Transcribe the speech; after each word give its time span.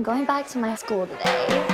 I'm 0.00 0.04
going 0.04 0.24
back 0.24 0.48
to 0.52 0.58
my 0.58 0.74
school 0.76 1.06
today. 1.06 1.70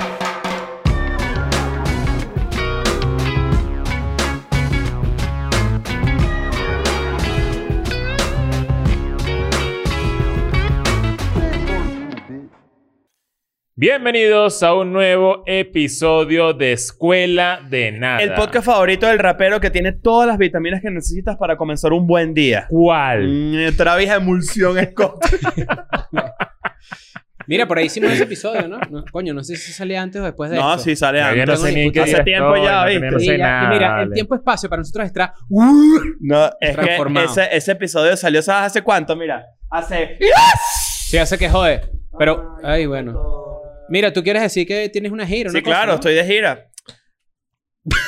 Bienvenidos 13.77 14.61
a 14.61 14.73
un 14.73 14.91
nuevo 14.91 15.43
episodio 15.45 16.51
de 16.51 16.73
Escuela 16.73 17.61
de 17.69 17.93
Nada. 17.93 18.21
El 18.21 18.33
podcast 18.33 18.65
favorito 18.65 19.07
del 19.07 19.19
rapero 19.19 19.61
que 19.61 19.69
tiene 19.69 19.93
todas 19.93 20.27
las 20.27 20.37
vitaminas 20.37 20.81
que 20.81 20.91
necesitas 20.91 21.37
para 21.37 21.55
comenzar 21.55 21.93
un 21.93 22.05
buen 22.05 22.33
día. 22.33 22.65
¿Cuál? 22.69 23.25
Mm, 23.25 23.77
Travis 23.77 24.09
Emulsión 24.09 24.75
Scott. 24.91 25.25
Mira, 27.47 27.67
por 27.67 27.77
ahí 27.77 27.85
hicimos 27.85 28.11
ese 28.11 28.23
episodio, 28.23 28.67
¿no? 28.67 28.79
No, 28.89 29.05
Coño, 29.11 29.33
no 29.33 29.43
sé 29.43 29.55
si 29.55 29.71
salía 29.71 30.01
antes 30.01 30.21
o 30.21 30.25
después 30.25 30.51
de 30.51 30.57
no, 30.57 30.71
esto. 30.71 30.83
sí, 30.83 30.95
sale 30.95 31.21
antes. 31.21 31.47
no 31.47 31.55
sé 31.57 31.71
ni 31.71 31.91
qué 31.91 32.01
Hace 32.01 32.23
tiempo 32.23 32.55
estoy, 32.55 32.67
ya, 32.67 32.85
¿viste? 32.85 33.11
no 33.11 33.19
sé 33.19 33.37
nada, 33.37 33.63
y 33.63 33.73
mira, 33.73 34.01
el 34.03 34.11
tiempo-espacio 34.11 34.69
para 34.69 34.81
nosotros 34.81 35.05
está... 35.05 35.33
No, 35.49 36.45
es 36.59 36.75
que 36.75 36.83
Transformado. 36.83 37.25
ese, 37.27 37.47
ese 37.55 37.71
episodio 37.71 38.17
salió, 38.17 38.41
¿sabes 38.41 38.67
hace 38.67 38.81
cuánto? 38.81 39.15
Mira, 39.15 39.45
hace... 39.69 40.17
Sí, 41.07 41.17
hace 41.17 41.37
que 41.37 41.49
jode. 41.49 41.81
Pero, 42.19 42.57
ay, 42.63 42.85
bueno. 42.85 43.17
Mira, 43.89 44.11
¿tú 44.11 44.21
quieres 44.23 44.41
decir 44.41 44.67
que 44.67 44.89
tienes 44.89 45.11
una 45.13 45.25
gira? 45.25 45.49
Sí, 45.49 45.57
una 45.57 45.63
cosa, 45.63 45.75
claro, 45.75 45.91
no? 45.93 45.95
estoy 45.95 46.13
de 46.15 46.25
gira. 46.25 46.65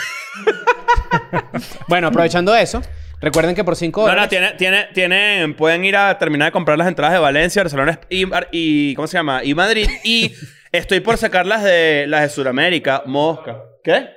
Bueno, 1.87 2.07
aprovechando 2.07 2.55
eso, 2.55 2.81
recuerden 3.21 3.55
que 3.55 3.63
por 3.63 3.75
5 3.75 4.01
No, 4.01 4.07
dólares... 4.07 4.23
no, 4.23 4.29
tiene, 4.29 4.53
tiene, 4.57 4.87
tienen, 4.93 5.55
pueden 5.55 5.83
ir 5.85 5.95
a 5.97 6.17
terminar 6.17 6.47
de 6.47 6.51
comprar 6.51 6.77
las 6.77 6.87
entradas 6.87 7.13
de 7.13 7.19
Valencia, 7.19 7.63
Barcelona 7.63 7.99
y, 8.09 8.25
y 8.51 8.95
¿cómo 8.95 9.07
se 9.07 9.17
llama? 9.17 9.43
Y 9.43 9.53
Madrid. 9.55 9.87
Y 10.03 10.33
estoy 10.71 10.99
por 10.99 11.17
sacar 11.17 11.45
las 11.45 11.63
de, 11.63 12.05
las 12.07 12.21
de 12.23 12.29
Sudamérica, 12.29 13.03
Mosca. 13.05 13.57
¿Qué? 13.83 14.07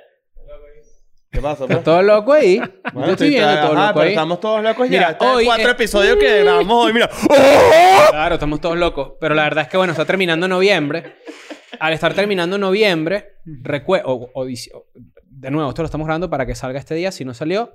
¿Qué 1.31 1.41
pasa? 1.41 1.65
pues? 1.65 1.83
Todo 1.83 2.03
loco 2.03 2.31
ahí. 2.33 2.61
Bueno, 2.93 3.07
Yo 3.07 3.13
estoy 3.13 3.29
viendo 3.29 3.49
ajá, 3.49 3.61
todo 3.61 3.73
loco 3.73 3.93
pero 3.93 4.03
ahí. 4.03 4.09
estamos 4.09 4.39
todos 4.39 4.61
locos 4.63 4.87
ya. 4.87 4.91
Mira, 4.99 5.09
Este 5.13 5.25
es 5.25 5.45
cuatro 5.45 5.67
eh, 5.67 5.71
episodios 5.71 6.17
que 6.17 6.43
grabamos 6.43 6.85
hoy, 6.85 6.93
mira. 6.93 7.09
Claro, 8.11 8.35
estamos 8.35 8.61
todos 8.61 8.77
locos. 8.77 9.13
Pero 9.19 9.33
la 9.33 9.43
verdad 9.43 9.63
es 9.63 9.69
que, 9.69 9.77
bueno, 9.77 9.91
está 9.93 10.05
terminando 10.05 10.47
noviembre. 10.47 11.15
Al 11.79 11.91
estar 11.93 12.13
terminando 12.13 12.59
noviembre, 12.59 13.37
recue- 13.63 14.03
o, 14.05 14.29
o 14.31 14.45
dici- 14.45 14.69
o- 14.75 14.85
de 15.25 15.49
nuevo, 15.49 15.69
esto 15.69 15.81
lo 15.81 15.87
estamos 15.87 16.05
grabando 16.05 16.29
para 16.29 16.45
que 16.45 16.53
salga 16.53 16.77
este 16.77 16.93
día. 16.93 17.11
Si 17.11 17.25
no 17.25 17.33
salió, 17.33 17.71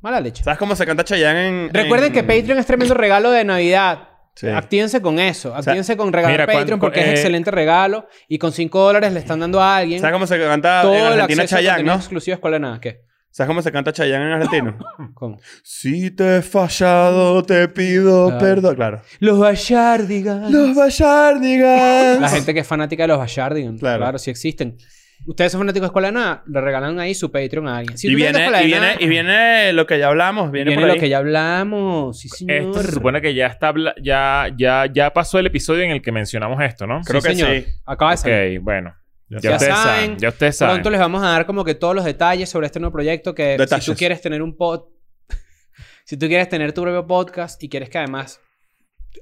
mala 0.00 0.20
leche. 0.20 0.42
¿Sabes 0.44 0.58
cómo 0.58 0.74
se 0.76 0.86
canta 0.86 1.04
Chayanne 1.04 1.48
en... 1.66 1.74
Recuerden 1.74 2.08
en- 2.08 2.12
que 2.12 2.22
Patreon 2.22 2.58
es 2.58 2.66
tremendo 2.66 2.94
regalo 2.94 3.30
de 3.30 3.44
Navidad. 3.44 4.08
Sí. 4.34 4.48
Actívense 4.48 5.02
con 5.02 5.18
eso. 5.18 5.54
Actívense 5.54 5.96
con 5.96 6.12
regalar 6.12 6.46
mira, 6.46 6.46
Patreon 6.60 6.80
porque 6.80 7.00
eh, 7.00 7.04
es 7.06 7.10
excelente 7.20 7.50
regalo. 7.50 8.06
Y 8.28 8.38
con 8.38 8.52
5 8.52 8.78
dólares 8.80 9.12
le 9.12 9.18
están 9.18 9.40
dando 9.40 9.60
a 9.60 9.76
alguien 9.76 10.00
¿Sabes 10.00 10.14
cómo 10.14 10.26
se 10.26 10.38
canta 10.38 10.82
todo 10.82 10.94
en 10.94 11.04
Argentina 11.20 11.46
Chayanne, 11.46 11.82
no? 11.84 11.94
exclusivo 11.96 12.34
Escuela 12.34 12.54
de 12.56 12.60
Nada. 12.60 12.80
¿Qué? 12.80 13.02
¿Sabes 13.32 13.48
cómo 13.48 13.60
se 13.62 13.70
canta 13.70 13.92
Chayanne 13.92 14.24
en 14.26 14.32
argentino? 14.32 14.78
¿Cómo? 15.14 15.38
si 15.62 16.10
te 16.10 16.38
he 16.38 16.42
fallado, 16.42 17.42
te 17.44 17.68
pido 17.68 18.26
Claro. 18.28 18.40
perdón. 18.44 18.74
Claro. 18.76 19.02
Los 19.18 19.38
Bayardigans. 19.38 20.50
Los 20.50 20.74
Bayardigans. 20.74 22.20
La 22.20 22.28
gente 22.28 22.54
que 22.54 22.60
es 22.60 22.66
fanática 22.66 23.02
de 23.04 23.08
los 23.08 23.18
Bayardigans. 23.18 23.80
Claro. 23.80 23.98
Claro. 23.98 24.18
sí 24.18 24.30
existen. 24.30 24.76
Ustedes 25.26 25.52
son 25.52 25.60
fanáticos 25.60 25.82
de 25.82 25.86
Escuela 25.88 26.08
de 26.08 26.12
Nada, 26.12 26.42
le 26.46 26.60
regalan 26.60 26.98
ahí 26.98 27.14
su 27.14 27.30
Patreon 27.30 27.68
a 27.68 27.76
alguien. 27.78 27.96
Si 27.98 28.08
y, 28.08 28.14
viene, 28.14 28.38
y, 28.38 28.66
viene, 28.66 28.80
Nada, 28.80 28.94
y 28.98 29.06
viene 29.06 29.72
lo 29.74 29.86
que 29.86 29.98
ya 29.98 30.08
hablamos. 30.08 30.50
Viene, 30.50 30.70
viene 30.70 30.82
por 30.82 30.94
lo 30.94 31.00
que 31.00 31.08
ya 31.08 31.18
hablamos. 31.18 32.18
Sí, 32.18 32.28
señor. 32.28 32.56
Esto 32.56 32.82
se 32.82 32.92
supone 32.92 33.20
que 33.20 33.34
ya 33.34 33.46
está 33.46 33.72
ya, 34.02 34.48
ya, 34.56 34.86
ya 34.92 35.12
pasó 35.12 35.38
el 35.38 35.46
episodio 35.46 35.82
en 35.82 35.90
el 35.90 36.02
que 36.02 36.10
mencionamos 36.10 36.60
esto, 36.62 36.86
¿no? 36.86 37.00
Creo 37.02 37.20
Sí, 37.20 37.28
que 37.28 37.34
señor. 37.34 37.50
sí. 37.50 37.66
Acaba 37.84 38.12
de 38.12 38.16
salir. 38.16 38.58
Ok, 38.58 38.64
bueno. 38.64 38.94
Ya, 39.28 39.38
Ya 39.40 39.50
ustedes 39.52 39.74
saben, 39.74 39.94
saben. 40.04 40.18
Ya 40.18 40.28
ustedes 40.30 40.56
saben. 40.56 40.74
Pronto 40.76 40.90
les 40.90 41.00
vamos 41.00 41.22
a 41.22 41.26
dar 41.26 41.46
como 41.46 41.64
que 41.64 41.74
todos 41.74 41.94
los 41.94 42.04
detalles 42.04 42.48
sobre 42.48 42.66
este 42.66 42.80
nuevo 42.80 42.92
proyecto 42.92 43.34
que 43.34 43.56
Detalles. 43.58 43.84
si 43.84 43.90
tú 43.92 43.96
quieres 43.96 44.20
tener 44.20 44.42
un 44.42 44.56
pod... 44.56 44.86
si 46.04 46.16
tú 46.16 46.26
quieres 46.26 46.48
tener 46.48 46.72
tu 46.72 46.82
propio 46.82 47.06
podcast 47.06 47.62
y 47.62 47.68
quieres 47.68 47.88
que 47.90 47.98
además 47.98 48.40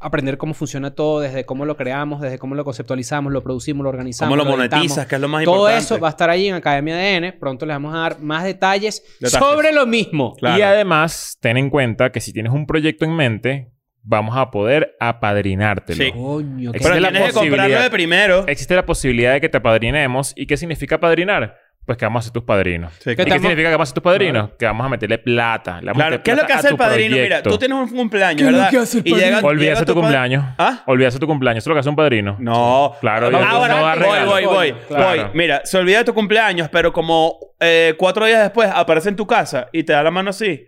aprender 0.00 0.38
cómo 0.38 0.54
funciona 0.54 0.94
todo, 0.94 1.20
desde 1.20 1.44
cómo 1.44 1.64
lo 1.64 1.76
creamos, 1.76 2.20
desde 2.20 2.38
cómo 2.38 2.54
lo 2.54 2.64
conceptualizamos, 2.64 3.32
lo 3.32 3.42
producimos, 3.42 3.82
lo 3.82 3.88
organizamos, 3.90 4.36
¿Cómo 4.36 4.44
lo 4.44 4.56
monetizas? 4.56 5.06
Que 5.06 5.14
es 5.16 5.20
lo 5.20 5.28
más 5.28 5.44
Todo 5.44 5.54
importante. 5.56 5.84
eso 5.84 5.98
va 6.00 6.08
a 6.08 6.10
estar 6.10 6.30
ahí 6.30 6.48
en 6.48 6.54
Academia 6.54 6.94
ADN. 6.96 7.38
Pronto 7.38 7.66
les 7.66 7.74
vamos 7.74 7.94
a 7.94 7.98
dar 7.98 8.20
más 8.20 8.44
detalles, 8.44 9.02
Detalles. 9.20 9.38
sobre 9.46 9.72
lo 9.72 9.86
mismo. 9.86 10.34
Claro. 10.36 10.58
Y 10.58 10.62
además, 10.62 11.36
ten 11.40 11.56
en 11.56 11.70
cuenta 11.70 12.10
que 12.12 12.20
si 12.20 12.32
tienes 12.32 12.52
un 12.52 12.66
proyecto 12.66 13.04
en 13.04 13.16
mente, 13.16 13.72
vamos 14.02 14.36
a 14.36 14.50
poder 14.50 14.96
apadrinártelo. 15.00 16.04
Sí. 16.04 16.12
Coño, 16.12 16.72
qué 16.72 16.78
Existe 16.78 16.88
Pero 16.88 17.00
la 17.00 17.10
tienes 17.10 17.28
que 17.28 17.34
comprarlo 17.34 17.56
posibilidad. 17.56 17.82
de 17.82 17.90
primero. 17.90 18.46
Existe 18.46 18.74
la 18.74 18.86
posibilidad 18.86 19.32
de 19.32 19.40
que 19.40 19.48
te 19.48 19.56
apadrinemos. 19.58 20.32
¿Y 20.36 20.46
qué 20.46 20.56
significa 20.56 20.98
padrinar? 21.00 21.56
Pues 21.88 21.96
que 21.96 22.04
vamos 22.04 22.20
a 22.20 22.24
ser 22.24 22.32
tus 22.34 22.42
padrinos. 22.42 22.92
Sí, 22.98 23.12
¿Y 23.12 23.16
¿Qué 23.16 23.24
qué 23.24 23.30
significa 23.32 23.70
que 23.70 23.70
vamos 23.70 23.84
a 23.84 23.86
ser 23.86 23.94
tus 23.94 24.02
padrinos? 24.02 24.50
Que 24.58 24.66
vamos 24.66 24.84
a 24.84 24.90
meterle 24.90 25.16
plata. 25.16 25.80
Le 25.80 25.86
vamos 25.86 25.90
a 25.90 25.94
Claro. 25.94 26.10
meter 26.10 26.22
¿Qué 26.22 26.30
es 26.32 26.36
lo 26.36 26.46
que 26.46 26.52
a 26.52 26.56
hace 26.56 26.66
el 26.68 26.72
tu 26.74 26.76
padrino? 26.76 27.16
Mira, 27.16 27.42
tú 27.42 27.56
tienes 27.58 27.78
un 27.78 27.88
cumpleaños, 27.88 28.36
¿Qué 28.42 28.44
es 28.44 28.50
lo 28.52 28.56
¿verdad? 28.58 28.70
que 28.70 28.76
hace 28.76 28.98
el 28.98 29.06
y 29.06 29.10
llega, 29.14 29.20
padrino? 29.40 29.48
Olvídate 29.48 29.70
llega 29.74 29.84
tu 29.86 29.94
pa- 29.94 30.00
cumpleaños. 30.02 30.44
¿Ah? 30.58 30.82
Olvídate 30.84 31.18
tu 31.18 31.26
cumpleaños. 31.26 31.64
Eso 31.64 31.64
es 31.64 31.68
lo 31.70 31.74
que 31.76 31.80
hace 31.80 31.88
un 31.88 31.96
padrino. 31.96 32.36
No. 32.40 32.94
Claro, 33.00 33.28
Ah, 33.28 33.30
yo- 33.30 33.58
bueno, 33.58 33.74
no 33.78 33.86
da 33.86 33.94
voy, 33.94 34.24
voy, 34.26 34.44
voy, 34.44 34.74
Claro. 34.86 35.22
voy. 35.22 35.30
Mira, 35.32 35.62
se 35.64 35.78
olvida 35.78 35.98
de 36.00 36.04
tu 36.04 36.12
cumpleaños, 36.12 36.68
pero 36.68 36.92
como 36.92 37.38
eh, 37.58 37.94
cuatro 37.96 38.26
días 38.26 38.42
después 38.42 38.68
aparece 38.70 39.08
en 39.08 39.16
tu 39.16 39.26
casa 39.26 39.68
y 39.72 39.82
te 39.82 39.94
da 39.94 40.02
la 40.02 40.10
mano 40.10 40.28
así. 40.28 40.62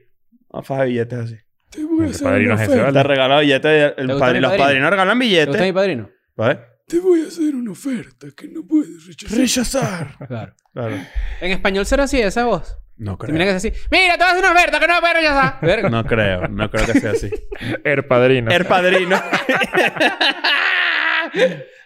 No, 0.50 0.62
faja 0.62 0.84
billetes 0.84 1.18
así. 1.18 1.36
Te 1.68 1.84
voy 1.84 2.06
El 2.08 2.18
padrino 2.18 2.54
es 2.54 2.62
ese, 2.62 2.80
¿vale? 2.80 2.92
Te 2.94 3.02
regala 3.02 3.40
billetes. 3.40 3.92
el 3.98 4.06
gusta 4.06 4.26
padri- 4.26 4.32
mi 4.36 4.40
los 4.40 4.50
padrino? 4.52 4.64
padrinos 4.66 4.90
regalan 4.90 5.18
¿Te 5.18 5.24
gusta 5.26 5.50
mi 5.52 5.54
billetes. 5.58 5.72
padrino? 5.74 6.10
¿Vale? 6.34 6.58
Te 6.88 6.98
voy 6.98 7.22
a 7.22 7.28
hacer 7.28 7.54
una 7.54 7.70
oferta 7.70 8.26
que 8.36 8.48
no 8.48 8.62
puedes 8.66 9.06
rechazar. 9.06 9.38
Rechazar. 9.38 10.26
Claro. 10.26 10.54
Claro. 10.72 10.96
En 11.40 11.50
español 11.52 11.86
será 11.86 12.04
así, 12.04 12.20
esa 12.20 12.44
voz. 12.44 12.76
No 12.96 13.12
mira 13.12 13.18
creo. 13.18 13.36
que 13.38 13.48
es 13.50 13.56
así. 13.56 13.72
Mira, 13.90 14.14
te 14.18 14.24
voy 14.24 14.28
a 14.28 14.32
hacer 14.32 14.44
una 14.44 14.52
oferta 14.52 14.78
que 14.78 14.86
no 14.86 15.00
puedes 15.00 15.16
rechazar. 15.16 15.58
Verga. 15.62 15.88
No 15.88 16.04
creo. 16.04 16.48
No 16.48 16.70
creo 16.70 16.86
que 16.86 17.00
sea 17.00 17.12
así. 17.12 17.30
El 17.84 18.04
padrino. 18.04 18.50
El 18.50 18.66
padrino. 18.66 19.16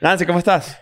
Nancy, 0.00 0.26
¿cómo 0.26 0.38
estás? 0.38 0.80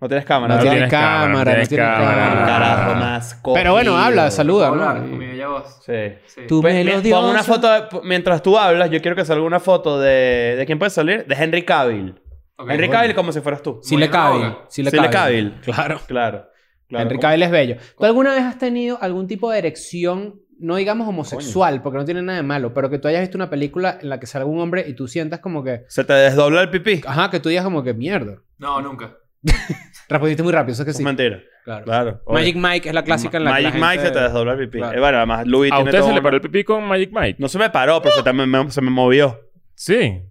No 0.00 0.08
tienes 0.08 0.24
cámara, 0.26 0.56
No 0.56 0.60
tiene 0.60 0.76
tienes 0.76 0.90
cámara, 0.90 1.22
cámara, 1.22 1.38
no 1.38 1.44
tienes 1.50 1.68
tiene 1.68 1.84
cámara. 1.84 2.44
Carajo, 2.46 2.94
más 2.96 3.40
Pero 3.54 3.72
bueno, 3.72 3.96
habla, 3.96 4.30
saluda, 4.32 4.66
Hablar 4.66 4.96
¿no? 4.96 5.02
con 5.10 5.18
mi 5.18 5.26
bella 5.28 5.46
voz. 5.46 5.78
Sí. 5.86 5.92
Sí. 6.26 6.40
Tú 6.48 6.60
Pues, 6.60 6.74
me 6.74 6.82
lo 6.82 7.00
pon 7.02 7.30
una 7.30 7.44
foto 7.44 7.70
de- 7.70 8.00
mientras 8.02 8.42
tú 8.42 8.58
hablas, 8.58 8.90
yo 8.90 9.00
quiero 9.00 9.14
que 9.16 9.24
salga 9.24 9.44
una 9.44 9.60
foto 9.60 10.00
de 10.00 10.56
¿de 10.58 10.66
quién 10.66 10.80
puede 10.80 10.90
salir? 10.90 11.24
De 11.26 11.36
Henry 11.36 11.64
Cavill. 11.64 12.20
Henry 12.68 12.90
Cavill 12.90 13.14
como 13.14 13.30
si 13.30 13.40
fueras 13.40 13.62
tú. 13.62 13.78
Si 13.84 13.96
le 13.96 14.08
boga. 14.08 14.64
Si 14.68 14.82
le 14.82 14.90
Sí 14.90 14.96
le 14.96 15.02
cabe. 15.02 15.12
Cavill. 15.12 15.60
Claro. 15.62 16.00
Claro. 16.08 16.48
Claro. 16.92 17.04
Henry 17.10 17.18
Cavill 17.18 17.42
es 17.42 17.50
bello. 17.50 17.76
¿Tú 17.98 18.04
alguna 18.04 18.34
vez 18.34 18.42
has 18.44 18.58
tenido 18.58 18.98
algún 19.00 19.26
tipo 19.26 19.50
de 19.50 19.58
erección, 19.58 20.40
no 20.58 20.76
digamos 20.76 21.08
homosexual, 21.08 21.82
porque 21.82 21.98
no 21.98 22.04
tiene 22.04 22.22
nada 22.22 22.36
de 22.38 22.44
malo, 22.44 22.72
pero 22.72 22.88
que 22.88 22.98
tú 22.98 23.08
hayas 23.08 23.20
visto 23.22 23.36
una 23.36 23.50
película 23.50 23.98
en 24.00 24.08
la 24.08 24.20
que 24.20 24.26
salga 24.26 24.46
un 24.46 24.60
hombre 24.60 24.84
y 24.86 24.94
tú 24.94 25.08
sientas 25.08 25.40
como 25.40 25.64
que, 25.64 25.82
Se 25.88 26.04
te 26.04 26.12
desdobla 26.12 26.62
el 26.62 26.70
pipí. 26.70 27.00
ajá, 27.06 27.30
que 27.30 27.40
tú 27.40 27.48
digas 27.48 27.64
como 27.64 27.82
que 27.82 27.94
mierda. 27.94 28.36
No, 28.58 28.80
nunca. 28.80 29.16
Respondiste 30.08 30.42
muy 30.42 30.52
rápido, 30.52 30.72
eso 30.74 30.82
es 30.82 30.86
que 30.86 30.90
Es 30.92 30.96
sí. 30.96 31.02
mentira. 31.04 31.40
Claro. 31.64 31.84
Claro. 31.84 32.22
Magic 32.26 32.56
Mike 32.56 32.88
es 32.88 32.94
la 32.94 33.04
clásica 33.04 33.36
en 33.38 33.44
la 33.44 33.56
que 33.56 33.62
Magic 33.62 33.74
la 33.80 33.86
Mike 33.88 34.02
gente- 34.02 34.08
se 34.08 34.12
te 34.14 34.20
desdobla 34.24 34.52
el 34.52 34.58
pipí. 34.58 34.78
Claro. 34.78 34.96
Eh, 34.96 35.00
bueno, 35.00 35.16
además 35.18 35.46
Louis 35.46 35.70
¿A 35.72 35.76
tiene 35.76 35.90
usted 35.90 35.98
todo 36.00 36.08
se 36.08 36.12
le 36.14 36.18
un- 36.18 36.24
paró 36.24 36.36
el 36.36 36.42
pipí 36.42 36.64
con 36.64 36.84
Magic 36.84 37.10
Mike? 37.12 37.36
No 37.38 37.48
se 37.48 37.58
me 37.58 37.70
paró, 37.70 38.02
pero 38.02 38.14
se, 38.16 38.22
también 38.22 38.48
me, 38.50 38.70
se 38.70 38.80
me 38.80 38.90
movió. 38.90 39.40
Sí. 39.74 40.22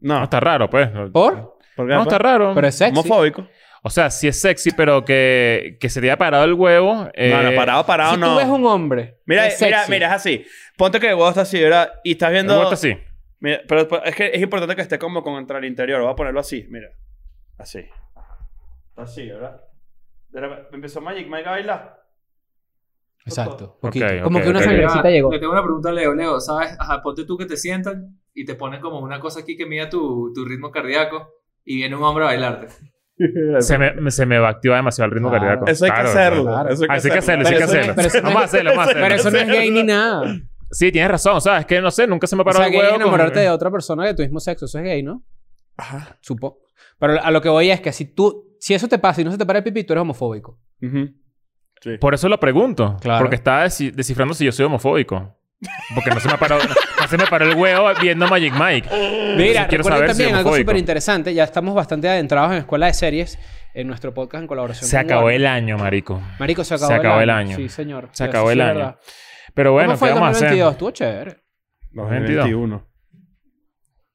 No. 0.00 0.18
No 0.18 0.24
está 0.24 0.38
raro, 0.40 0.70
pues. 0.70 0.88
¿Por? 1.12 1.58
¿Por 1.76 1.86
qué? 1.88 1.94
No 1.94 2.02
está 2.02 2.18
raro. 2.18 2.52
Pero 2.54 2.66
es 2.68 2.74
sexy. 2.76 2.96
Homofóbico. 2.98 3.46
O 3.84 3.90
sea, 3.90 4.10
sí 4.10 4.28
es 4.28 4.40
sexy, 4.40 4.70
pero 4.70 5.04
que, 5.04 5.76
que 5.80 5.88
se 5.88 6.00
te 6.00 6.06
haya 6.06 6.16
parado 6.16 6.44
el 6.44 6.54
huevo. 6.54 7.08
eh, 7.14 7.30
no, 7.30 7.42
no, 7.42 7.56
parado, 7.56 7.84
parado 7.84 8.14
si 8.14 8.20
no. 8.20 8.32
tú 8.32 8.36
ves 8.38 8.46
un 8.46 8.64
hombre 8.64 9.18
Mira, 9.26 9.48
es 9.48 9.60
mira, 9.60 9.78
sexy, 9.78 9.90
mira, 9.90 10.06
es 10.06 10.12
así. 10.12 10.46
Ponte 10.76 11.00
que 11.00 11.08
el 11.08 11.14
huevo 11.14 11.28
está 11.28 11.40
así, 11.42 11.60
¿verdad? 11.60 11.92
Y 12.04 12.12
estás 12.12 12.28
el 12.28 12.34
viendo... 12.34 12.52
huevo 12.54 12.72
está 12.72 12.74
así. 12.74 12.96
Mira, 13.40 13.60
pero 13.66 14.04
es 14.04 14.14
que 14.14 14.30
es 14.32 14.40
importante 14.40 14.76
que 14.76 14.82
esté 14.82 14.98
como 15.00 15.24
contra 15.24 15.58
el 15.58 15.64
interior. 15.64 16.00
Voy 16.00 16.12
a 16.12 16.14
ponerlo 16.14 16.38
así, 16.38 16.64
mira. 16.70 16.90
Así. 17.58 17.84
Así, 18.94 19.26
¿verdad? 19.28 19.60
De 20.28 20.40
repente 20.40 20.68
empezó 20.72 21.00
Magic 21.00 21.28
Mike 21.28 21.48
a 21.48 21.50
bailar. 21.50 22.02
Exacto. 23.26 23.78
Como 23.80 23.92
que 23.92 24.48
una 24.48 24.58
ok. 24.58 24.64
sangrecita 24.64 25.10
llegó. 25.10 25.32
Le 25.32 25.38
tengo 25.38 25.52
una 25.52 25.62
pregunta 25.62 25.88
a 25.88 25.92
Leo. 25.92 26.14
Leo, 26.14 26.40
¿sabes? 26.40 26.76
Ajá, 26.78 27.02
ponte 27.02 27.24
tú 27.24 27.36
que 27.36 27.46
te 27.46 27.56
sientan 27.56 28.20
y 28.32 28.44
te 28.44 28.54
ponen 28.54 28.80
como 28.80 29.00
una 29.00 29.20
cosa 29.20 29.40
aquí 29.40 29.56
que 29.56 29.66
mida 29.66 29.88
tu, 29.90 30.32
tu 30.32 30.44
ritmo 30.44 30.70
cardíaco 30.70 31.34
y 31.64 31.76
viene 31.76 31.96
un 31.96 32.02
hombre 32.02 32.24
a 32.24 32.28
bailarte. 32.28 32.68
Se 33.60 33.78
me, 33.78 34.10
se 34.10 34.26
me 34.26 34.38
va 34.38 34.48
a 34.48 34.50
activar 34.52 34.78
demasiado 34.78 35.06
el 35.06 35.12
ritmo 35.12 35.28
Claro. 35.30 35.44
cardíaco. 35.44 35.66
Eso 35.70 35.84
hay 35.84 35.90
que 35.90 35.94
Claro, 35.94 36.08
hacerlo. 36.08 36.42
claro. 36.44 36.68
Eso 36.70 36.82
hay 36.82 36.88
que 36.88 36.94
Así 36.94 37.08
hacerlo, 37.10 37.48
hay 37.48 37.56
que 37.56 37.62
hacerlo. 37.62 37.92
pero 37.96 38.08
eso 38.08 38.16
no 38.18 38.22
Vamos 38.28 38.42
a 38.42 38.44
hacerlo, 38.44 38.70
vamos 38.70 38.80
a 38.80 38.84
hacerlo. 38.90 39.02
Pero 39.08 39.14
eso 39.14 39.30
no 39.30 39.38
es 39.38 39.46
gay 39.48 39.70
ni 39.70 39.82
nada. 39.82 40.36
Sí, 40.70 40.90
tienes 40.92 41.10
razón. 41.10 41.40
¿Sabes? 41.40 41.60
Es 41.60 41.66
que 41.66 41.80
no 41.80 41.90
sé, 41.90 42.06
nunca 42.06 42.26
se 42.26 42.34
me 42.36 42.42
O 42.42 42.44
paró 42.44 42.58
sea, 42.58 42.66
el 42.68 42.74
huevo. 42.74 42.90
con- 42.92 43.00
enamorarte 43.02 43.40
de 43.40 43.50
otra 43.50 43.70
persona 43.70 44.06
de 44.06 44.14
tu 44.14 44.22
mismo 44.22 44.40
sexo. 44.40 44.64
Eso 44.66 44.78
es 44.78 44.84
gay, 44.84 45.02
¿no? 45.02 45.22
Ajá. 45.76 46.16
Supo. 46.20 46.60
Pero 46.98 47.22
a 47.22 47.30
lo 47.30 47.40
que 47.40 47.48
voy 47.48 47.70
es 47.70 47.80
que 47.80 47.92
si 47.92 48.06
tú... 48.06 48.56
Si 48.58 48.74
eso 48.74 48.86
te 48.88 48.98
pasa 48.98 49.20
y 49.20 49.24
no 49.24 49.32
se 49.32 49.38
te 49.38 49.44
para 49.44 49.58
el 49.58 49.64
pipí, 49.64 49.82
tú 49.84 49.92
eres 49.92 50.02
homofóbico. 50.02 50.58
Ujú. 50.80 51.10
Sí. 51.80 51.98
Por 51.98 52.14
eso 52.14 52.28
lo 52.28 52.38
pregunto. 52.38 52.96
Claro. 53.00 53.24
Porque 53.24 53.42
desi- 53.42 53.90
descifrando 53.92 54.34
si 54.34 54.44
yo 54.44 54.52
soy 54.52 54.66
homofóbico. 54.66 55.36
Porque 55.94 56.10
no 56.10 56.20
se 56.20 56.28
me 56.28 56.38
paró, 56.38 56.58
no 56.58 57.08
se 57.08 57.16
me 57.18 57.26
paró 57.26 57.44
el 57.44 57.54
huevo 57.56 57.88
viendo 58.00 58.26
Magic 58.26 58.52
Mike. 58.54 58.88
Mira, 59.36 59.66
quiero 59.68 59.84
saber 59.84 60.08
también 60.08 60.34
algo 60.34 60.56
súper 60.56 60.76
interesante. 60.76 61.32
Ya 61.34 61.44
estamos 61.44 61.74
bastante 61.74 62.08
adentrados 62.08 62.52
en 62.52 62.58
Escuela 62.58 62.86
de 62.86 62.94
Series. 62.94 63.38
En 63.74 63.86
nuestro 63.86 64.12
podcast 64.12 64.42
en 64.42 64.48
colaboración 64.48 64.86
Se 64.88 64.96
con 64.98 65.06
acabó 65.06 65.22
Warner. 65.22 65.40
el 65.40 65.46
año, 65.46 65.78
marico. 65.78 66.20
Marico, 66.38 66.62
se 66.62 66.74
acabó, 66.74 66.88
se 66.88 66.94
acabó 66.94 67.20
el 67.22 67.30
año. 67.30 67.56
Sí, 67.56 67.70
señor. 67.70 68.10
Se 68.12 68.24
acabó 68.24 68.50
el 68.50 68.60
año. 68.60 68.74
verdad. 68.74 68.96
Pero 69.54 69.72
bueno, 69.72 69.88
¿Cómo 69.90 69.98
fue 69.98 70.08
¿qué 70.08 70.12
el 70.12 70.20
vamos 70.20 70.28
a 70.28 70.30
hacer? 70.36 70.48
2022? 70.50 70.72
Estuvo 70.72 70.90
chévere. 70.90 71.36
2021. 71.92 72.86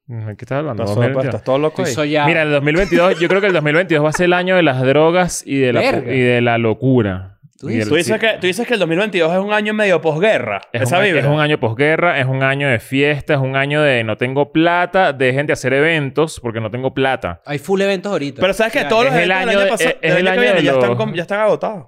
¿De 0.05 0.35
¿Qué 0.37 0.45
estás 0.45 0.59
hablando? 0.59 0.83
¿Estás, 0.83 0.95
todo, 1.43 1.59
2022. 1.59 1.59
loco 1.59 1.83
ahí? 1.83 2.11
Ya... 2.11 2.25
Mira, 2.25 2.43
el 2.43 2.51
2022, 2.51 3.19
yo 3.19 3.27
creo 3.27 3.41
que 3.41 3.47
el 3.47 3.53
2022 3.53 4.05
va 4.05 4.09
a 4.09 4.13
ser 4.13 4.25
el 4.25 4.33
año 4.33 4.55
de 4.55 4.63
las 4.63 4.81
drogas 4.81 5.43
y 5.45 5.57
de 5.57 5.73
la, 5.73 5.83
y 5.83 6.19
de 6.19 6.39
la 6.41 6.57
locura. 6.59 7.36
¿Tú 7.59 7.69
Y 7.71 7.77
del- 7.77 7.89
¿Tú 7.89 7.95
dices, 7.95 8.19
que, 8.19 8.37
tú 8.39 8.45
dices 8.45 8.67
que 8.67 8.75
el 8.75 8.79
2022 8.79 9.33
es 9.33 9.39
un 9.39 9.51
año 9.51 9.73
medio 9.73 9.99
posguerra. 9.99 10.61
Es 10.71 10.83
Esa 10.83 10.99
un, 10.99 11.03
vibra. 11.05 11.21
es 11.21 11.25
un 11.25 11.39
año 11.39 11.59
posguerra, 11.59 12.19
es 12.19 12.27
un 12.27 12.43
año 12.43 12.67
de 12.69 12.79
fiesta, 12.79 13.33
es 13.33 13.39
un 13.39 13.55
año 13.55 13.81
de 13.81 14.03
no 14.03 14.15
tengo 14.15 14.51
plata, 14.51 15.11
dejen 15.11 15.47
de 15.47 15.53
hacer 15.53 15.73
eventos 15.73 16.39
porque 16.39 16.59
no 16.61 16.69
tengo 16.69 16.93
plata. 16.93 17.41
Hay 17.45 17.57
full 17.57 17.81
eventos 17.81 18.11
ahorita. 18.11 18.41
Pero 18.41 18.53
sabes 18.53 18.73
que 18.73 18.79
O 18.79 18.81
sea, 18.81 18.89
todos 18.89 19.05
los 19.05 19.13
eventos 19.15 19.37
año 19.37 19.47
del 19.47 19.57
de- 19.57 19.61
año 19.63 19.71
pasado, 19.71 19.89
es- 19.89 19.95
es 20.01 20.01
del 20.01 20.11
el 20.11 20.17
año 20.17 20.25
que 20.25 20.29
año 20.31 20.41
viene 20.41 20.59
de 20.59 20.65
ya, 20.65 20.71
los- 20.73 20.91
están, 20.99 21.13
ya 21.15 21.21
están 21.23 21.39
agotados. 21.39 21.85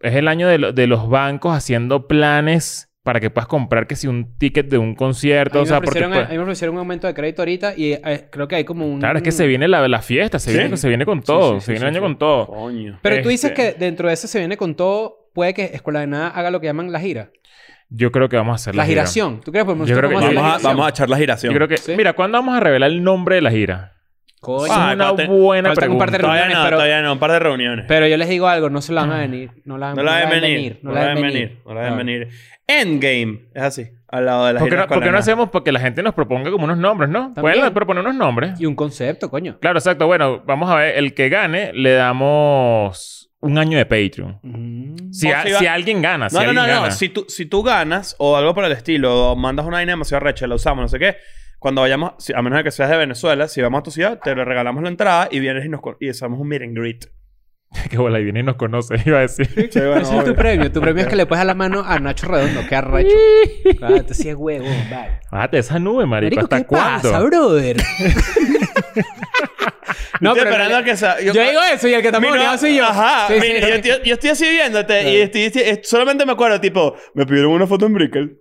Es 0.00 0.14
el 0.16 0.28
año 0.28 0.48
de, 0.48 0.58
lo- 0.58 0.72
de 0.72 0.86
los 0.88 1.08
bancos 1.08 1.56
haciendo 1.56 2.08
planes 2.08 2.90
para 3.04 3.20
que 3.20 3.30
puedas 3.30 3.46
comprar 3.46 3.86
que 3.86 3.94
si 3.96 4.08
un 4.08 4.36
ticket 4.38 4.66
de 4.68 4.78
un 4.78 4.94
concierto, 4.96 5.58
o 5.58 5.62
me 5.62 5.66
sea, 5.68 5.76
porque 5.76 5.90
ofrecieron, 6.00 6.12
pues- 6.14 6.26
a 6.26 6.30
mí 6.30 6.36
me 6.38 6.42
ofrecieron 6.42 6.74
un 6.74 6.78
aumento 6.80 7.06
de 7.06 7.14
crédito 7.14 7.42
ahorita 7.42 7.74
y 7.76 7.92
eh, 7.92 8.26
creo 8.30 8.48
que 8.48 8.56
hay 8.56 8.64
como 8.64 8.86
un... 8.88 8.98
claro, 8.98 9.18
es 9.18 9.22
que 9.22 9.30
se 9.30 9.46
viene 9.46 9.68
la, 9.68 9.86
la 9.86 10.00
fiesta, 10.02 10.38
se, 10.38 10.50
¿Sí? 10.52 10.58
viene, 10.58 10.76
se 10.78 10.88
viene 10.88 11.04
con 11.04 11.22
todo, 11.22 11.54
sí, 11.54 11.60
sí, 11.60 11.66
se 11.66 11.72
viene 11.72 11.86
el 11.86 11.94
año 11.94 12.00
sí. 12.00 12.02
con 12.02 12.18
todo. 12.18 12.46
Coño. 12.46 12.98
Pero 13.02 13.22
tú 13.22 13.28
dices 13.28 13.50
Este- 13.50 13.72
que 13.74 13.78
dentro 13.78 14.08
de 14.08 14.14
ese 14.14 14.26
se 14.26 14.38
viene 14.38 14.56
con 14.56 14.74
todo, 14.74 15.28
puede 15.34 15.52
que 15.52 15.64
Escuela 15.66 16.00
de 16.00 16.06
Nada 16.06 16.28
haga 16.28 16.50
lo 16.50 16.60
que 16.60 16.66
llaman 16.66 16.90
la 16.90 16.98
gira. 17.00 17.30
Yo 17.90 18.10
creo 18.10 18.30
que 18.30 18.36
vamos 18.38 18.52
a 18.52 18.56
hacer 18.56 18.74
La, 18.74 18.82
la, 18.84 18.86
gira. 18.86 19.02
giración. 19.02 19.40
¿Tú 19.44 19.52
crees 19.52 19.64
que 19.64 19.66
podemos 19.66 19.86
Yo 19.86 19.94
hacer 19.94 20.06
creo 20.08 20.18
que- 20.18 20.34
Vamos 20.34 20.64
a, 20.64 20.66
vamos 20.68 20.86
a 20.86 20.88
echar 20.88 21.10
la 21.10 21.18
giración. 21.18 21.52
Yo 21.52 21.56
creo 21.58 21.68
que, 21.68 21.76
Sí. 21.76 21.92
mira, 21.96 22.14
¿cuándo 22.14 22.38
vamos 22.38 22.56
a 22.56 22.60
revelar 22.60 22.90
el 22.90 23.04
nombre 23.04 23.34
de 23.36 23.42
la 23.42 23.50
gira? 23.50 23.92
Coño. 24.44 24.72
Ah, 24.74 24.90
es 24.90 24.94
una 24.94 25.12
buena 25.12 25.68
Faltan 25.70 25.90
un 25.92 25.98
par 25.98 26.10
de 26.10 26.18
pregunta. 26.18 26.18
todavía 26.18 26.42
reuniones, 26.44 26.58
no, 26.58 26.64
pero- 26.64 26.76
todavía 26.76 27.02
no. 27.02 27.12
Un 27.14 27.18
par 27.18 27.32
de 27.32 27.38
reuniones. 27.38 27.84
Pero 27.88 28.06
yo 28.06 28.16
les 28.16 28.28
digo 28.28 28.46
algo, 28.48 28.70
no 28.70 28.80
se 28.82 28.92
la 28.92 29.00
van 29.02 29.12
a 29.12 29.18
venir. 29.18 29.50
No 29.64 29.78
la, 29.78 29.94
no 29.94 30.02
la 30.02 30.16
deben 30.18 30.40
venir. 30.40 30.78
No 30.82 30.92
la 30.92 31.00
deben 31.08 31.22
venir. 31.22 31.58
No 31.66 31.74
la 31.74 31.80
deben 31.82 31.96
venir. 31.98 32.28
Endgame. 32.66 33.40
Es 33.54 33.62
así. 33.62 33.86
Al 34.08 34.26
lado 34.26 34.46
de 34.46 34.52
la 34.54 34.60
¿Por 34.60 34.68
qué 34.70 34.76
no, 34.76 34.86
por 34.86 35.02
qué 35.02 35.10
no 35.10 35.18
hacemos 35.18 35.50
porque 35.50 35.72
la 35.72 35.80
gente 35.80 36.02
nos 36.02 36.14
proponga 36.14 36.50
como 36.50 36.64
unos 36.64 36.78
nombres, 36.78 37.10
no? 37.10 37.32
También. 37.34 37.56
Pueden 37.58 37.74
proponer 37.74 38.02
unos 38.04 38.14
nombres. 38.14 38.60
Y 38.60 38.66
un 38.66 38.74
concepto, 38.76 39.28
coño. 39.28 39.58
Claro, 39.60 39.78
exacto. 39.78 40.06
Bueno, 40.06 40.42
vamos 40.46 40.70
a 40.70 40.76
ver. 40.76 40.96
El 40.96 41.14
que 41.14 41.28
gane, 41.28 41.72
le 41.74 41.92
damos 41.92 43.30
un 43.40 43.58
año 43.58 43.76
de 43.76 43.84
Patreon. 43.86 44.38
Mm. 44.42 45.12
Si, 45.12 45.30
a- 45.30 45.42
si 45.42 45.52
va- 45.52 45.58
si 45.58 45.66
alguien 45.66 46.00
gana, 46.00 46.30
si 46.30 46.36
No, 46.36 46.42
no, 46.42 46.48
alguien 46.48 46.66
no, 46.68 46.74
no. 46.74 46.80
gana. 46.82 46.90
Si 46.94 47.08
tú, 47.10 47.26
si 47.28 47.46
tú 47.46 47.62
ganas 47.62 48.14
o 48.18 48.36
algo 48.36 48.54
por 48.54 48.64
el 48.64 48.72
estilo, 48.72 49.32
o 49.32 49.36
mandas 49.36 49.66
una 49.66 49.76
vaina 49.78 49.92
demasiado 49.92 50.20
recha, 50.24 50.46
la 50.46 50.54
usamos, 50.54 50.82
no 50.82 50.88
sé 50.88 50.98
qué. 50.98 51.16
Cuando 51.64 51.80
vayamos, 51.80 52.12
si- 52.18 52.34
a 52.34 52.42
menos 52.42 52.58
de 52.58 52.64
que 52.64 52.70
seas 52.70 52.90
de 52.90 52.98
Venezuela, 52.98 53.48
si 53.48 53.62
vamos 53.62 53.78
a 53.80 53.82
tu 53.84 53.90
ciudad, 53.90 54.20
te 54.22 54.34
le 54.36 54.44
regalamos 54.44 54.82
la 54.82 54.90
entrada 54.90 55.28
y 55.30 55.40
vienes 55.40 55.64
y 55.64 55.70
nos 55.70 55.80
y 55.98 56.10
hacemos 56.10 56.38
un 56.38 56.46
meet 56.46 56.60
and 56.60 56.76
greet. 56.76 57.06
que 57.90 57.96
bola, 57.96 58.20
y 58.20 58.24
viene 58.24 58.40
y 58.40 58.42
nos 58.42 58.56
conoce, 58.56 58.96
iba 59.06 59.16
a 59.16 59.22
decir. 59.22 59.46
Sí, 59.72 59.80
bueno, 59.80 59.96
Ese 60.02 60.18
es 60.18 60.24
tu 60.26 60.34
premio. 60.34 60.70
Tu 60.70 60.82
premio 60.82 61.04
es 61.04 61.08
que 61.08 61.16
le 61.16 61.24
puedes 61.24 61.38
dar 61.40 61.46
la 61.46 61.54
mano 61.54 61.82
a 61.82 61.98
Nacho 61.98 62.26
Redondo. 62.28 62.60
Qué 62.68 62.76
arrecho. 62.76 63.16
Claro, 63.78 63.96
este 63.96 64.12
sí 64.12 64.28
es 64.28 64.34
huevo. 64.36 64.66
Bye. 64.66 65.20
Bájate 65.32 65.56
esa 65.56 65.78
nube, 65.78 66.04
marico. 66.04 66.36
Marico, 66.36 66.40
¿Hasta 66.42 66.58
¿qué 66.58 66.66
cuándo? 66.66 67.10
pasa, 67.10 67.20
brother? 67.24 67.76
no, 70.20 70.30
Estoy 70.32 70.44
pero... 70.44 70.50
esperando 70.50 70.84
que 70.84 70.96
sea- 70.98 71.20
Yo, 71.22 71.32
digo 71.32 71.60
eso 71.72 71.88
y 71.88 71.94
el 71.94 72.02
que 72.02 72.08
está 72.08 72.20
no- 72.20 72.58
soy 72.58 72.76
yo. 72.76 72.84
Ajá. 72.84 73.26
Sí, 73.28 73.34
mi- 73.40 73.40
sí, 73.40 73.52
yo, 73.60 73.66
sí. 73.66 73.72
estoy, 73.72 73.90
yo 74.04 74.14
estoy 74.14 74.30
así 74.30 74.50
viéndote 74.50 75.10
y 75.10 75.16
estoy, 75.22 75.42
estoy- 75.44 75.80
solamente 75.82 76.26
me 76.26 76.32
acuerdo, 76.32 76.60
tipo, 76.60 76.94
me 77.14 77.24
pidieron 77.24 77.52
una 77.52 77.66
foto 77.66 77.86
en 77.86 77.94
Brickell. 77.94 78.38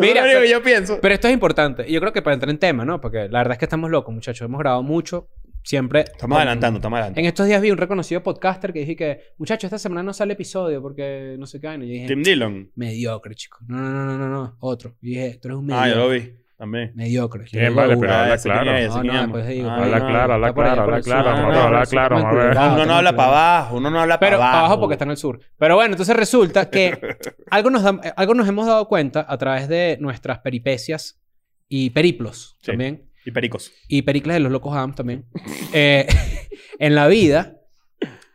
Mira, 0.00 0.22
pero- 0.22 0.40
que 0.40 0.50
yo 0.50 0.62
pienso. 0.62 0.98
Pero 1.00 1.14
esto 1.14 1.28
es 1.28 1.34
importante. 1.34 1.84
Y 1.88 1.92
yo 1.92 2.00
creo 2.00 2.12
que 2.12 2.22
para 2.22 2.34
entrar 2.34 2.50
en 2.50 2.58
tema, 2.58 2.84
¿no? 2.84 3.00
Porque 3.00 3.28
la 3.28 3.38
verdad 3.38 3.52
es 3.52 3.58
que 3.58 3.64
estamos 3.66 3.90
locos, 3.90 4.14
muchachos. 4.14 4.44
Hemos 4.46 4.58
grabado 4.58 4.82
mucho. 4.82 5.28
Siempre... 5.64 6.00
Estamos 6.00 6.36
adelantando, 6.38 6.78
estamos 6.78 6.96
adelantando. 6.96 7.20
En 7.20 7.26
estos 7.26 7.46
días 7.46 7.62
vi 7.62 7.70
un 7.70 7.78
reconocido 7.78 8.20
podcaster 8.22 8.72
que 8.72 8.80
dije 8.80 8.96
que, 8.96 9.20
muchachos, 9.38 9.64
esta 9.64 9.78
semana 9.78 10.02
no 10.02 10.12
sale 10.12 10.32
episodio 10.32 10.82
porque 10.82 11.36
no 11.38 11.46
sé 11.46 11.60
qué. 11.60 11.68
vaina". 11.68 11.84
Y 11.84 11.88
yo 11.88 11.92
dije, 11.94 12.06
Tim 12.08 12.22
Dillon. 12.24 12.72
mediocre, 12.74 13.34
chico. 13.36 13.58
No, 13.68 13.76
no, 13.78 14.04
no, 14.04 14.18
no, 14.18 14.28
no. 14.28 14.56
Otro. 14.58 14.96
Y 15.00 15.10
dije, 15.10 15.38
tú 15.40 15.48
eres 15.48 15.58
un 15.58 15.72
Ah, 15.72 15.82
mediocre. 15.82 15.90
yo 15.92 15.96
lo 15.98 16.10
vi. 16.12 16.41
También. 16.62 16.92
Mediocre. 16.94 17.44
Bien, 17.52 17.74
vale, 17.74 17.88
pero 17.96 17.98
juro. 17.98 18.12
habla 18.14 18.38
claro. 18.38 18.62
quién 18.62 18.76
es, 18.76 18.82
ese 18.88 18.94
No, 18.94 19.00
quién 19.00 19.12
no, 19.14 19.18
es. 19.18 19.22
después 19.26 19.48
digo, 19.48 19.68
Ah, 19.68 19.74
Habla 19.82 19.98
no, 19.98 20.06
claro, 20.06 20.32
habla 20.34 20.52
claro, 20.54 20.82
habla 20.82 21.00
claro. 21.00 21.22
No, 21.24 21.36
Vamos 21.36 21.42
no, 21.42 21.48
a 21.50 21.52
no, 21.54 21.66
hablar 21.66 21.86
sí, 21.86 21.90
claro. 21.90 22.16
Uno 22.18 22.86
no 22.86 22.94
habla 22.94 23.16
para 23.16 23.28
abajo, 23.28 23.76
uno 23.78 23.90
no 23.90 24.00
habla 24.00 24.20
para 24.20 24.30
Pero 24.30 24.36
abajo. 24.42 24.58
abajo 24.58 24.78
porque 24.80 24.94
está 24.94 25.04
en 25.04 25.10
el 25.10 25.16
sur. 25.16 25.40
Pero 25.58 25.74
bueno, 25.74 25.94
entonces 25.94 26.14
resulta 26.16 26.70
que 26.70 27.16
algo 27.50 27.70
nos, 27.70 27.82
da- 27.82 28.00
algo 28.16 28.34
nos 28.34 28.46
hemos 28.48 28.66
dado 28.68 28.86
cuenta 28.86 29.26
a 29.28 29.36
través 29.38 29.66
de 29.66 29.96
nuestras 30.00 30.38
peripecias 30.38 31.20
y 31.68 31.90
periplos 31.90 32.56
Sí. 32.60 32.66
también. 32.70 33.10
Y 33.24 33.32
pericos. 33.32 33.72
Y 33.88 34.02
pericles 34.02 34.34
de 34.34 34.40
los 34.40 34.52
locos 34.52 34.72
Adams 34.72 34.94
también. 34.94 35.24
eh, 35.72 36.06
en 36.78 36.94
la 36.94 37.08
vida. 37.08 37.56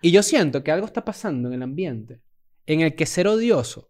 Y 0.01 0.11
yo 0.11 0.21
siento 0.21 0.65
que 0.65 0.71
algo 0.73 0.85
está 0.85 1.05
pasando 1.05 1.47
en 1.47 1.53
el 1.53 1.63
ambiente 1.63 2.19
en 2.65 2.81
el 2.81 2.93
que 2.93 3.05
ser 3.05 3.29
odioso 3.29 3.89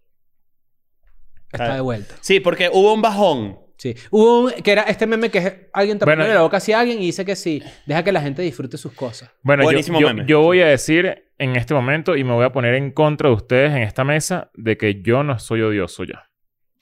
está 1.52 1.72
Ah. 1.72 1.76
de 1.76 1.82
vuelta. 1.82 2.14
Sí, 2.22 2.40
porque 2.40 2.70
hubo 2.72 2.94
un 2.94 3.02
bajón. 3.02 3.66
Sí. 3.78 3.96
Hubo 4.10 4.42
un, 4.46 4.52
que 4.64 4.72
era 4.72 4.82
este 4.84 5.06
meme 5.06 5.30
que 5.30 5.38
es 5.38 5.54
alguien 5.72 6.00
tapándole 6.00 6.24
Bueno, 6.30 6.34
la 6.36 6.42
boca 6.42 6.58
hacia 6.58 6.80
alguien 6.80 7.00
y 7.02 7.06
dice 7.06 7.24
que 7.26 7.36
sí, 7.36 7.62
deja 7.86 8.04
que 8.04 8.12
la 8.12 8.22
gente 8.22 8.42
disfrute 8.42 8.78
sus 8.78 8.92
cosas. 8.94 9.30
Bueno, 9.44 9.62
yo, 9.64 9.68
Buenísimo 9.68 10.00
yo, 10.02 10.08
meme. 10.08 10.26
yo 10.28 10.42
voy 10.42 10.62
a 10.62 10.66
decir 10.68 11.26
en 11.38 11.56
este 11.56 11.74
momento 11.76 12.16
y 12.16 12.24
me 12.24 12.34
voy 12.34 12.44
a 12.46 12.52
poner 12.52 12.74
en 12.74 12.92
contra 12.92 13.30
de 13.30 13.36
ustedes 13.36 13.72
en 13.74 13.84
esta 13.84 14.04
mesa 14.04 14.50
de 14.56 14.78
que 14.78 15.02
yo 15.04 15.22
no 15.24 15.38
soy 15.38 15.62
odioso 15.62 16.04
ya. 16.06 16.28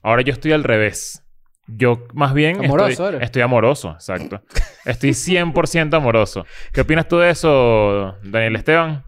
Ahora 0.02 0.22
yo 0.22 0.32
estoy 0.32 0.54
al 0.54 0.64
revés. 0.64 1.22
Yo 1.68 2.06
más 2.14 2.34
bien 2.34 2.64
Amoroso 2.64 2.90
estoy, 2.90 3.08
eres. 3.10 3.22
estoy 3.24 3.42
amoroso, 3.42 3.92
exacto. 3.92 4.42
Estoy 4.86 5.10
100% 5.10 5.96
amoroso. 5.98 6.46
¿Qué 6.72 6.82
opinas 6.82 7.08
tú 7.08 7.18
de 7.18 7.32
eso, 7.32 8.16
Daniel 8.24 8.56
Esteban? 8.56 9.04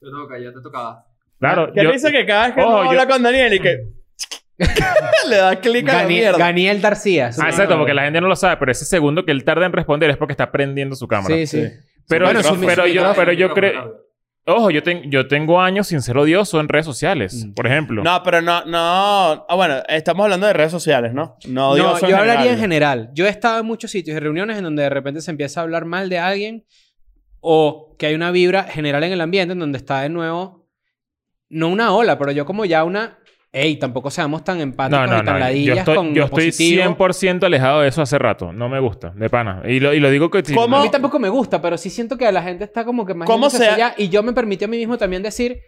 Te 0.00 0.06
toca, 0.10 0.38
ya 0.38 0.52
te 0.52 0.60
tocaba. 0.60 1.06
Claro, 1.38 1.72
¿Qué 1.72 1.84
yo- 1.84 1.92
dice 1.92 2.10
que 2.10 2.26
cada 2.26 2.46
vez 2.46 2.54
que 2.56 2.60
Ojo, 2.62 2.70
uno 2.74 2.84
yo- 2.84 2.90
habla 2.90 3.06
con 3.08 3.22
Daniel 3.22 3.54
y 3.54 3.60
que... 3.60 3.78
Le 5.28 5.36
da 5.36 5.56
clic 5.60 5.88
a 5.88 6.02
la 6.02 6.08
mierda. 6.08 6.38
Ganiel 6.38 6.80
García. 6.80 7.30
Ah, 7.38 7.48
exacto, 7.48 7.76
porque 7.78 7.94
la 7.94 8.02
gente 8.04 8.20
no 8.20 8.28
lo 8.28 8.36
sabe, 8.36 8.56
pero 8.56 8.72
ese 8.72 8.84
segundo 8.84 9.24
que 9.24 9.30
él 9.32 9.44
tarda 9.44 9.66
en 9.66 9.72
responder 9.72 10.10
es 10.10 10.16
porque 10.16 10.32
está 10.32 10.50
prendiendo 10.50 10.96
su 10.96 11.06
cámara. 11.06 11.34
Sí, 11.34 11.46
sí. 11.46 11.64
Pero, 12.08 12.24
Bueno, 12.26 12.42
su- 12.42 12.58
pero, 12.60 12.82
su 12.82 12.88
yo, 12.88 12.94
micrófono, 13.02 13.14
pero 13.16 13.32
yo 13.32 13.52
creo... 13.54 14.04
Ojo, 14.46 14.70
yo, 14.70 14.82
ten- 14.82 15.10
yo 15.10 15.28
tengo 15.28 15.60
años 15.60 15.88
sin 15.88 16.00
ser 16.00 16.16
odioso 16.16 16.58
en 16.58 16.68
redes 16.68 16.86
sociales, 16.86 17.44
Mm. 17.44 17.52
por 17.52 17.66
ejemplo. 17.66 18.02
No, 18.02 18.22
pero 18.22 18.40
no, 18.40 18.64
no... 18.64 19.44
Ah, 19.46 19.54
bueno, 19.54 19.82
estamos 19.88 20.24
hablando 20.24 20.46
de 20.46 20.54
redes 20.54 20.72
sociales, 20.72 21.12
¿no? 21.12 21.36
No, 21.46 21.52
No, 21.52 21.70
odioso 21.72 22.00
yo 22.08 22.14
en 22.14 22.20
hablaría 22.20 22.52
en 22.52 22.58
general. 22.58 22.98
general. 23.00 23.10
Yo 23.14 23.26
he 23.26 23.28
estado 23.28 23.60
en 23.60 23.66
muchos 23.66 23.90
sitios 23.90 24.16
y 24.16 24.20
reuniones 24.20 24.56
en 24.56 24.64
donde 24.64 24.84
de 24.84 24.88
repente 24.90 25.20
se 25.20 25.30
empieza 25.30 25.60
a 25.60 25.64
hablar 25.64 25.84
mal 25.84 26.08
de 26.08 26.18
alguien 26.18 26.64
o 27.40 27.94
que 27.98 28.06
hay 28.06 28.14
una 28.14 28.30
vibra 28.30 28.64
general 28.64 29.04
en 29.04 29.12
el 29.12 29.20
ambiente 29.20 29.52
en 29.52 29.58
donde 29.58 29.76
está 29.76 30.00
de 30.00 30.08
nuevo, 30.08 30.66
no 31.50 31.68
una 31.68 31.94
ola, 31.94 32.18
pero 32.18 32.32
yo 32.32 32.46
como 32.46 32.64
ya 32.64 32.84
una, 32.84 33.18
ey, 33.52 33.76
tampoco 33.76 34.10
seamos 34.10 34.44
tan 34.44 34.60
empáticos 34.60 35.06
No, 35.06 35.06
no, 35.06 35.22
y 35.22 35.24
tan 35.24 35.26
no. 35.26 35.32
Yo 35.32 35.38
ladillas 35.38 35.78
estoy, 35.78 35.96
con 35.96 36.14
yo 36.14 36.24
estoy 36.24 36.46
positivo. 36.46 36.96
100% 36.96 37.44
alejado 37.44 37.80
de 37.80 37.88
eso 37.88 38.02
hace 38.02 38.18
rato. 38.18 38.52
No 38.52 38.68
me 38.68 38.80
gusta, 38.80 39.10
de 39.10 39.30
pana. 39.30 39.62
Y 39.66 39.80
lo, 39.80 39.94
y 39.94 40.00
lo 40.00 40.10
digo 40.10 40.30
que... 40.30 40.38
A 40.38 40.82
mí 40.82 40.90
tampoco 40.90 41.18
me 41.18 41.28
gusta, 41.28 41.60
pero 41.60 41.76
sí 41.78 41.90
siento 41.90 42.16
que 42.16 42.30
la 42.30 42.42
gente 42.42 42.64
está 42.64 42.84
como 42.84 43.06
que 43.06 43.14
más 43.14 43.26
¿Cómo 43.26 43.50
sea? 43.50 43.74
allá. 43.74 43.94
Y 43.96 44.08
yo 44.08 44.22
me 44.22 44.32
permití 44.32 44.64
a 44.64 44.68
mí 44.68 44.76
mismo 44.76 44.98
también 44.98 45.22
decir, 45.22 45.60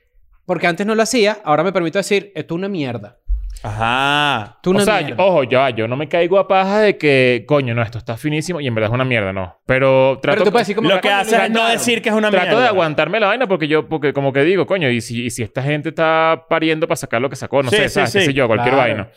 porque 0.45 0.67
antes 0.67 0.87
no 0.87 0.95
lo 0.95 1.03
hacía, 1.03 1.39
ahora 1.45 1.63
me 1.63 1.73
permito 1.73 1.99
decir, 1.99 2.33
esto 2.35 2.55
es 2.55 2.59
una 2.59 2.69
mierda. 2.69 3.19
Ajá. 3.63 4.59
Una 4.65 4.79
o 4.79 4.85
sea, 4.85 5.01
yo- 5.03 5.15
ojo, 5.19 5.45
ya, 5.45 5.69
yo 5.71 5.87
no 5.87 5.97
me 5.97 6.09
caigo 6.09 6.39
a 6.39 6.49
paja 6.49 6.81
de 6.81 6.97
que, 6.97 7.45
coño, 7.47 7.75
no, 7.75 7.83
esto 7.83 7.99
está 7.99 8.17
finísimo 8.17 8.61
y 8.61 8.67
en 8.67 8.75
verdad 8.75 8.91
es 8.91 8.95
una 8.95 9.05
mierda, 9.05 9.33
no. 9.33 9.61
Pero 9.67 10.19
trato, 10.23 10.37
pero 10.39 10.45
tú 10.45 10.53
puedes 10.53 10.67
decir 10.67 10.77
como 10.77 10.89
Lo 10.89 10.97
que 11.01 11.09
"Coño, 11.09 11.15
hace 11.17 11.31
es 11.31 11.37
mira, 11.37 11.49
no 11.49 11.55
claro". 11.61 11.73
decir 11.73 12.01
que 12.03 12.09
es 12.09 12.15
una 12.15 12.31
trato 12.31 12.47
mierda. 12.47 12.63
de 12.63 12.69
aguantarme 12.69 13.21
la 13.21 13.27
vaina 13.27 13.47
porque 13.47 13.69
yo, 13.69 13.87
porque 13.89 14.13
como 14.15 14.33
que 14.33 14.45
digo, 14.45 14.67
coño, 14.67 14.89
y 14.91 15.01
si, 15.03 15.27
y 15.27 15.31
si 15.31 15.43
esta 15.43 15.63
gente 15.63 15.91
está 15.91 16.47
pariendo 16.49 16.89
para 16.89 16.97
sacar 16.97 17.21
lo 17.21 17.29
que 17.29 17.37
sacó, 17.37 17.63
no 17.63 17.69
Sí, 17.71 17.77
sé, 17.77 17.89
sí, 17.89 17.95
¿sabes? 17.97 18.13
qué 18.15 18.21
sé 18.23 18.33
yo, 18.33 18.47
cualquier 18.47 18.75
Claro. 18.75 18.89
vaina. 18.95 19.11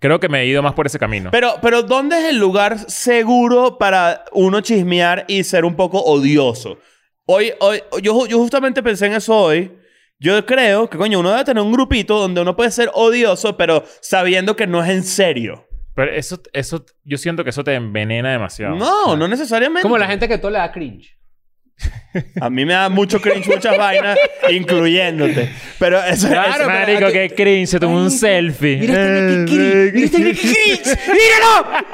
Creo 0.00 0.18
que 0.18 0.28
me 0.28 0.40
he 0.40 0.46
ido 0.46 0.62
más 0.62 0.72
por 0.74 0.86
ese 0.86 0.98
camino. 0.98 1.30
Pero, 1.30 1.54
pero 1.62 1.82
¿dónde 1.82 2.18
es 2.18 2.24
el 2.30 2.38
lugar 2.38 2.78
seguro 2.90 3.76
para 3.78 4.24
uno 4.32 4.60
chismear 4.62 5.24
y 5.28 5.44
ser 5.44 5.64
un 5.64 5.74
poco 5.76 6.00
odioso? 6.02 6.78
Hoy, 7.26 7.52
hoy, 7.60 7.82
yo, 8.02 8.26
yo 8.26 8.38
justamente 8.38 8.82
pensé 8.82 9.06
en 9.06 9.12
eso 9.14 9.36
hoy. 9.36 9.70
Yo 10.22 10.44
creo 10.44 10.90
que, 10.90 10.98
coño, 10.98 11.18
uno 11.18 11.30
debe 11.30 11.44
tener 11.44 11.62
un 11.62 11.72
grupito 11.72 12.18
donde 12.18 12.42
uno 12.42 12.54
puede 12.54 12.70
ser 12.70 12.90
odioso, 12.92 13.56
pero 13.56 13.84
sabiendo 14.02 14.54
que 14.54 14.66
no 14.66 14.84
es 14.84 14.90
en 14.90 15.02
serio. 15.02 15.66
Pero 15.94 16.12
eso, 16.12 16.40
eso, 16.52 16.84
yo 17.04 17.16
siento 17.16 17.42
que 17.42 17.48
eso 17.50 17.64
te 17.64 17.74
envenena 17.74 18.30
demasiado. 18.30 18.76
No, 18.76 19.16
no 19.16 19.26
necesariamente. 19.26 19.82
Como 19.82 19.96
la 19.96 20.06
gente 20.06 20.28
que 20.28 20.36
todo 20.36 20.50
le 20.50 20.58
da 20.58 20.70
cringe. 20.70 21.16
A 22.40 22.50
mí 22.50 22.66
me 22.66 22.74
da 22.74 22.90
mucho 22.90 23.18
cringe 23.18 23.46
muchas 23.48 23.78
vainas, 23.78 24.18
incluyéndote. 24.50 25.48
Pero 25.78 26.02
eso 26.04 26.28
Claro, 26.28 26.52
pero 26.58 26.68
Marico, 26.68 27.10
qué 27.10 27.32
cringe, 27.34 27.68
se 27.68 27.80
tomó 27.80 27.96
un 27.96 28.10
selfie. 28.10 28.76
Mira 28.76 29.02
este 29.02 29.22
Nicky 29.22 29.56
cringe. 29.56 29.92
Mira 29.94 30.04
este 30.04 30.34
cringe. 30.34 30.98
¡Míralo! 31.08 31.86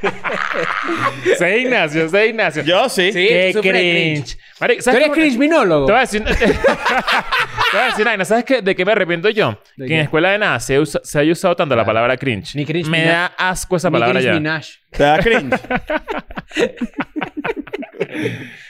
Sé 1.38 1.58
Ignacio, 1.58 2.08
sé 2.08 2.28
Ignacio. 2.28 2.62
Yo 2.62 2.88
sí. 2.88 3.12
Sí. 3.12 3.26
Qué 3.28 3.50
tú 3.52 3.58
sufres 3.58 4.38
Marico, 4.60 4.78
¿Tú 4.78 4.82
¿sabes 4.84 4.96
eres 4.96 5.08
cómo- 5.08 5.14
cringe 5.14 5.38
minólogo? 5.38 5.86
Te 5.86 5.92
voy 5.92 5.98
a 5.98 6.00
decir... 6.02 6.24
te 6.24 6.34
voy 6.34 7.82
a 7.82 7.86
decir, 7.86 8.08
Aina, 8.08 8.24
¿sabes 8.24 8.44
qué? 8.44 8.62
de 8.62 8.74
qué 8.74 8.84
me 8.84 8.92
arrepiento 8.92 9.28
yo? 9.30 9.60
¿De 9.76 9.84
que 9.84 9.88
qué? 9.88 9.94
en 9.94 10.00
escuela 10.00 10.30
de 10.30 10.38
nada 10.38 10.58
se, 10.60 10.78
usa- 10.80 11.00
se 11.04 11.18
haya 11.18 11.32
usado 11.32 11.54
tanto 11.56 11.76
la 11.76 11.84
palabra 11.84 12.16
cringe. 12.16 12.54
Ni 12.56 12.64
cringe 12.66 12.88
me 12.88 13.02
ni 13.02 13.08
da 13.08 13.26
asco 13.38 13.76
esa 13.76 13.88
Ni 13.88 13.92
palabra 13.94 14.20
cringe 14.20 14.42
ya. 14.42 14.60
¿Te 14.90 15.02
da 15.02 15.18
cringe? 15.18 15.56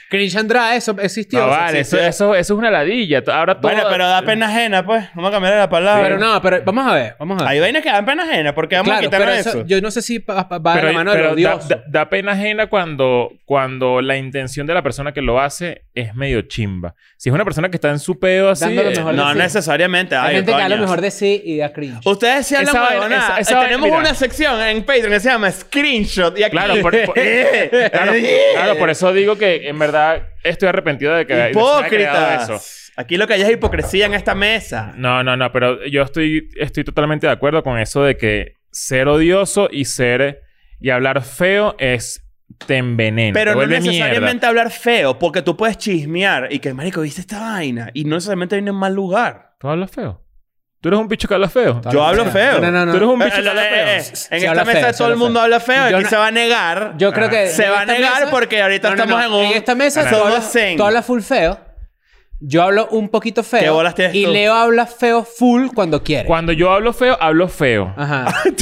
Cringe 0.09 0.35
Andrade, 0.37 0.77
eso 0.77 0.95
existió. 0.99 1.39
No, 1.39 1.45
eso 1.45 1.55
vale, 1.55 1.79
eso, 1.81 1.95
existió. 1.97 2.09
eso, 2.09 2.35
eso 2.35 2.53
es 2.55 2.57
una 2.57 2.71
ladilla. 2.71 3.21
Ahora 3.27 3.61
todo... 3.61 3.71
bueno, 3.71 3.87
pero 3.91 4.07
da 4.07 4.23
pena 4.23 4.47
ajena, 4.47 4.83
pues. 4.83 5.05
Vamos 5.13 5.29
a 5.29 5.31
cambiar 5.33 5.55
la 5.55 5.69
palabra. 5.69 6.01
Pero 6.01 6.17
no, 6.17 6.41
pero 6.41 6.63
vamos 6.65 6.87
a 6.87 6.93
ver, 6.95 7.15
vamos 7.19 7.39
a 7.39 7.43
ver. 7.43 7.51
Hay 7.51 7.59
vainas 7.59 7.83
que 7.83 7.89
dan 7.91 8.05
pena 8.05 8.23
ajena. 8.23 8.55
porque 8.55 8.75
vamos 8.75 8.91
a 8.91 8.97
claro, 8.99 9.11
pero 9.11 9.31
eso? 9.31 9.49
eso, 9.49 9.65
yo 9.67 9.79
no 9.81 9.91
sé 9.91 10.01
si 10.01 10.17
va, 10.17 10.43
va- 10.43 10.57
de 10.73 10.79
pero, 10.79 10.91
la 10.91 10.97
mano 10.97 11.11
de 11.11 11.17
pero 11.17 11.35
lo 11.35 11.41
da, 11.41 11.57
da- 11.67 11.83
da 11.87 12.09
pena 12.09 12.31
ajena 12.31 12.67
cuando, 12.67 13.31
cuando 13.45 14.01
la 14.01 14.17
intención 14.17 14.65
de 14.65 14.73
la 14.73 14.81
persona 14.81 15.11
que 15.11 15.21
lo 15.21 15.39
hace 15.39 15.83
es 15.93 16.15
medio 16.15 16.41
chimba. 16.41 16.95
Si 17.15 17.29
es 17.29 17.35
una 17.35 17.43
persona 17.45 17.69
que 17.69 17.77
está 17.77 17.89
en 17.91 17.99
su 17.99 18.17
pedo 18.19 18.49
así... 18.49 18.65
Dando 18.65 18.81
lo 18.83 18.89
eh, 18.89 18.95
mejor 18.95 19.13
No 19.13 19.27
de 19.27 19.33
sí. 19.33 19.37
necesariamente. 19.39 20.15
Hay 20.15 20.29
Ay, 20.29 20.35
gente 20.37 20.53
que 20.53 20.57
da 20.57 20.69
lo 20.69 20.77
mejor 20.77 21.01
de 21.01 21.11
sí 21.11 21.39
y 21.45 21.57
da 21.57 21.71
cringe. 21.71 21.99
Ustedes 22.07 22.47
sí 22.47 22.55
hablan 22.55 22.75
Eh, 22.75 22.79
vaina- 22.79 23.35
Tenemos 23.45 23.85
mira. 23.85 23.97
una 23.99 24.13
sección 24.15 24.59
en 24.61 24.83
Patreon 24.83 25.11
que 25.11 25.19
se 25.19 25.29
llama 25.29 25.51
Screenshot. 25.51 26.35
Y 26.39 26.43
aquí... 26.43 26.51
Claro, 26.51 26.81
por, 26.81 27.05
por- 27.05 27.13
claro, 27.91 28.13
claro, 28.55 28.77
por 28.79 28.89
eso 28.89 29.13
digo 29.19 29.37
que 29.37 29.67
en 29.69 29.77
verdad 29.77 30.27
estoy 30.43 30.69
arrepentido 30.69 31.13
de 31.13 31.25
que 31.27 31.33
de 31.35 31.51
creado 31.51 31.61
eso. 31.61 32.53
Hipócritas. 32.53 32.91
Aquí 32.95 33.15
lo 33.15 33.27
que 33.27 33.35
hay 33.35 33.41
es 33.41 33.49
hipocresía 33.51 34.05
en 34.05 34.13
esta 34.13 34.35
mesa. 34.35 34.93
No, 34.97 35.23
no, 35.23 35.37
no, 35.37 35.51
pero 35.51 35.85
yo 35.85 36.03
estoy, 36.03 36.49
estoy 36.57 36.83
totalmente 36.83 37.27
de 37.27 37.33
acuerdo 37.33 37.63
con 37.63 37.79
eso 37.79 38.03
de 38.03 38.17
que 38.17 38.55
ser 38.71 39.07
odioso 39.07 39.69
y 39.71 39.85
ser 39.85 40.41
y 40.79 40.89
hablar 40.89 41.21
feo 41.23 41.75
es 41.79 42.25
te 42.65 42.77
envenena. 42.77 43.33
Pero 43.33 43.51
te 43.51 43.57
no 43.59 43.67
necesariamente 43.67 44.33
mierda. 44.33 44.47
hablar 44.47 44.71
feo, 44.71 45.19
porque 45.19 45.41
tú 45.41 45.55
puedes 45.55 45.77
chismear 45.77 46.47
y 46.51 46.59
que, 46.59 46.73
marico, 46.73 47.01
¿viste 47.01 47.21
esta 47.21 47.39
vaina? 47.39 47.89
Y 47.93 48.03
no 48.05 48.15
necesariamente 48.15 48.55
viene 48.55 48.71
en 48.71 48.75
mal 48.75 48.93
lugar. 48.93 49.55
¿Tú 49.59 49.69
hablas 49.69 49.91
feo? 49.91 50.23
¿Tú 50.81 50.87
eres 50.87 50.99
un 50.99 51.07
bicho 51.09 51.27
que 51.27 51.33
habla 51.33 51.49
feo? 51.49 51.81
Yo 51.91 52.03
hablo 52.03 52.25
feo. 52.27 52.59
No, 52.61 52.71
no, 52.71 52.85
no. 52.85 52.91
Tú 52.91 52.97
eres 52.97 53.09
un 53.09 53.21
Eh, 53.21 53.25
bicho 53.25 53.41
que 53.41 53.49
habla 53.49 53.63
eh, 53.65 53.97
eh, 53.97 54.01
feo. 54.01 54.13
En 54.31 54.37
esta 54.37 54.49
habla 54.51 54.65
mesa 54.65 54.79
feo, 54.79 54.91
todo 54.93 55.07
el 55.07 55.13
habla 55.13 55.23
mundo 55.25 55.39
feo. 55.39 55.43
habla 55.43 55.59
feo. 55.59 55.89
Yo 55.89 55.95
Aquí 55.97 56.03
no- 56.05 56.09
se 56.09 56.15
va 56.15 56.27
a 56.27 56.31
negar. 56.31 56.93
Yo 56.97 57.11
creo 57.13 57.29
que... 57.29 57.47
Se 57.47 57.65
en 57.65 57.71
va 57.73 57.79
a 57.79 57.81
esta 57.81 57.93
negar 57.93 58.19
mesa- 58.21 58.31
porque 58.31 58.61
ahorita 58.61 58.89
No, 58.91 58.95
no, 58.95 59.03
estamos 59.03 59.21
no. 59.21 59.27
en 59.27 59.45
un... 59.45 59.51
En 59.51 59.57
esta 59.57 59.75
mesa 59.75 60.03
tú 60.03 60.09
somos 60.11 60.25
hablas, 60.27 60.51
zen. 60.53 60.77
tú 60.77 60.83
hablas 60.85 61.05
full 61.05 61.19
feo. 61.21 61.59
Yo 62.41 62.63
hablo 62.63 62.87
un 62.91 63.09
poquito 63.09 63.43
feo. 63.43 63.59
¿Qué 63.59 63.69
bolas 63.69 63.95
tienes 63.95 64.15
y 64.15 64.23
tú? 64.23 64.31
Leo 64.31 64.53
habla 64.53 64.85
feo 64.85 65.25
full 65.25 65.67
cuando 65.75 66.01
quiere. 66.01 66.25
Cuando 66.25 66.53
yo 66.53 66.71
hablo 66.71 66.93
feo, 66.93 67.17
hablo 67.19 67.47
feo. 67.49 67.93
Ajá. 67.97 68.33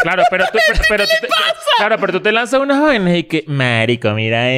Claro, 0.00 0.22
pero 0.30 0.44
tú, 0.52 0.58
pero, 0.68 0.80
pero 0.88 1.04
tú 1.06 1.10
te, 1.20 1.28
claro, 1.76 1.96
pero 1.98 2.12
tú 2.12 2.20
te 2.20 2.30
lanzas 2.30 2.60
unas 2.60 2.80
vainas 2.80 3.16
y 3.16 3.24
que, 3.24 3.42
marico, 3.48 4.10
mira 4.12 4.48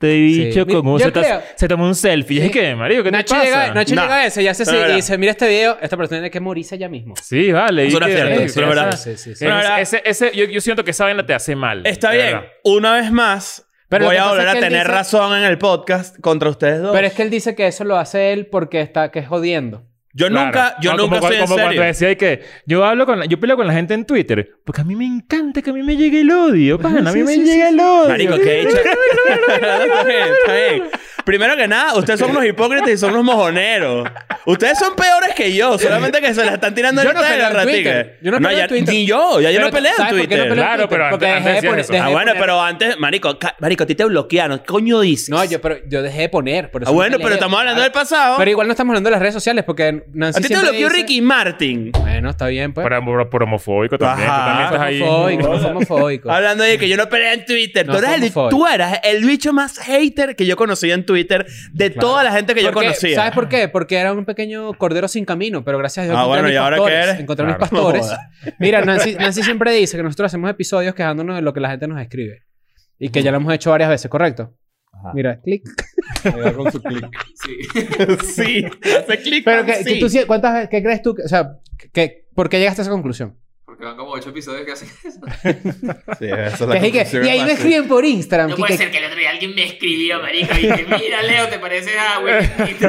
este 0.00 0.14
bicho 0.14 0.64
Sí. 0.64 0.72
como 0.72 0.96
Yo 0.98 1.06
se, 1.06 1.12
creo- 1.12 1.42
se 1.56 1.66
tomó 1.66 1.84
un 1.84 1.94
selfie. 1.96 2.36
Y 2.36 2.40
Sí. 2.40 2.46
es 2.46 2.52
que, 2.52 2.74
marico, 2.76 3.02
¿qué 3.02 3.10
Nacho 3.10 3.34
te 3.34 3.40
pasa? 3.40 3.44
llega, 3.62 3.74
Nacho 3.74 3.94
No. 3.96 4.02
llega 4.02 4.14
a 4.14 4.26
ese 4.26 4.42
y 4.44 4.46
hace 4.46 4.62
así 4.62 4.72
Pero 4.72 4.92
y 4.92 4.96
dice, 4.96 5.18
mira 5.18 5.32
este 5.32 5.48
video, 5.48 5.76
esta 5.82 5.96
persona 5.96 6.18
tiene 6.18 6.30
que 6.30 6.38
morirse 6.40 6.78
ya 6.78 6.88
mismo. 6.88 7.14
Sí, 7.20 7.50
vale. 7.50 7.88
Eso 7.88 7.98
es 7.98 8.06
eso 8.06 8.60
esa- 8.60 10.24
verdad. 10.24 10.32
Yo, 10.34 10.44
yo 10.44 10.60
siento 10.60 10.84
que 10.84 10.92
esa 10.92 11.04
vaina 11.04 11.26
te 11.26 11.34
hace 11.34 11.56
mal. 11.56 11.82
Está 11.84 12.12
bien. 12.12 12.26
verdad. 12.26 12.44
Una 12.62 12.94
vez 12.94 13.10
más, 13.10 13.66
Pero 13.88 14.04
voy 14.06 14.16
a 14.16 14.28
volver 14.28 14.46
a 14.48 14.52
tener 14.54 14.70
dice- 14.72 14.84
razón 14.84 15.36
en 15.36 15.42
el 15.44 15.58
podcast 15.58 16.16
contra 16.20 16.48
ustedes 16.50 16.80
dos. 16.80 16.92
Pero 16.94 17.06
es 17.06 17.12
que 17.14 17.22
él 17.22 17.30
dice 17.30 17.54
que 17.56 17.66
eso 17.66 17.82
lo 17.84 17.96
hace 17.96 18.32
él 18.32 18.46
porque 18.46 18.80
está, 18.80 19.10
que 19.10 19.18
es 19.18 19.26
jodiendo. 19.26 19.84
Yo 20.18 20.26
Claro. 20.28 20.46
nunca, 20.46 20.76
yo 20.80 20.90
No, 20.92 20.96
nunca 21.04 21.16
como, 21.20 21.28
soy 21.28 21.36
en 21.36 21.42
como 21.44 21.54
cuando 21.54 21.70
serio. 21.70 21.82
decía 21.86 22.14
que 22.16 22.42
yo 22.66 22.84
hablo 22.84 23.06
con 23.06 23.18
la- 23.20 23.26
yo 23.26 23.38
peleo 23.40 23.56
con 23.56 23.66
la 23.66 23.72
gente 23.72 23.94
en 23.94 24.04
Twitter 24.04 24.50
porque 24.64 24.80
a 24.80 24.84
mí 24.84 24.96
me 24.96 25.06
encanta 25.06 25.62
que 25.62 25.70
a 25.70 25.72
mí 25.72 25.82
me 25.82 25.96
llegue 25.96 26.20
el 26.22 26.30
odio, 26.30 26.78
pana, 26.78 27.10
a 27.10 27.12
mí 27.14 27.22
me 27.22 27.36
llega 27.36 27.68
el 27.70 27.78
odio. 27.80 28.08
Marico, 28.08 28.36
que 28.38 28.50
he 28.50 28.62
hecho... 28.62 28.76
Primero 31.28 31.56
que 31.58 31.68
nada, 31.68 31.94
ustedes 31.94 32.18
son 32.20 32.30
unos 32.30 32.46
hipócritas 32.46 32.88
y 32.88 32.96
son 32.96 33.10
unos 33.10 33.22
mojoneros. 33.24 34.08
Ustedes 34.46 34.78
son 34.78 34.96
peores 34.96 35.34
que 35.36 35.54
yo, 35.54 35.76
solamente 35.78 36.22
que 36.22 36.32
se 36.32 36.42
la 36.42 36.54
están 36.54 36.74
tirando 36.74 37.02
Yo 37.02 37.12
no 37.12 37.20
de 37.22 37.28
peleo 37.28 37.48
en 37.48 37.52
ratica. 37.54 37.72
Twitter. 37.72 38.18
Yo 38.22 38.30
no 38.30 38.38
peleo 38.38 38.56
ya- 38.56 38.62
en 38.64 38.68
Twitter. 38.70 38.94
Ni 38.94 39.06
yo, 39.06 39.40
ya 39.42 39.50
yo 39.50 39.56
Pero 39.58 39.66
no 39.66 39.72
peleo 39.72 39.90
en 39.90 39.96
¿sabes 39.98 40.12
por 40.12 40.20
qué 40.20 40.22
no 40.22 40.28
Twitter. 40.44 40.48
en 40.48 40.54
Claro, 40.54 40.76
Twitter? 40.76 40.88
pero 40.88 41.10
Porque 41.10 41.26
antes- 41.26 41.44
dejé 41.44 41.60
de 41.60 41.68
antes 41.68 41.90
eso. 41.90 42.02
Ah, 42.02 42.08
bueno, 42.08 42.30
poner- 42.32 42.40
pero 42.40 42.62
antes, 42.62 42.98
marico, 42.98 43.38
marico, 43.58 43.84
a 43.84 43.86
ti 43.86 43.94
te 43.94 44.04
bloquearon. 44.06 44.58
¿Qué 44.60 44.64
coño 44.64 45.00
dices? 45.00 45.28
No, 45.28 45.44
yo, 45.44 45.60
pero 45.60 45.76
yo 45.86 46.02
dejé 46.02 46.20
de 46.22 46.28
poner. 46.30 46.70
Por 46.70 46.82
eso 46.82 46.88
Ah, 46.88 46.92
no 46.92 46.96
bueno, 46.96 47.18
pero 47.18 47.34
estamos 47.34 47.60
hablando 47.60 47.82
del 47.82 47.92
pasado. 47.92 48.36
Pero 48.38 48.50
igual 48.50 48.66
no 48.66 48.72
estamos 48.72 48.92
hablando 48.92 49.08
de 49.08 49.12
las 49.12 49.20
redes 49.20 49.34
sociales 49.34 49.64
porque 49.66 50.04
Nancy 50.14 50.38
a 50.38 50.42
ti 50.42 50.48
te 50.48 50.54
bloqueó 50.60 50.88
dice- 50.88 50.96
Ricky 50.96 51.20
Martin. 51.20 51.92
Bueno, 51.92 52.30
está 52.30 52.46
bien, 52.46 52.72
pues. 52.72 52.86
Por, 52.88 53.04
por- 53.04 53.28
por 53.28 53.42
homofóbico 53.42 53.98
también. 53.98 54.30
Ajá. 54.30 54.38
Tú 54.40 54.46
también 54.46 54.64
estás 54.66 54.80
ahí. 54.80 55.02
Homofóbico, 55.02 55.68
homofóbico. 55.68 56.30
Hablando 56.30 56.64
de 56.64 56.78
que 56.78 56.88
yo 56.88 56.96
no 56.96 57.06
peleé 57.10 57.34
en 57.34 57.44
Twitter. 57.44 57.86
Tú, 57.86 58.66
eras 58.66 58.98
el 59.04 59.24
bicho 59.26 59.52
más 59.52 59.78
hater 59.78 60.34
que 60.34 60.46
yo 60.46 60.56
conocí 60.56 60.90
en 60.90 61.04
Twitter 61.04 61.17
de 61.24 61.90
toda 61.90 62.22
la 62.24 62.32
gente 62.32 62.54
que 62.54 62.62
yo 62.62 62.72
conocía. 62.72 63.14
¿Sabes 63.14 63.32
por 63.32 63.48
qué? 63.48 63.68
Porque 63.68 63.96
era 63.96 64.12
un 64.12 64.24
pequeño 64.24 64.72
cordero 64.74 65.08
sin 65.08 65.24
camino, 65.24 65.64
pero 65.64 65.78
gracias 65.78 66.04
a 66.04 66.06
Dios 66.08 66.16
Ah, 66.16 66.22
encontré 66.22 66.42
bueno, 66.42 66.48
mis 66.48 66.54
¿y 66.54 66.56
ahora 66.56 66.76
pastores. 66.76 66.98
qué 66.98 67.08
eres? 67.10 67.20
Encontré 67.20 67.46
mis 67.46 67.54
Claro. 67.56 67.70
pastores. 67.70 68.02
No 68.02 68.08
jodas. 68.08 68.20
Mira, 68.58 68.84
Nancy, 68.84 69.14
Nancy 69.14 69.42
siempre 69.42 69.72
dice 69.72 69.96
que 69.96 70.02
nosotros 70.02 70.26
hacemos 70.26 70.50
episodios 70.50 70.94
quejándonos 70.94 71.36
de 71.36 71.42
lo 71.42 71.52
que 71.52 71.60
la 71.60 71.70
gente 71.70 71.86
nos 71.88 72.00
escribe. 72.00 72.42
Y 72.98 73.10
que 73.10 73.22
ya 73.22 73.30
lo 73.30 73.36
hemos 73.36 73.52
hecho 73.54 73.70
varias 73.70 73.90
veces, 73.90 74.10
¿correcto? 74.10 74.54
Mira, 75.14 75.40
clic. 75.40 75.62
Sí. 77.34 77.58
sí, 78.24 78.64
hace 78.98 79.18
clic. 79.22 79.44
Pero 79.44 79.64
que, 79.64 79.74
sí. 79.84 79.84
que 79.84 80.00
tú 80.00 80.26
¿cuántas 80.26 80.68
qué 80.68 80.82
crees 80.82 81.02
tú? 81.02 81.14
o 81.24 81.28
sea, 81.28 81.52
que, 81.92 82.26
¿por 82.34 82.48
qué 82.48 82.58
llegaste 82.58 82.80
a 82.80 82.84
esa 82.84 82.90
conclusión? 82.90 83.36
Porque 83.78 83.86
van 83.86 83.96
como 83.96 84.10
ocho 84.10 84.30
episodios 84.30 84.64
que 84.66 84.72
hacen 84.72 84.88
eso. 85.04 85.20
Sí, 86.18 86.24
es 86.26 86.60
la 86.60 86.80
Que 86.80 86.86
es 86.88 86.92
que- 86.92 86.98
conclusión 86.98 87.24
y 87.24 87.28
ahí 87.28 87.44
me 87.44 87.52
escriben 87.52 87.86
por 87.86 88.04
Instagram. 88.04 88.50
No 88.50 88.56
que- 88.56 88.60
puede 88.60 88.72
que- 88.72 88.78
ser 88.78 88.90
que 88.90 88.98
el 88.98 89.04
otro 89.04 89.16
día 89.18 89.30
alguien 89.30 89.54
me 89.54 89.62
escribió, 89.66 90.20
marico, 90.20 90.52
y 90.54 90.62
que 90.62 90.84
mira, 91.00 91.22
Leo, 91.22 91.46
¿te 91.48 91.60
pareces 91.60 91.92
a 91.96 92.18
Will 92.18 92.44
Smith?" 92.44 92.82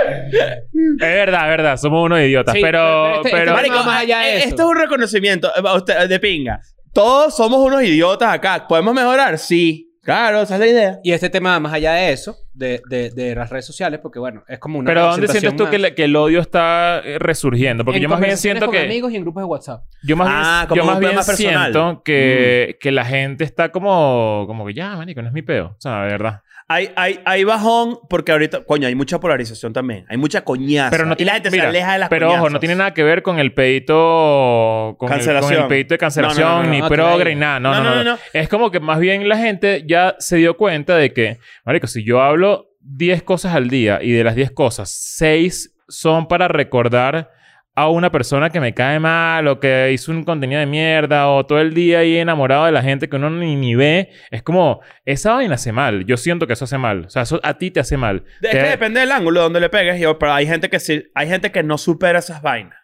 Es 0.00 0.98
verdad, 1.00 1.42
es 1.44 1.48
verdad. 1.48 1.76
Somos 1.76 2.04
unos 2.04 2.20
idiotas. 2.20 2.54
Sí, 2.54 2.60
pero... 2.62 2.78
pero 2.78 3.16
este- 3.16 3.30
pero- 3.30 3.56
este 3.56 3.70
Marico, 3.70 3.84
más 3.84 4.00
allá 4.02 4.18
de 4.20 4.28
eh, 4.34 4.36
eso. 4.38 4.48
esto 4.48 4.62
es 4.62 4.68
un 4.68 4.76
reconocimiento 4.76 5.50
eh, 5.56 6.08
de 6.08 6.20
pinga. 6.20 6.60
Todos 6.92 7.36
somos 7.36 7.60
unos 7.60 7.82
idiotas 7.82 8.32
acá. 8.32 8.66
¿Podemos 8.68 8.94
mejorar? 8.94 9.38
Sí. 9.38 9.87
Claro, 10.08 10.40
esa 10.40 10.54
es 10.54 10.60
la 10.60 10.66
idea. 10.66 11.00
Y 11.04 11.12
este 11.12 11.28
tema 11.28 11.60
más 11.60 11.70
allá 11.74 11.92
de 11.92 12.12
eso, 12.12 12.34
de, 12.54 12.80
de, 12.88 13.10
de 13.10 13.34
las 13.34 13.50
redes 13.50 13.66
sociales, 13.66 14.00
porque 14.02 14.18
bueno, 14.18 14.42
es 14.48 14.58
como 14.58 14.78
una 14.78 14.86
pero 14.86 15.02
¿dónde 15.02 15.28
sientes 15.28 15.54
tú 15.54 15.64
que, 15.66 15.72
más 15.72 15.80
le- 15.82 15.94
que 15.94 16.04
el 16.04 16.16
odio 16.16 16.40
está 16.40 17.02
eh, 17.04 17.18
resurgiendo? 17.18 17.84
Porque 17.84 17.98
en 17.98 18.04
yo 18.04 18.08
más 18.08 18.18
bien 18.18 18.28
conversaciones 18.30 18.58
siento 18.60 18.66
con 18.66 18.74
que... 18.74 18.84
amigos 18.86 19.12
y 19.12 19.16
en 19.16 19.22
grupos 19.22 19.42
de 19.42 19.44
WhatsApp. 19.44 19.84
Yo 20.02 20.16
más 20.16 20.28
Ah, 20.30 20.60
bien, 20.60 20.68
como 20.68 20.76
yo 20.76 20.82
un 20.84 20.88
más 20.88 20.98
bien 21.00 21.14
personal. 21.14 21.72
siento 21.72 22.02
que, 22.02 22.74
Mm. 22.74 22.78
que 22.80 22.90
la 22.92 23.04
gente 23.04 23.44
está 23.44 23.70
como... 23.70 24.44
Como 24.46 24.64
que 24.66 24.72
ya, 24.72 24.96
marico, 24.96 25.20
no 25.20 25.28
es 25.28 25.34
mi 25.34 25.42
peo. 25.42 25.66
O 25.76 25.80
sea, 25.80 26.04
de 26.04 26.08
verdad. 26.12 26.40
Hay, 26.70 26.90
hay, 26.96 27.20
hay 27.24 27.44
bajón 27.44 27.98
porque 28.10 28.30
ahorita, 28.30 28.64
coño, 28.64 28.86
hay 28.86 28.94
mucha 28.94 29.18
polarización 29.18 29.72
también. 29.72 30.04
Hay 30.08 30.18
mucha 30.18 30.42
coñaza. 30.44 30.90
Pero 30.90 31.06
no 31.06 31.14
y 31.14 31.16
tiene, 31.16 31.30
la 31.30 31.34
gente 31.34 31.50
mira, 31.50 31.62
se 31.64 31.68
aleja 31.68 31.92
de 31.94 31.98
las 31.98 32.08
Pero 32.10 32.30
ojo, 32.30 32.50
no 32.50 32.60
tiene 32.60 32.74
nada 32.74 32.92
que 32.92 33.02
ver 33.02 33.22
con 33.22 33.38
el 33.38 33.54
pedito... 33.54 33.94
Con 33.94 34.92
el, 34.92 34.96
con 34.98 35.08
Cancelación. 35.08 35.62
el 35.62 35.68
pedito 35.68 35.94
de 35.94 35.98
cancelación, 35.98 36.46
No, 36.46 36.56
no, 36.56 36.62
no, 36.62 36.68
no, 36.68 36.70
ni 36.70 36.82
progre, 36.82 37.34
ni 37.34 37.40
nada. 37.40 37.58
No 37.58 37.74
no 37.74 37.94
no, 37.94 38.04
no, 38.04 38.18
Es 38.34 38.50
como 38.50 38.70
que 38.70 38.80
más 38.80 39.00
bien 39.00 39.26
la 39.28 39.38
gente 39.38 39.84
ya 39.86 40.14
se 40.18 40.36
dio 40.36 40.58
cuenta 40.58 40.96
de 40.96 41.14
que... 41.14 41.38
Marico, 41.64 41.86
si 41.86 42.04
yo 42.04 42.20
hablo 42.20 42.68
10 42.80 43.22
cosas 43.22 43.54
al 43.54 43.70
día 43.70 44.00
y 44.02 44.12
de 44.12 44.22
las 44.22 44.34
10 44.34 44.50
cosas, 44.50 44.90
6 44.90 45.74
son 45.88 46.28
para 46.28 46.48
recordar 46.48 47.30
a 47.78 47.88
una 47.88 48.10
persona 48.10 48.50
que 48.50 48.60
me 48.60 48.74
cae 48.74 48.98
mal 48.98 49.46
o 49.46 49.60
que 49.60 49.92
hizo 49.92 50.10
un 50.10 50.24
contenido 50.24 50.58
de 50.60 50.66
mierda 50.66 51.28
o 51.28 51.46
todo 51.46 51.60
el 51.60 51.74
día 51.74 52.00
ahí 52.00 52.16
enamorado 52.16 52.64
de 52.66 52.72
la 52.72 52.82
gente 52.82 53.08
que 53.08 53.16
uno 53.16 53.30
ni, 53.30 53.54
ni 53.56 53.74
ve. 53.74 54.10
Es 54.30 54.42
como, 54.42 54.80
esa 55.04 55.34
vaina 55.34 55.54
hace 55.54 55.70
mal. 55.70 56.04
Yo 56.04 56.16
siento 56.16 56.46
que 56.46 56.54
eso 56.54 56.64
hace 56.64 56.76
mal. 56.78 57.04
O 57.06 57.10
sea, 57.10 57.22
eso 57.22 57.38
a 57.42 57.54
ti 57.58 57.70
te 57.70 57.80
hace 57.80 57.96
mal. 57.96 58.24
Es 58.42 58.50
Te- 58.50 58.56
que 58.58 58.62
depende 58.70 59.00
del 59.00 59.12
ángulo 59.12 59.42
donde 59.42 59.60
le 59.60 59.68
pegues. 59.68 60.00
Yo, 60.00 60.18
pero 60.18 60.32
hay 60.32 60.46
gente 60.46 60.68
que 60.68 60.80
sí, 60.80 61.04
hay 61.14 61.28
gente 61.28 61.52
que 61.52 61.62
no 61.62 61.78
supera 61.78 62.18
esas 62.18 62.42
vainas. 62.42 62.76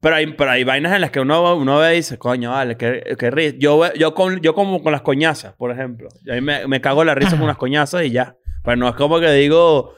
Pero 0.00 0.16
hay, 0.16 0.26
pero 0.32 0.50
hay 0.50 0.64
vainas 0.64 0.94
en 0.94 1.00
las 1.02 1.10
que 1.10 1.20
uno, 1.20 1.54
uno 1.54 1.78
ve 1.78 1.92
y 1.92 1.96
dice, 1.96 2.18
coño, 2.18 2.50
vale, 2.50 2.76
qué, 2.76 3.14
qué 3.18 3.30
risa. 3.30 3.54
Yo, 3.58 3.92
yo, 3.94 4.14
con, 4.14 4.40
yo 4.40 4.54
como 4.54 4.82
con 4.82 4.92
las 4.92 5.02
coñazas, 5.02 5.52
por 5.54 5.70
ejemplo. 5.70 6.08
Ahí 6.30 6.40
me, 6.40 6.66
me 6.66 6.80
cago 6.80 7.04
la 7.04 7.14
risa 7.14 7.32
con 7.32 7.42
unas 7.42 7.56
coñazas 7.56 8.02
y 8.04 8.10
ya. 8.10 8.34
Pero 8.64 8.76
no 8.76 8.88
es 8.88 8.94
como 8.94 9.20
que 9.20 9.30
digo... 9.32 9.94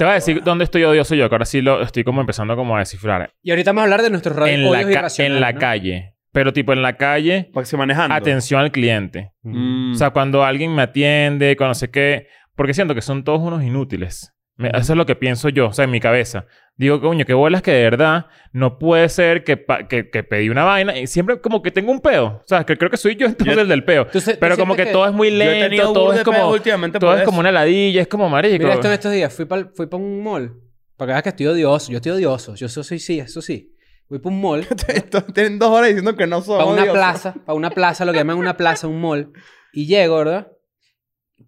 Te 0.00 0.04
voy 0.04 0.12
a 0.12 0.14
decir 0.14 0.42
dónde 0.42 0.64
estoy 0.64 0.82
odioso 0.84 1.14
yo, 1.14 1.28
que 1.28 1.34
ahora 1.34 1.44
sí 1.44 1.60
lo 1.60 1.82
estoy 1.82 2.04
como 2.04 2.22
empezando 2.22 2.56
como 2.56 2.74
a 2.74 2.78
descifrar. 2.78 3.34
Y 3.42 3.50
ahorita 3.50 3.72
vamos 3.72 3.82
a 3.82 3.84
hablar 3.84 4.00
de 4.00 4.08
nuestros 4.08 4.34
radios 4.34 4.56
En 4.58 4.72
la, 4.72 5.02
ca- 5.02 5.08
en 5.18 5.40
la 5.42 5.52
¿no? 5.52 5.58
calle. 5.60 6.14
Pero 6.32 6.54
tipo 6.54 6.72
en 6.72 6.80
la 6.80 6.96
calle, 6.96 7.50
Para 7.52 7.64
que 7.64 7.68
se 7.68 7.76
manejando. 7.76 8.14
atención 8.14 8.62
al 8.62 8.72
cliente. 8.72 9.32
Mm. 9.42 9.92
O 9.92 9.94
sea, 9.96 10.08
cuando 10.08 10.42
alguien 10.42 10.74
me 10.74 10.80
atiende, 10.80 11.54
cuando 11.54 11.74
sé 11.74 11.90
qué... 11.90 12.28
Porque 12.54 12.72
siento 12.72 12.94
que 12.94 13.02
son 13.02 13.24
todos 13.24 13.40
unos 13.42 13.62
inútiles. 13.62 14.32
Me- 14.60 14.68
Eso 14.68 14.92
es 14.92 14.96
lo 14.96 15.06
que 15.06 15.16
pienso 15.16 15.48
yo, 15.48 15.68
o 15.68 15.72
sea, 15.72 15.86
en 15.86 15.90
mi 15.90 16.00
cabeza. 16.00 16.46
Digo, 16.76 17.00
coño, 17.00 17.24
qué 17.24 17.34
bolas 17.34 17.62
que 17.62 17.72
de 17.72 17.82
verdad 17.82 18.26
no 18.52 18.78
puede 18.78 19.08
ser 19.08 19.42
que, 19.44 19.56
pa- 19.56 19.86
que, 19.88 20.10
que 20.10 20.22
pedí 20.22 20.48
una 20.48 20.64
vaina 20.64 20.98
y 20.98 21.06
siempre 21.06 21.40
como 21.40 21.62
que 21.62 21.70
tengo 21.70 21.90
un 21.92 22.00
peo. 22.00 22.26
O 22.26 22.42
sea, 22.46 22.64
que 22.64 22.76
creo 22.76 22.90
que 22.90 22.96
soy 22.96 23.16
yo 23.16 23.26
entonces 23.26 23.54
Yo- 23.56 23.60
el 23.62 23.68
del 23.68 23.84
peo. 23.84 24.06
¿Tú 24.06 24.20
se- 24.20 24.34
tú 24.34 24.40
Pero 24.40 24.56
como 24.56 24.76
que, 24.76 24.84
que- 24.84 24.92
todo 24.92 25.06
es 25.06 25.12
muy 25.12 25.30
lento, 25.30 25.92
todo 25.92 26.12
es 26.12 26.22
como... 26.22 26.56
Todo 26.98 27.16
es 27.16 27.22
como 27.24 27.40
una 27.40 27.52
ladilla, 27.52 28.02
es 28.02 28.08
como 28.08 28.28
marico. 28.28 28.62
Mira 28.62 28.74
esto 28.74 28.86
en 28.88 28.92
estos 28.94 29.12
días. 29.12 29.32
Fui 29.32 29.44
para 29.46 29.68
fui 29.74 29.86
pa 29.86 29.96
un 29.96 30.22
mall. 30.22 30.54
Para 30.96 31.08
que 31.08 31.12
veas 31.14 31.22
que 31.22 31.28
estoy 31.30 31.46
odioso. 31.46 31.90
Yo 31.90 31.96
estoy 31.96 32.12
odioso. 32.12 32.54
Yo 32.54 32.68
soy 32.68 32.98
sí, 32.98 33.18
eso 33.18 33.40
sí. 33.42 33.74
Fui 34.08 34.18
para 34.18 34.34
un 34.34 34.40
mall. 34.42 34.66
Tienen 35.34 35.58
dos 35.58 35.70
horas 35.70 35.88
diciendo 35.88 36.14
que 36.16 36.26
no 36.26 36.42
son 36.42 36.58
para 36.58 36.70
una 36.70 36.92
plaza. 36.92 37.34
Para 37.46 37.54
una 37.56 37.70
plaza, 37.70 38.04
lo 38.04 38.12
que 38.12 38.18
llaman 38.18 38.36
una 38.38 38.56
plaza, 38.56 38.86
un 38.88 39.00
mall. 39.00 39.32
Y 39.72 39.86
llego, 39.86 40.18
¿verdad? 40.18 40.48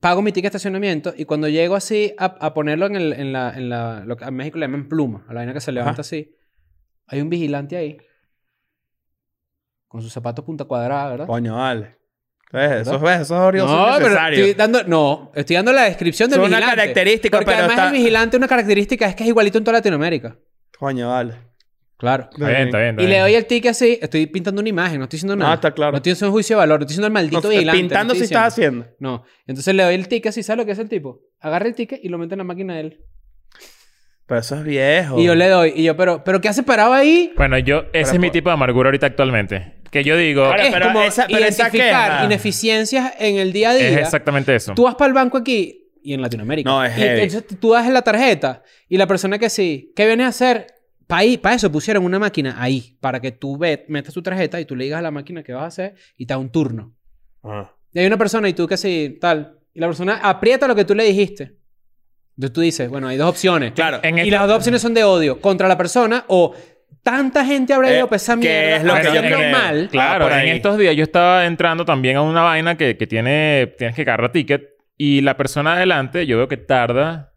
Pago 0.03 0.21
mi 0.21 0.33
ticket 0.33 0.51
de 0.53 0.57
estacionamiento 0.59 1.15
y 1.17 1.25
cuando 1.25 1.49
llego 1.49 1.77
así 1.77 2.13
a, 2.19 2.25
a 2.25 2.53
ponerlo 2.55 2.87
en, 2.87 2.97
el, 2.97 3.13
en 3.13 3.33
la... 3.33 3.51
En 3.57 3.69
la 3.69 4.03
lo 4.05 4.17
que 4.17 4.25
en 4.25 4.35
México 4.35 4.59
le 4.59 4.67
llaman 4.67 4.89
pluma, 4.89 5.25
a 5.29 5.33
la 5.33 5.41
vaina 5.41 5.53
que 5.55 5.61
se 5.61 5.71
levanta 5.73 6.01
así, 6.01 6.35
hay 7.07 7.21
un 7.21 7.31
vigilante 7.31 7.77
ahí 7.77 7.97
con 9.89 10.03
sus 10.03 10.13
zapatos 10.13 10.45
punta 10.45 10.65
cuadrada, 10.65 11.11
¿verdad? 11.11 11.27
Coño, 11.27 11.55
vale. 11.57 11.97
¿Ves? 12.53 12.83
Eso, 12.83 12.99
¿ves? 12.99 13.21
Eso 13.21 13.35
es 13.35 13.41
orgulloso 13.41 13.75
No, 13.77 13.95
pero 13.99 14.19
estoy 14.29 14.55
dando, 14.55 14.83
no, 14.85 15.33
estoy 15.35 15.57
dando 15.57 15.73
la 15.73 15.85
descripción 15.85 16.29
del 16.31 16.41
Es 16.41 16.47
una 16.49 16.57
vigilante. 16.59 16.77
característica, 16.83 17.39
Porque 17.39 17.45
pero 17.47 17.59
además 17.59 17.77
está- 17.79 17.87
el 17.89 17.93
vigilante, 17.93 18.37
una 18.37 18.49
característica 18.49 19.07
es 19.07 19.15
que 19.15 19.23
es 19.23 19.29
igualito 19.29 19.59
en 19.59 19.65
toda 19.65 19.79
Latinoamérica. 19.79 20.37
Coño, 20.79 21.09
vale. 21.11 21.35
Claro. 22.03 22.29
Está 22.33 22.49
bien, 22.49 22.63
está 22.63 22.79
bien. 22.79 22.91
está 22.91 23.03
Y 23.05 23.07
le 23.07 23.19
doy 23.21 23.35
el 23.37 23.47
ticket 23.47 23.71
así, 23.71 23.97
estoy 24.03 24.27
pintando 24.27 24.59
una 24.61 24.69
imagen, 24.69 24.99
no 24.99 25.05
estoy 25.05 25.19
diciendo 25.19 25.37
nada. 25.37 25.53
Ah, 25.53 25.55
está 25.55 25.71
claro. 25.71 25.93
No 25.93 25.99
estoy 25.99 26.13
haciendo 26.13 26.31
un 26.31 26.33
juicio 26.33 26.57
de 26.57 26.59
valor, 26.59 26.81
no 26.81 26.83
estoy 26.83 26.95
diciendo 26.95 27.07
el 27.07 27.13
maldito 27.13 27.43
No, 27.43 27.49
vigilante. 27.49 27.81
pintando 27.81 28.15
no 28.15 28.19
si 28.19 28.25
estás 28.25 28.53
haciendo. 28.53 28.87
No. 28.99 29.23
Entonces 29.47 29.73
le 29.73 29.85
doy 29.85 29.95
el 29.95 30.09
ticket 30.09 30.31
así, 30.31 30.43
¿sabes 30.43 30.59
lo 30.59 30.67
que 30.67 30.73
es 30.73 30.79
el 30.81 30.89
tipo? 30.89 31.21
Agarra 31.39 31.69
el 31.69 31.77
ticket 31.77 32.01
y 32.03 32.09
lo 32.09 32.19
mete 32.19 32.35
en 32.35 32.39
la 32.39 32.45
máquina 32.45 32.75
de 32.75 32.81
él. 32.81 33.01
Pero 34.27 34.41
eso 34.41 34.57
es 34.57 34.65
viejo. 34.65 35.21
Y 35.21 35.25
yo 35.25 35.35
le 35.37 35.49
doy, 35.49 35.73
y 35.77 35.85
yo, 35.85 35.97
pero, 35.97 36.25
¿pero 36.25 36.41
qué 36.41 36.49
hace 36.49 36.65
parado 36.65 36.93
ahí? 36.93 37.33
Bueno, 37.37 37.57
yo... 37.59 37.85
Ese 37.93 38.15
es 38.15 38.19
mi 38.19 38.31
tipo 38.33 38.49
de 38.49 38.55
amargura 38.55 38.89
ahorita 38.89 39.07
actualmente. 39.07 39.75
Que 39.93 40.03
yo 40.03 40.17
digo... 40.17 40.45
Ahora, 40.47 40.65
es 40.67 40.73
pero 40.73 40.87
como 40.87 41.03
esa- 41.03 41.27
pero 41.29 41.39
identificar 41.39 41.71
queja- 41.71 42.25
ineficiencias 42.25 43.13
en 43.21 43.37
el 43.37 43.53
día 43.53 43.71
a 43.71 43.75
día. 43.75 43.89
Es 43.91 43.99
exactamente 43.99 44.55
eso. 44.55 44.75
Tú 44.75 44.85
vas 44.85 44.95
para 44.95 45.09
el 45.09 45.13
banco 45.15 45.37
aquí 45.39 45.91
y 46.03 46.15
en 46.15 46.23
Latinoamérica. 46.23 46.69
No, 46.69 46.85
es 46.85 46.97
y 46.97 47.01
heavy. 47.01 47.21
entonces 47.23 47.61
tú 47.61 47.73
das 47.73 47.89
la 47.89 48.03
tarjeta 48.03 48.63
y 48.89 48.97
la 48.97 49.07
persona 49.07 49.39
que 49.39 49.51
sí, 49.51 49.93
¿qué 49.95 50.07
viene 50.07 50.25
a 50.25 50.29
hacer? 50.29 50.67
Para 51.43 51.55
eso 51.57 51.71
pusieron 51.71 52.05
una 52.05 52.19
máquina 52.19 52.57
ahí, 52.59 52.97
para 53.01 53.21
que 53.21 53.33
tú 53.33 53.59
ve, 53.59 53.85
metas 53.89 54.15
tu 54.15 54.23
tarjeta 54.23 54.59
y 54.61 54.65
tú 54.65 54.75
le 54.75 54.85
digas 54.85 54.99
a 55.01 55.03
la 55.03 55.11
máquina 55.11 55.43
qué 55.43 55.53
vas 55.53 55.65
a 55.65 55.67
hacer 55.67 55.95
y 56.17 56.25
te 56.27 56.33
da 56.35 56.39
un 56.39 56.51
turno. 56.51 56.95
Ah. 57.43 57.71
Y 57.93 57.99
hay 58.01 58.07
una 58.07 58.17
persona 58.17 58.49
y 58.49 58.55
tú 58.55 58.67
que 58.67 58.77
sí, 58.79 59.19
tal. 59.21 59.59
Y 59.75 59.81
la 59.81 59.87
persona 59.89 60.21
aprieta 60.23 60.67
lo 60.67 60.75
que 60.75 60.85
tú 60.87 60.95
le 60.95 61.05
dijiste. 61.05 61.57
Entonces 62.37 62.53
tú 62.55 62.61
dices, 62.63 62.89
bueno, 62.89 63.09
hay 63.09 63.19
dos 63.19 63.29
opciones. 63.29 63.73
Claro. 63.73 64.01
En 64.03 64.17
y 64.19 64.23
esta- 64.23 64.39
las 64.39 64.47
dos 64.49 64.57
opciones 64.57 64.81
son 64.81 64.95
de 64.95 65.05
odio 65.05 65.39
contra 65.41 65.69
la 65.69 65.77
persona 65.77 66.25
o 66.29 66.55
tanta 67.03 67.45
gente 67.45 67.75
habrá 67.75 67.91
Eh, 67.93 67.97
ido 67.99 68.07
a 68.07 68.09
que 68.09 68.37
mierda 68.37 68.77
es 68.77 68.85
lo 68.85 68.95
que 68.95 69.15
yo 69.15 69.21
creo. 69.21 69.51
mal. 69.53 69.89
Claro, 69.91 70.27
Ah, 70.31 70.43
en 70.43 70.49
estos 70.57 70.79
días 70.79 70.97
yo 70.97 71.03
estaba 71.03 71.45
entrando 71.47 71.85
también 71.85 72.17
a 72.17 72.23
una 72.23 72.41
vaina 72.43 72.77
que, 72.79 72.97
que 72.97 73.07
tiene... 73.07 73.75
Tienes 73.77 73.95
que 73.97 74.03
agarrar 74.03 74.33
ticket. 74.33 74.63
Y 74.97 75.21
la 75.21 75.37
persona 75.37 75.75
adelante, 75.75 76.27
yo 76.27 76.39
veo 76.39 76.49
que 76.49 76.57
tarda 76.57 77.35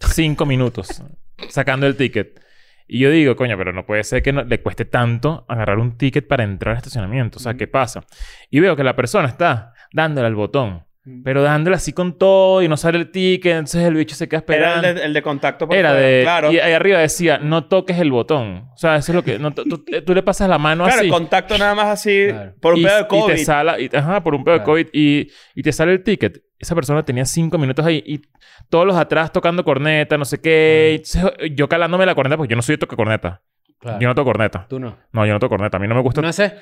cinco 0.00 0.44
minutos 0.46 1.02
sacando 1.50 1.86
el 1.86 1.94
ticket. 1.96 2.40
Y 2.88 3.00
yo 3.00 3.10
digo, 3.10 3.34
coño, 3.36 3.56
pero 3.58 3.72
no 3.72 3.84
puede 3.84 4.04
ser 4.04 4.22
que 4.22 4.32
no- 4.32 4.44
le 4.44 4.62
cueste 4.62 4.84
tanto 4.84 5.44
agarrar 5.48 5.78
un 5.78 5.96
ticket 5.98 6.26
para 6.26 6.44
entrar 6.44 6.72
al 6.72 6.78
estacionamiento. 6.78 7.38
O 7.38 7.42
sea, 7.42 7.54
¿qué 7.54 7.66
pasa? 7.66 8.04
Y 8.50 8.60
veo 8.60 8.76
que 8.76 8.84
la 8.84 8.94
persona 8.96 9.28
está 9.28 9.72
dándole 9.92 10.26
al 10.28 10.34
botón. 10.36 10.85
Pero 11.22 11.42
dándole 11.42 11.76
así 11.76 11.92
con 11.92 12.18
todo 12.18 12.62
y 12.62 12.68
no 12.68 12.76
sale 12.76 12.98
el 12.98 13.10
ticket. 13.12 13.52
Entonces 13.52 13.84
el 13.84 13.94
bicho 13.94 14.16
se 14.16 14.28
queda 14.28 14.42
Era 14.48 14.56
esperando. 14.56 14.88
el 14.88 14.94
de, 14.96 15.04
el 15.04 15.12
de 15.14 15.22
contacto. 15.22 15.68
por 15.68 15.76
Era 15.76 15.90
fuera. 15.90 16.04
de... 16.06 16.22
Claro. 16.22 16.52
Y 16.52 16.58
ahí 16.58 16.72
arriba 16.72 16.98
decía, 16.98 17.38
no 17.38 17.66
toques 17.66 17.98
el 17.98 18.10
botón. 18.10 18.68
O 18.74 18.76
sea, 18.76 18.96
eso 18.96 19.12
es 19.12 19.16
lo 19.16 19.22
que... 19.22 19.38
no 19.38 19.52
to- 19.52 19.64
tú, 19.64 19.84
tú 20.04 20.14
le 20.14 20.22
pasas 20.24 20.48
la 20.48 20.58
mano 20.58 20.82
Claro, 20.84 20.98
así. 20.98 21.06
el 21.06 21.12
contacto 21.12 21.56
nada 21.58 21.74
más 21.76 21.86
así 21.86 22.26
Claro. 22.28 22.54
por 22.60 22.74
un 22.74 22.80
y, 22.80 22.84
pedo 22.84 22.96
de 22.96 23.02
y 23.02 23.06
COVID. 23.06 23.34
te 23.34 23.44
sala, 23.44 23.80
y- 23.80 23.90
ajá, 23.94 24.22
por 24.24 24.34
un 24.34 24.42
pedo 24.42 24.54
de 24.54 24.58
Claro. 24.64 24.72
COVID. 24.72 24.86
Y, 24.92 25.28
y 25.54 25.62
te 25.62 25.72
sale 25.72 25.92
el 25.92 26.02
ticket. 26.02 26.42
Esa 26.58 26.74
persona 26.74 27.04
tenía 27.04 27.24
cinco 27.24 27.56
minutos 27.58 27.84
ahí 27.86 28.02
y 28.04 28.22
todos 28.68 28.84
los 28.86 28.96
atrás 28.96 29.30
tocando 29.30 29.62
corneta, 29.62 30.18
no 30.18 30.24
sé 30.24 30.40
qué. 30.40 31.02
Y 31.40 31.54
yo 31.54 31.68
calándome 31.68 32.04
la 32.06 32.14
corneta, 32.16 32.36
porque 32.36 32.50
yo 32.50 32.56
no 32.56 32.62
soy 32.62 32.74
de 32.74 32.78
toca 32.78 32.96
corneta. 32.96 33.42
Claro. 33.78 34.00
Yo 34.00 34.08
no 34.08 34.14
toco 34.14 34.24
corneta. 34.32 34.66
Tú 34.68 34.80
no. 34.80 34.96
No, 35.12 35.26
yo 35.26 35.34
no 35.34 35.38
toco 35.38 35.50
corneta. 35.50 35.76
A 35.76 35.80
mí 35.80 35.86
no 35.86 35.94
me 35.94 36.00
gusta. 36.00 36.22
No 36.22 36.32
sé. 36.32 36.54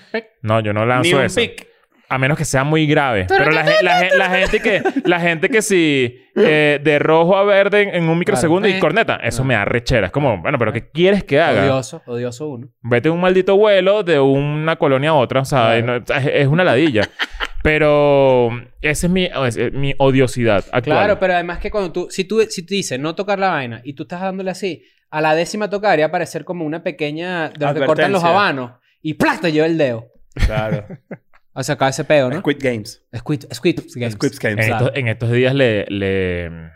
No, 0.43 0.61
yo 0.61 0.73
no 0.73 0.85
lanzo 0.85 1.09
Ni 1.09 1.15
un 1.15 1.23
eso. 1.23 1.41
pic. 1.41 1.69
A 2.15 2.19
menos 2.19 2.39
que 2.39 2.45
sea 2.45 2.65
muy 2.65 2.87
grave. 2.87 3.27
Pero 3.29 3.51
la, 3.51 3.65
la 3.83 4.09
la 4.17 4.31
gente 4.31 4.61
que... 4.61 4.83
La 5.05 5.19
gente 5.21 5.49
que 5.49 5.63
si... 5.63 6.17
eh, 6.37 6.81
de 6.83 6.99
rojo 6.99 7.37
a 7.37 7.45
verde 7.45 7.83
en, 7.83 7.95
en 7.95 8.09
un 8.09 8.19
microsegundo 8.19 8.67
Claro. 8.67 8.79
y 8.79 8.81
corneta. 8.81 9.17
Eso 9.17 9.39
Claro. 9.39 9.45
me 9.49 9.55
da 9.55 9.65
rechera. 9.65 10.07
Es 10.07 10.13
como... 10.13 10.41
Bueno, 10.41 10.59
¿pero 10.59 10.73
qué 10.73 10.91
quieres 10.91 11.25
que 11.25 11.41
haga? 11.41 11.63
Odioso. 11.63 12.03
Odioso 12.07 12.49
uno. 12.49 12.69
Vete 12.83 13.11
un 13.11 13.21
maldito 13.21 13.57
vuelo 13.57 14.03
de 14.03 14.21
una 14.21 14.77
colonia 14.77 15.11
a 15.11 15.15
otra. 15.15 15.41
O 15.41 15.45
sea, 15.45 15.81
Claro. 15.83 15.87
no- 16.09 16.15
es, 16.17 16.27
es 16.33 16.47
una 16.47 16.63
ladilla. 16.65 17.03
Pero 17.63 18.51
esa 18.83 19.07
es 19.07 19.11
mi, 19.13 19.25
es- 19.25 19.57
es 19.57 19.73
mi 19.73 19.95
odiosidad 19.99 20.59
actual. 20.71 20.83
Claro, 20.99 21.19
pero 21.19 21.35
además 21.35 21.59
que 21.59 21.71
cuando 21.71 21.91
tú... 21.93 22.09
Si 22.11 22.25
tú, 22.25 22.41
si 22.49 22.65
tú 22.65 22.75
dices 22.75 23.01
no 23.01 23.15
tocar 23.15 23.39
la 23.39 23.49
vaina 23.51 23.81
y 23.85 23.95
tú 23.95 24.03
estás 24.05 24.21
dándole 24.21 24.51
así, 24.51 24.85
a 25.11 25.21
la 25.21 25.35
décima 25.35 25.71
tocar 25.71 25.93
haría 25.93 26.11
parecer 26.11 26.45
como 26.45 26.65
una 26.65 26.83
pequeña... 26.83 27.49
De 27.49 27.65
los 27.65 27.75
que 27.75 27.87
cortan 27.87 28.13
los 28.13 28.23
Advertencia. 28.23 28.29
habanos. 28.29 28.73
Y 29.03 29.15
¡plá! 29.15 29.39
te 29.41 29.51
lleva 29.51 29.67
el 29.67 29.79
dedo. 29.79 30.07
Claro. 30.47 30.85
O 31.55 31.63
sea, 31.63 31.77
acá 31.77 31.89
ese 31.89 32.05
pedo, 32.05 32.31
¿no? 32.31 32.41
Squid 32.41 32.59
Games. 32.61 33.07
Squid, 33.17 33.45
Squid 33.53 33.81
Games. 33.95 34.15
Squid 34.15 34.33
Games. 34.41 34.59
En, 34.65 34.67
Claro. 34.69 34.87
estos, 34.87 34.99
en 34.99 35.09
estos 35.09 35.31
días 35.33 35.55
le, 35.55 35.85
le- 35.89 36.71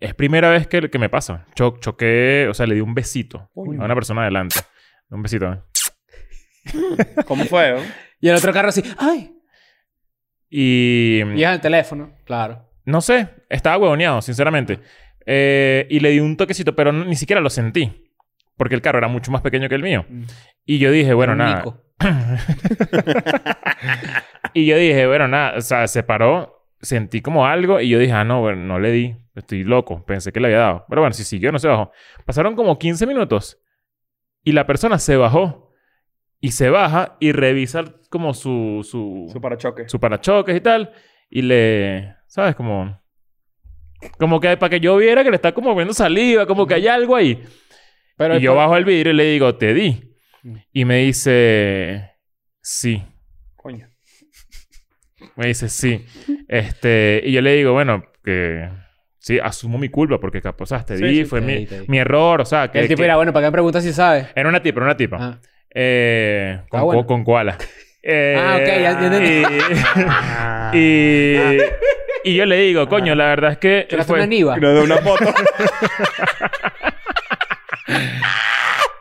Es 0.00 0.14
primera 0.14 0.50
vez 0.50 0.66
que, 0.66 0.90
que 0.90 0.98
me 0.98 1.08
pasa. 1.08 1.46
Cho- 1.54 1.78
choqué... 1.80 2.46
O 2.50 2.54
sea, 2.54 2.66
le 2.66 2.74
di 2.74 2.80
un 2.82 2.94
besito 2.94 3.50
a 3.56 3.60
una 3.60 3.94
persona 3.94 4.22
adelante. 4.22 4.56
Un 5.10 5.22
besito. 5.22 5.50
¿eh? 5.52 5.60
¿Cómo 7.26 7.44
fue? 7.46 7.72
no? 7.72 7.78
Y 8.20 8.28
el 8.28 8.34
otro 8.36 8.52
carro 8.52 8.68
así, 8.68 8.82
¡ay! 8.98 9.32
Y... 10.50 11.22
Y 11.34 11.42
es 11.44 11.50
el 11.50 11.60
teléfono, 11.60 12.14
claro. 12.24 12.68
No 12.84 13.00
sé. 13.00 13.28
Estaba 13.48 13.78
huevoneado, 13.78 14.20
sinceramente. 14.22 14.80
Eh, 15.24 15.86
y 15.90 16.00
le 16.00 16.10
di 16.10 16.20
un 16.20 16.36
toquecito, 16.36 16.74
pero 16.76 16.92
no- 16.92 17.04
ni 17.04 17.16
siquiera 17.16 17.40
lo 17.40 17.50
sentí. 17.50 18.12
Porque 18.56 18.74
el 18.74 18.80
carro 18.82 18.98
era 18.98 19.08
mucho 19.08 19.30
más 19.30 19.42
pequeño 19.42 19.68
que 19.68 19.74
el 19.74 19.82
mío. 19.82 20.06
Y 20.66 20.78
yo 20.78 20.90
dije, 20.90 21.14
bueno, 21.14 21.32
Un 21.32 21.38
nada. 21.38 21.56
Nico. 21.58 21.82
Y 24.54 24.64
yo 24.64 24.78
dije, 24.78 25.06
bueno, 25.06 25.28
nada, 25.28 25.58
o 25.58 25.60
sea, 25.60 25.86
se 25.86 26.02
paró, 26.02 26.66
sentí 26.80 27.20
como 27.20 27.46
algo 27.46 27.78
y 27.78 27.90
yo 27.90 27.98
dije, 27.98 28.12
ah, 28.12 28.24
no, 28.24 28.40
bueno, 28.40 28.64
no 28.64 28.78
le 28.78 28.90
di, 28.90 29.16
estoy 29.34 29.64
loco, 29.64 30.02
pensé 30.06 30.32
que 30.32 30.40
le 30.40 30.46
había 30.48 30.58
dado. 30.60 30.86
Pero 30.88 31.02
bueno, 31.02 31.12
si 31.12 31.24
siguió, 31.24 31.52
no 31.52 31.58
se 31.58 31.68
bajó. 31.68 31.90
Pasaron 32.24 32.56
como 32.56 32.78
15 32.78 33.06
minutos 33.06 33.60
y 34.42 34.52
la 34.52 34.66
persona 34.66 34.98
se 34.98 35.16
bajó 35.16 35.74
y 36.40 36.52
se 36.52 36.70
baja 36.70 37.16
y 37.20 37.32
revisa 37.32 37.84
como 38.08 38.32
su, 38.32 38.80
su, 38.82 39.28
Su 39.30 39.40
parachoque. 39.42 39.88
su 39.88 40.00
parachoques 40.00 40.56
y 40.56 40.60
tal 40.60 40.90
y 41.28 41.42
le, 41.42 42.14
¿sabes? 42.26 42.54
Como, 42.54 42.98
como 44.18 44.40
que 44.40 44.56
para 44.56 44.70
que 44.70 44.80
yo 44.80 44.96
viera 44.96 45.22
que 45.22 45.30
le 45.30 45.36
está 45.36 45.52
como 45.52 45.74
viendo 45.74 45.92
saliva, 45.92 46.46
como 46.46 46.66
que 46.66 46.74
hay 46.74 46.88
algo 46.88 47.14
ahí. 47.16 47.42
Pero 48.16 48.38
y 48.38 48.40
yo 48.40 48.54
bajo 48.54 48.74
el 48.76 48.86
vidrio 48.86 49.12
y 49.12 49.16
le 49.16 49.24
digo, 49.24 49.54
te 49.56 49.74
di. 49.74 50.15
Mm. 50.42 50.56
Y 50.72 50.84
me 50.84 50.96
dice, 50.98 52.12
sí. 52.60 53.02
Coño. 53.56 53.88
Me 55.34 55.48
dice, 55.48 55.68
sí. 55.68 56.04
Este, 56.48 57.20
y 57.24 57.32
yo 57.32 57.40
le 57.40 57.54
digo, 57.54 57.72
bueno, 57.72 58.04
que 58.22 58.68
sí, 59.18 59.38
asumo 59.42 59.76
mi 59.78 59.88
culpa 59.88 60.20
porque 60.20 60.40
capaz, 60.40 60.64
o 60.64 60.66
sea, 60.66 60.84
te 60.84 60.96
Sí, 60.98 61.04
di, 61.04 61.16
sí, 61.18 61.24
fue 61.24 61.40
te 61.40 61.46
mi, 61.46 61.56
di, 61.56 61.66
te 61.66 61.80
di. 61.80 61.86
mi 61.88 61.98
error, 61.98 62.40
o 62.40 62.44
sea, 62.44 62.70
que... 62.70 62.78
el 62.80 62.88
tipo 62.88 62.98
que- 62.98 63.04
era, 63.06 63.16
bueno, 63.16 63.32
¿para 63.32 63.44
qué 63.44 63.48
me 63.48 63.52
preguntas 63.52 63.82
si 63.82 63.92
sabes? 63.92 64.28
Era 64.34 64.48
una 64.48 64.62
tipa, 64.62 64.78
era 64.78 64.86
una 64.86 64.96
tipa. 64.96 65.16
Ah. 65.20 65.38
Eh, 65.70 66.60
con, 66.68 66.80
Ah, 66.80 66.82
bueno. 66.84 67.00
co- 67.02 67.06
con 67.06 67.24
koala. 67.24 67.58
Eh, 68.02 68.36
Ah, 68.38 68.56
ok, 68.60 68.66
ya 68.66 68.90
entendí. 68.92 69.42
Y, 70.78 70.78
y, 72.24 72.32
y 72.32 72.34
yo 72.36 72.46
le 72.46 72.56
digo, 72.58 72.88
coño, 72.88 73.14
la 73.14 73.26
verdad 73.26 73.52
es 73.52 73.58
que... 73.58 73.86
¿Tiraste 73.88 74.10
fue- 74.12 74.18
una 74.20 74.26
niva? 74.26 74.56
No 74.58 74.72
de 74.74 74.80
una 74.82 74.96
foto. 74.98 75.24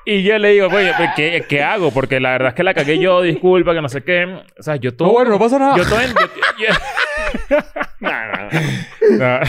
Y 0.05 0.21
yo 0.23 0.37
le 0.37 0.49
digo, 0.49 0.67
oye, 0.67 0.91
pues, 0.95 1.09
¿qué, 1.15 1.45
¿qué 1.49 1.63
hago? 1.63 1.91
Porque 1.91 2.19
la 2.19 2.31
verdad 2.31 2.49
es 2.49 2.53
que 2.53 2.63
la 2.63 2.73
cagué 2.75 2.99
yo, 2.99 3.21
disculpa, 3.23 3.73
que 3.73 3.81
no 3.81 3.89
sé 3.89 4.03
qué. 4.03 4.25
O 4.57 4.61
sea, 4.63 4.75
yo 4.75 4.95
todo... 4.95 5.07
No, 5.07 5.13
bueno, 5.15 5.31
no 5.31 5.39
pasa 5.39 5.57
nada. 5.57 5.75
Yo 5.77 5.83
todo... 5.83 5.99
en- 6.01 6.09
yo- 6.13 6.67
yo- 7.49 7.57
No. 9.19 9.39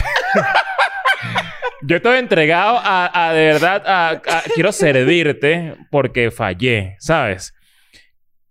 Yo 1.83 1.97
estoy 1.97 2.17
entregado 2.17 2.79
a, 2.81 3.27
a 3.29 3.33
de 3.33 3.45
verdad, 3.45 3.83
a, 3.85 4.09
a- 4.09 4.43
quiero 4.55 4.71
servirte 4.71 5.75
porque 5.91 6.31
fallé, 6.31 6.95
¿sabes? 6.99 7.53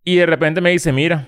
Y 0.04 0.16
de 0.16 0.26
repente 0.26 0.60
me 0.60 0.70
dice, 0.70 0.92
mira. 0.92 1.26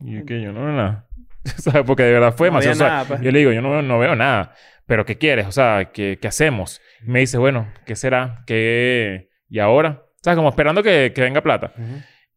Y 0.00 0.16
yo, 0.18 0.26
que 0.26 0.40
yo 0.42 0.52
no 0.52 0.64
veo 0.64 0.72
nada. 0.74 1.06
¿Sabes? 1.44 1.82
Porque 1.86 2.02
de 2.02 2.12
verdad 2.12 2.34
fue 2.36 2.50
No 2.50 2.60
demasiado. 2.60 2.74
o 2.74 2.78
sea, 2.78 2.88
nada, 2.88 3.04
pues. 3.06 3.20
Yo 3.22 3.30
le 3.30 3.38
digo, 3.38 3.52
yo 3.52 3.62
no 3.62 3.70
veo, 3.70 3.82
no 3.82 3.98
veo 3.98 4.14
nada. 4.14 4.52
¿Pero 4.86 5.06
qué 5.06 5.16
quieres? 5.16 5.46
O 5.46 5.52
sea, 5.52 5.90
¿qué, 5.92 6.18
qué 6.20 6.28
hacemos? 6.28 6.80
Y 7.02 7.10
me 7.10 7.20
dice, 7.20 7.38
bueno, 7.38 7.72
¿qué 7.86 7.96
será? 7.96 8.42
¿Qué...? 8.46 9.28
¿Y 9.48 9.58
ahora? 9.58 10.02
O 10.04 10.20
sea, 10.22 10.34
como 10.34 10.48
esperando 10.48 10.82
que, 10.82 11.12
que 11.14 11.20
venga 11.22 11.42
plata. 11.42 11.72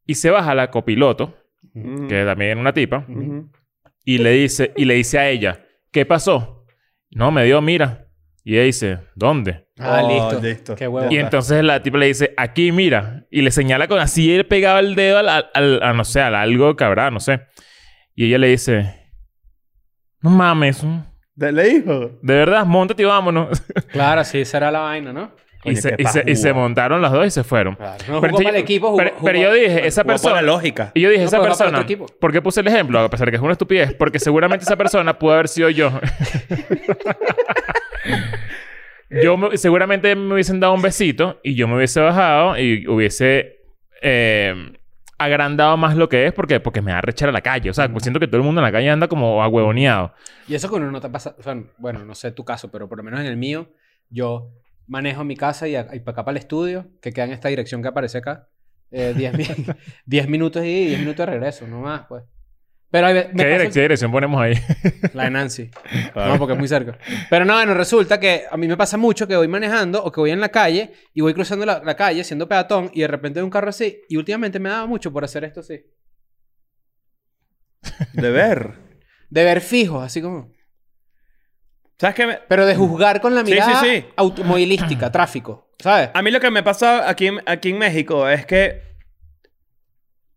Y 0.05 0.15
se 0.15 0.29
baja 0.29 0.53
la 0.55 0.69
copiloto, 0.71 1.35
Ujú. 1.73 2.07
que 2.07 2.23
también 2.25 2.57
una 2.57 2.73
tipa, 2.73 3.05
y 4.03 4.17
le 4.17 4.31
dice, 4.31 4.73
y 4.75 4.85
le 4.85 4.95
dice 4.95 5.19
a 5.19 5.29
ella, 5.29 5.65
¿qué 5.91 6.05
pasó? 6.05 6.65
No, 7.11 7.31
me 7.31 7.43
dio, 7.45 7.61
mira. 7.61 8.07
Y 8.43 8.55
ella 8.55 8.63
dice, 8.63 8.99
¿dónde? 9.15 9.67
Ah, 9.77 10.01
Oh, 10.03 10.07
listo. 10.09 10.41
listo. 10.41 10.75
Qué 10.75 10.87
huevo. 10.87 11.11
Y 11.13 11.17
entonces 11.17 11.63
la 11.63 11.83
tipa 11.83 11.97
le 11.99 12.07
dice, 12.07 12.33
aquí, 12.37 12.71
mira. 12.71 13.25
Y 13.29 13.41
le 13.41 13.51
señala 13.51 13.87
con 13.87 13.99
así, 13.99 14.33
él 14.33 14.45
pegaba 14.47 14.79
el 14.79 14.95
dedo 14.95 15.19
al, 15.19 15.29
al- 15.29 15.49
al- 15.53 15.83
a, 15.83 15.93
no 15.93 16.03
sé, 16.03 16.21
al 16.21 16.33
algo 16.35 16.75
que 16.75 16.83
habrá, 16.83 17.11
no 17.11 17.19
sé. 17.19 17.41
Y 18.15 18.25
ella 18.25 18.39
le 18.39 18.47
dice, 18.47 18.95
no 20.21 20.29
mames, 20.31 20.83
¿De- 21.35 21.51
¿Le 21.51 21.63
dijo? 21.63 22.19
de 22.21 22.33
verdad, 22.35 22.65
montate 22.65 23.01
y 23.03 23.05
vámonos. 23.05 23.61
Claro, 23.91 24.23
sí, 24.23 24.43
será 24.45 24.69
la 24.71 24.79
vaina, 24.79 25.13
¿no? 25.13 25.31
Y, 25.63 25.75
se, 25.75 25.95
y, 25.97 26.05
se, 26.05 26.23
y 26.25 26.35
se 26.35 26.53
montaron 26.53 27.01
los 27.01 27.11
dos 27.11 27.27
y 27.27 27.31
se 27.31 27.43
fueron. 27.43 27.75
Claro. 27.75 28.03
No 28.07 28.21
Pero 28.21 28.41
yo- 28.41 28.49
equipo, 28.55 28.87
jugó- 28.89 28.97
pero, 28.97 29.11
pero 29.23 29.37
jugó- 29.39 29.49
yo 29.49 29.53
dije, 29.53 29.87
esa 29.87 30.01
Jugó 30.01 30.13
por 30.13 30.21
persona... 30.21 30.35
la 30.37 30.41
lógica. 30.41 30.91
Y 30.95 31.01
yo 31.01 31.09
dije, 31.09 31.21
No, 31.21 31.27
esa 31.27 31.37
pero 31.39 31.49
persona... 31.49 31.85
¿Por 32.19 32.31
qué 32.31 32.41
puse 32.41 32.61
el 32.61 32.67
ejemplo? 32.67 32.99
A 32.99 33.09
pesar 33.09 33.27
de 33.27 33.31
que 33.31 33.37
es 33.37 33.43
una 33.43 33.51
estupidez. 33.53 33.93
Porque 33.93 34.19
seguramente 34.19 34.63
esa 34.65 34.75
persona 34.75 35.17
pudo 35.19 35.33
haber 35.33 35.47
sido 35.47 35.69
yo. 35.69 35.91
yo 39.23 39.37
me- 39.37 39.57
seguramente 39.57 40.15
me 40.15 40.33
hubiesen 40.33 40.59
dado 40.59 40.73
un 40.73 40.81
besito 40.81 41.39
y 41.43 41.55
yo 41.55 41.67
me 41.67 41.75
hubiese 41.75 41.99
bajado 41.99 42.57
y 42.57 42.87
hubiese 42.87 43.59
eh, 44.01 44.73
agrandado 45.17 45.77
más 45.77 45.95
lo 45.95 46.07
que 46.09 46.25
es 46.27 46.33
porque, 46.33 46.59
porque 46.59 46.81
me 46.81 46.91
da 46.91 47.01
rechar 47.01 47.29
a 47.29 47.31
la 47.31 47.41
calle. 47.41 47.69
O 47.69 47.73
sea, 47.73 47.89
pues 47.89 48.03
siento 48.03 48.19
que 48.19 48.27
todo 48.27 48.37
el 48.37 48.43
mundo 48.43 48.61
en 48.61 48.65
la 48.65 48.71
calle 48.71 48.89
anda 48.89 49.07
como 49.07 49.43
ahuevoneado. 49.43 50.13
Y 50.47 50.55
eso 50.55 50.69
con 50.69 50.81
uno 50.81 50.91
no 50.91 51.01
te 51.01 51.09
pasa, 51.09 51.35
o 51.37 51.43
sea, 51.43 51.55
bueno, 51.77 52.05
no 52.05 52.15
sé 52.15 52.31
tu 52.31 52.45
caso, 52.45 52.71
pero 52.71 52.87
por 52.87 52.97
lo 52.97 53.03
menos 53.03 53.19
en 53.19 53.25
el 53.27 53.37
mío, 53.37 53.67
yo 54.09 54.49
manejo 54.87 55.23
mi 55.23 55.35
casa 55.35 55.67
y, 55.67 55.75
a- 55.75 55.87
y 55.93 55.99
para 55.99 56.13
acá 56.13 56.25
para 56.25 56.33
el 56.33 56.37
estudio, 56.43 56.89
que 57.01 57.11
queda 57.11 57.25
en 57.25 57.31
esta 57.31 57.49
dirección 57.49 57.81
que 57.81 57.87
aparece 57.89 58.17
acá, 58.19 58.49
10 58.89 59.33
minutos 60.27 60.63
y 60.65 60.85
10 60.87 60.99
minutos 60.99 61.25
de 61.25 61.31
regreso, 61.31 61.67
no 61.67 61.81
más, 61.81 62.05
pues. 62.07 62.23
Pero 62.89 63.07
hay 63.07 63.13
¿Qué, 63.13 63.23
pasa- 63.29 63.43
direc- 63.47 63.71
qué 63.73 63.81
dirección 63.83 64.11
ponemos 64.11 64.41
ahí? 64.41 64.53
La 65.13 65.23
de 65.23 65.29
Nancy. 65.29 65.71
No, 66.13 66.37
porque 66.37 66.53
es 66.53 66.59
muy 66.59 66.67
cerca. 66.67 66.97
Pero 67.29 67.45
no, 67.45 67.53
bueno, 67.53 67.73
resulta 67.73 68.19
que 68.19 68.43
a 68.51 68.57
mí 68.57 68.67
me 68.67 68.75
pasa 68.75 68.97
mucho 68.97 69.25
que 69.29 69.37
voy 69.37 69.47
manejando 69.47 70.03
o 70.03 70.11
que 70.11 70.19
voy 70.19 70.31
en 70.31 70.41
la 70.41 70.49
calle 70.49 70.91
y 71.13 71.21
voy 71.21 71.33
cruzando 71.33 71.65
la, 71.65 71.81
la 71.81 71.95
calle 71.95 72.21
siendo 72.25 72.49
peatón 72.49 72.91
y 72.93 72.99
de 72.99 73.07
repente 73.07 73.39
hay 73.39 73.45
un 73.45 73.49
carro 73.49 73.69
así. 73.69 74.01
Y 74.09 74.17
últimamente 74.17 74.59
me 74.59 74.67
daba 74.67 74.87
mucho 74.87 75.09
por 75.13 75.23
hacer 75.23 75.45
esto 75.45 75.61
así. 75.61 75.79
De 78.13 78.29
ver. 78.29 78.73
De 79.29 79.43
ver 79.45 79.61
fijos, 79.61 80.03
así 80.03 80.21
como. 80.21 80.51
¿Sabes 82.01 82.15
qué? 82.15 82.25
me- 82.25 82.39
Pero 82.47 82.65
de 82.65 82.75
juzgar 82.75 83.21
con 83.21 83.35
la 83.35 83.41
Sí, 83.41 83.47
sí, 83.47 83.53
mirada 83.53 83.81
sí. 83.81 84.05
automovilística, 84.15 85.11
tráfico. 85.11 85.69
¿Sabes? 85.77 86.09
A 86.13 86.21
mí 86.23 86.31
lo 86.31 86.39
que 86.39 86.49
me 86.49 86.63
pasa 86.63 87.07
aquí, 87.07 87.27
en- 87.27 87.41
aquí 87.45 87.69
en 87.69 87.77
México 87.77 88.27
es 88.27 88.45
que 88.47 88.81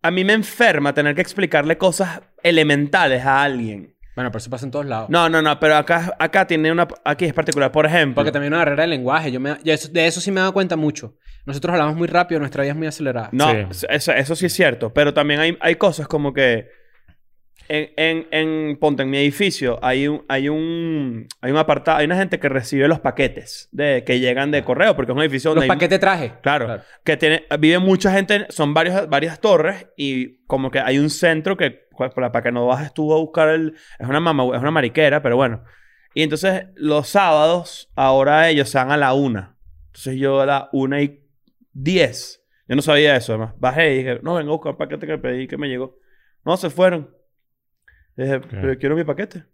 a 0.03 0.11
mí 0.11 0.25
me 0.25 0.35
enferma 0.35 0.93
tener 0.93 1.15
que 1.15 1.23
explicarle 1.23 1.79
cosas 1.79 2.21
elementales 2.43 3.25
a 3.25 3.43
alguien. 3.43 3.95
Bueno, 4.15 4.31
pero 4.31 4.39
eso 4.39 4.51
pasa 4.51 4.67
en 4.67 4.71
todos 4.71 4.85
lados. 4.87 5.09
No, 5.09 5.29
no, 5.31 5.41
no, 5.43 5.59
pero 5.59 5.77
acá, 5.77 6.15
acá 6.19 6.47
tiene 6.47 6.71
una... 6.71 6.87
Aquí 7.05 7.25
es 7.25 7.33
particular. 7.33 7.73
Por 7.73 7.87
ejemplo... 7.87 8.17
Porque 8.17 8.31
también 8.31 8.53
hay 8.53 8.57
una 8.59 8.65
barrera 8.65 8.83
de 8.83 8.89
lenguaje. 8.89 9.33
Yo 9.33 9.41
me, 9.41 9.57
eso- 9.65 9.89
de 9.89 10.07
eso 10.07 10.21
sí 10.21 10.31
me 10.31 10.39
he 10.39 10.43
dado 10.43 10.53
cuenta 10.53 10.77
mucho. 10.77 11.17
Nosotros 11.47 11.73
hablamos 11.73 11.97
muy 11.97 12.07
rápido, 12.07 12.39
nuestra 12.39 12.63
vida 12.63 12.73
es 12.73 12.77
muy 12.79 12.87
acelerada. 12.87 13.31
No, 13.33 13.51
Sí. 13.73 13.87
eso, 13.89 14.13
eso 14.13 14.37
sí 14.37 14.47
es 14.47 14.53
cierto. 14.53 14.93
Pero 14.93 15.15
también 15.15 15.41
hay, 15.41 15.57
hay 15.61 15.77
cosas 15.77 16.07
como 16.07 16.33
que... 16.35 16.69
En, 17.69 17.91
en, 17.97 18.27
en- 18.31 18.77
ponte, 18.79 19.03
en 19.05 19.11
mi 19.11 19.17
edificio 19.19 19.79
hay 19.83 20.07
un, 20.07 20.25
hay 20.29 20.49
un, 20.51 21.27
hay 21.41 21.51
un 21.51 21.57
apartado, 21.57 21.99
hay 21.99 22.05
una 22.07 22.17
gente 22.17 22.39
que 22.39 22.49
recibe 22.51 22.87
los 22.89 23.01
paquetes 23.01 23.69
de, 23.73 24.05
que 24.05 24.21
llegan 24.21 24.51
de 24.51 24.63
correo, 24.65 24.95
porque 24.95 25.13
es 25.13 25.17
un 25.17 25.23
edificio 25.23 25.51
donde 25.51 25.67
Los 25.67 25.71
hay- 25.73 25.77
paquetes 25.77 25.99
traje. 26.01 26.35
Claro, 26.43 26.81
que 27.05 27.17
tiene, 27.17 27.45
vive 27.59 27.79
mucha 27.79 28.13
gente, 28.13 28.47
son 28.51 28.75
varios, 28.75 29.09
varias 29.09 29.41
torres 29.41 29.87
y 29.97 30.45
como 30.47 30.71
que 30.71 30.79
hay 30.79 30.99
un 30.99 31.09
centro 31.09 31.57
que 31.57 31.85
para, 31.97 32.33
para 32.33 32.43
que 32.43 32.53
no 32.53 32.67
bajes 32.67 32.93
tú 32.93 33.13
a 33.15 33.19
buscar 33.19 33.49
el... 33.51 33.75
Es 33.99 34.09
una, 34.09 34.21
mama, 34.21 34.45
es 34.55 34.61
una 34.61 34.71
mariquera, 34.71 35.23
pero 35.23 35.37
bueno. 35.37 35.65
Y 36.13 36.23
entonces 36.23 36.67
los 36.75 37.09
sábados, 37.09 37.91
ahora 37.95 38.49
ellos 38.51 38.69
se 38.69 38.79
van 38.79 38.91
a 38.93 38.97
la 38.97 39.15
una. 39.15 39.57
Entonces 39.87 40.17
yo 40.17 40.41
a 40.41 40.47
la 40.47 40.69
una 40.73 41.01
y 41.03 41.21
diez. 41.73 42.43
Yo 42.69 42.77
no 42.77 42.83
sabía 42.83 43.17
eso, 43.17 43.33
además. 43.33 43.55
Bajé 43.59 43.95
y 43.95 43.99
dije, 43.99 44.19
no, 44.23 44.35
vengo 44.35 44.53
a 44.53 44.57
buscar 44.57 44.73
el 44.73 44.77
paquete 44.79 45.07
que 45.07 45.19
pedí 45.19 45.47
que 45.47 45.57
me 45.57 45.69
llegó. 45.69 45.99
No, 46.45 46.57
se 46.57 46.71
fueron. 46.71 47.11
Dije, 48.17 48.41
pero 48.41 48.79
quiero 48.79 48.97
mi 48.97 49.05
paquete. 49.05 49.45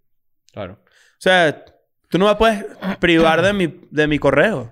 Claro. 0.53 0.75
O 0.85 1.19
sea, 1.19 1.65
tú 2.09 2.19
no 2.19 2.29
me 2.29 2.35
puedes 2.37 2.65
privar 2.99 3.43
de 3.43 3.53
mi, 3.53 3.81
de 3.91 4.07
mi 4.07 4.19
correo. 4.19 4.71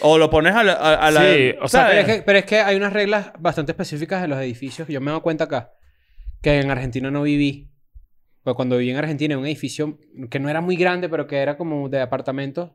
O 0.00 0.18
lo 0.18 0.30
pones 0.30 0.54
a 0.54 0.62
la... 0.62 0.72
A, 0.72 0.94
a 0.94 1.10
la 1.10 1.20
Sí, 1.22 1.54
o 1.60 1.68
sea. 1.68 1.88
Pero 1.88 2.00
es, 2.00 2.06
que, 2.06 2.22
pero 2.22 2.38
es 2.38 2.44
que 2.44 2.60
hay 2.60 2.76
unas 2.76 2.92
reglas 2.92 3.32
bastante 3.38 3.72
específicas 3.72 4.22
de 4.22 4.28
los 4.28 4.38
edificios. 4.38 4.88
Yo 4.88 5.00
me 5.00 5.10
dado 5.10 5.22
cuenta 5.22 5.44
acá 5.44 5.72
que 6.40 6.60
en 6.60 6.70
Argentina 6.70 7.10
no 7.10 7.22
viví. 7.22 7.70
Pues 8.42 8.56
cuando 8.56 8.76
viví 8.76 8.90
en 8.90 8.98
Argentina, 8.98 9.34
en 9.34 9.40
un 9.40 9.46
edificio 9.46 9.98
que 10.30 10.38
no 10.38 10.48
era 10.50 10.60
muy 10.60 10.76
grande, 10.76 11.08
pero 11.08 11.26
que 11.26 11.38
era 11.38 11.56
como 11.56 11.88
de 11.88 12.00
apartamentos, 12.00 12.72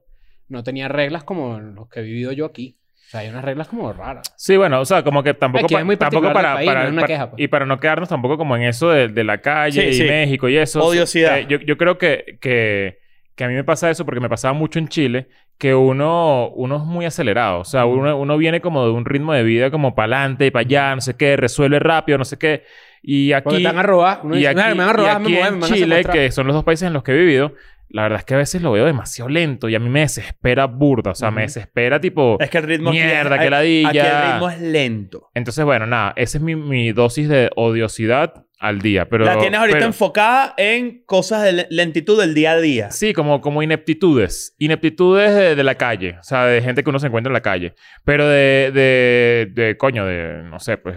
no 0.47 0.63
tenía 0.63 0.87
reglas 0.87 1.23
como 1.23 1.59
los 1.59 1.87
que 1.89 1.99
he 1.99 2.03
vivido 2.03 2.31
yo 2.31 2.45
aquí. 2.45 2.79
O 3.09 3.11
sea, 3.11 3.21
hay 3.21 3.29
unas 3.29 3.43
reglas 3.43 3.67
como 3.67 3.91
raras. 3.91 4.31
Sí, 4.37 4.55
bueno, 4.55 4.79
o 4.81 4.85
sea, 4.85 5.03
como 5.03 5.23
que 5.23 5.33
tampoco, 5.33 5.65
Aquí 5.65 5.73
es 5.73 5.79
pa- 5.79 5.83
muy 5.83 5.97
tampoco 5.97 6.31
para, 6.31 6.53
país, 6.53 6.67
para- 6.69 6.81
no 6.81 6.85
es 6.85 6.91
una 6.91 7.01
para- 7.01 7.07
queja, 7.13 7.29
pues. 7.31 7.41
y 7.41 7.47
para 7.47 7.65
no 7.65 7.79
quedarnos 7.79 8.07
tampoco 8.07 8.37
como 8.37 8.55
en 8.55 8.61
eso 8.63 8.91
de, 8.91 9.07
de 9.07 9.23
la 9.23 9.39
calle 9.39 9.81
Sí, 9.81 9.87
y 9.87 9.93
sí. 9.93 10.03
México 10.03 10.47
y 10.47 10.57
eso. 10.57 10.83
Odiosidad. 10.85 11.39
Eh, 11.39 11.47
yo, 11.49 11.57
yo 11.57 11.75
creo 11.75 11.97
que, 11.97 12.37
que, 12.39 12.99
que 13.35 13.43
a 13.43 13.47
mí 13.47 13.55
me 13.55 13.63
pasa 13.63 13.89
eso 13.89 14.05
porque 14.05 14.19
me 14.19 14.29
pasaba 14.29 14.53
mucho 14.53 14.77
en 14.77 14.89
Chile 14.89 15.27
que 15.57 15.73
uno, 15.73 16.49
uno 16.55 16.75
es 16.77 16.83
muy 16.83 17.05
acelerado. 17.07 17.61
O 17.61 17.65
sea, 17.65 17.85
uno, 17.85 18.15
uno 18.15 18.37
viene 18.37 18.61
como 18.61 18.85
de 18.85 18.91
un 18.91 19.05
ritmo 19.05 19.33
de 19.33 19.41
vida 19.41 19.71
como 19.71 19.95
para 19.95 20.17
adelante 20.17 20.45
y 20.45 20.51
para 20.51 20.61
allá, 20.61 20.93
no 20.93 21.01
sé 21.01 21.17
qué, 21.17 21.35
resuelve 21.35 21.79
rápido, 21.79 22.19
no 22.19 22.25
sé 22.25 22.37
qué. 22.37 22.63
Y 23.01 23.31
aquí... 23.33 23.43
Porque 23.45 23.57
te 23.57 23.63
van 23.65 23.79
a 23.79 23.83
robar. 23.83 24.19
Uno 24.23 24.35
y 24.35 24.37
dice, 24.37 24.49
aquí, 24.49 24.57
"Mira, 24.57 24.69
me 24.75 24.79
van 24.81 24.89
a 24.89 24.93
robar, 24.93 25.11
y 25.13 25.15
aquí 25.25 25.31
me, 25.33 25.39
en 25.39 25.43
me 25.45 25.49
van 25.61 25.63
a 25.63 25.67
Chile, 25.73 25.79
secuestrar". 25.97 26.15
que 26.15 26.31
son 26.31 26.45
los 26.45 26.53
dos 26.53 26.63
países 26.63 26.85
en 26.85 26.93
los 26.93 27.01
que 27.01 27.11
he 27.13 27.15
vivido, 27.17 27.53
la 27.89 28.03
verdad 28.03 28.19
es 28.19 28.25
que 28.25 28.33
a 28.35 28.37
veces 28.37 28.61
lo 28.61 28.71
veo 28.71 28.85
demasiado 28.85 29.29
lento 29.29 29.67
y 29.69 29.75
a 29.75 29.79
mí 29.79 29.89
me 29.89 30.01
desespera 30.01 30.65
burda. 30.65 31.11
O 31.11 31.15
sea, 31.15 31.31
me 31.31 31.41
desespera 31.41 31.99
tipo... 31.99 32.37
Es 32.39 32.49
que 32.49 32.59
el 32.59 32.63
ritmo... 32.65 32.89
aquí 32.91 32.99
Mierda, 32.99 33.35
aquí- 33.35 33.49
ladilla. 33.49 33.89
Aquí 33.89 33.97
el 33.99 34.31
ritmo 34.33 34.49
es 34.49 34.61
lento. 34.61 35.29
Entonces, 35.33 35.65
bueno, 35.65 35.85
nada, 35.87 36.13
esa 36.15 36.37
es 36.37 36.43
mi, 36.43 36.55
mi 36.55 36.91
dosis 36.91 37.27
de 37.27 37.49
odiosidad 37.55 38.45
al 38.59 38.79
día. 38.79 39.07
Pero, 39.09 39.25
la 39.25 39.37
tienes 39.39 39.59
ahorita 39.59 39.77
pero- 39.77 39.87
enfocada 39.87 40.53
en 40.57 41.03
cosas 41.05 41.43
de 41.43 41.51
le- 41.53 41.67
lentitud 41.71 42.19
del 42.19 42.33
día 42.35 42.51
a 42.51 42.59
día. 42.59 42.91
Sí, 42.91 43.13
como, 43.13 43.41
como 43.41 43.63
ineptitudes. 43.63 44.53
Ineptitudes 44.59 45.33
de, 45.33 45.55
de 45.55 45.63
la 45.63 45.75
calle. 45.75 46.17
O 46.19 46.23
sea, 46.23 46.45
de 46.45 46.61
gente 46.61 46.83
que 46.83 46.89
uno 46.89 46.99
se 46.99 47.07
encuentra 47.07 47.29
en 47.29 47.33
la 47.33 47.41
calle. 47.41 47.73
Pero 48.05 48.27
de, 48.27 48.71
de, 48.73 49.47
de 49.53 49.77
coño, 49.77 50.05
de, 50.05 50.43
no 50.43 50.59
sé, 50.59 50.77
pues, 50.77 50.95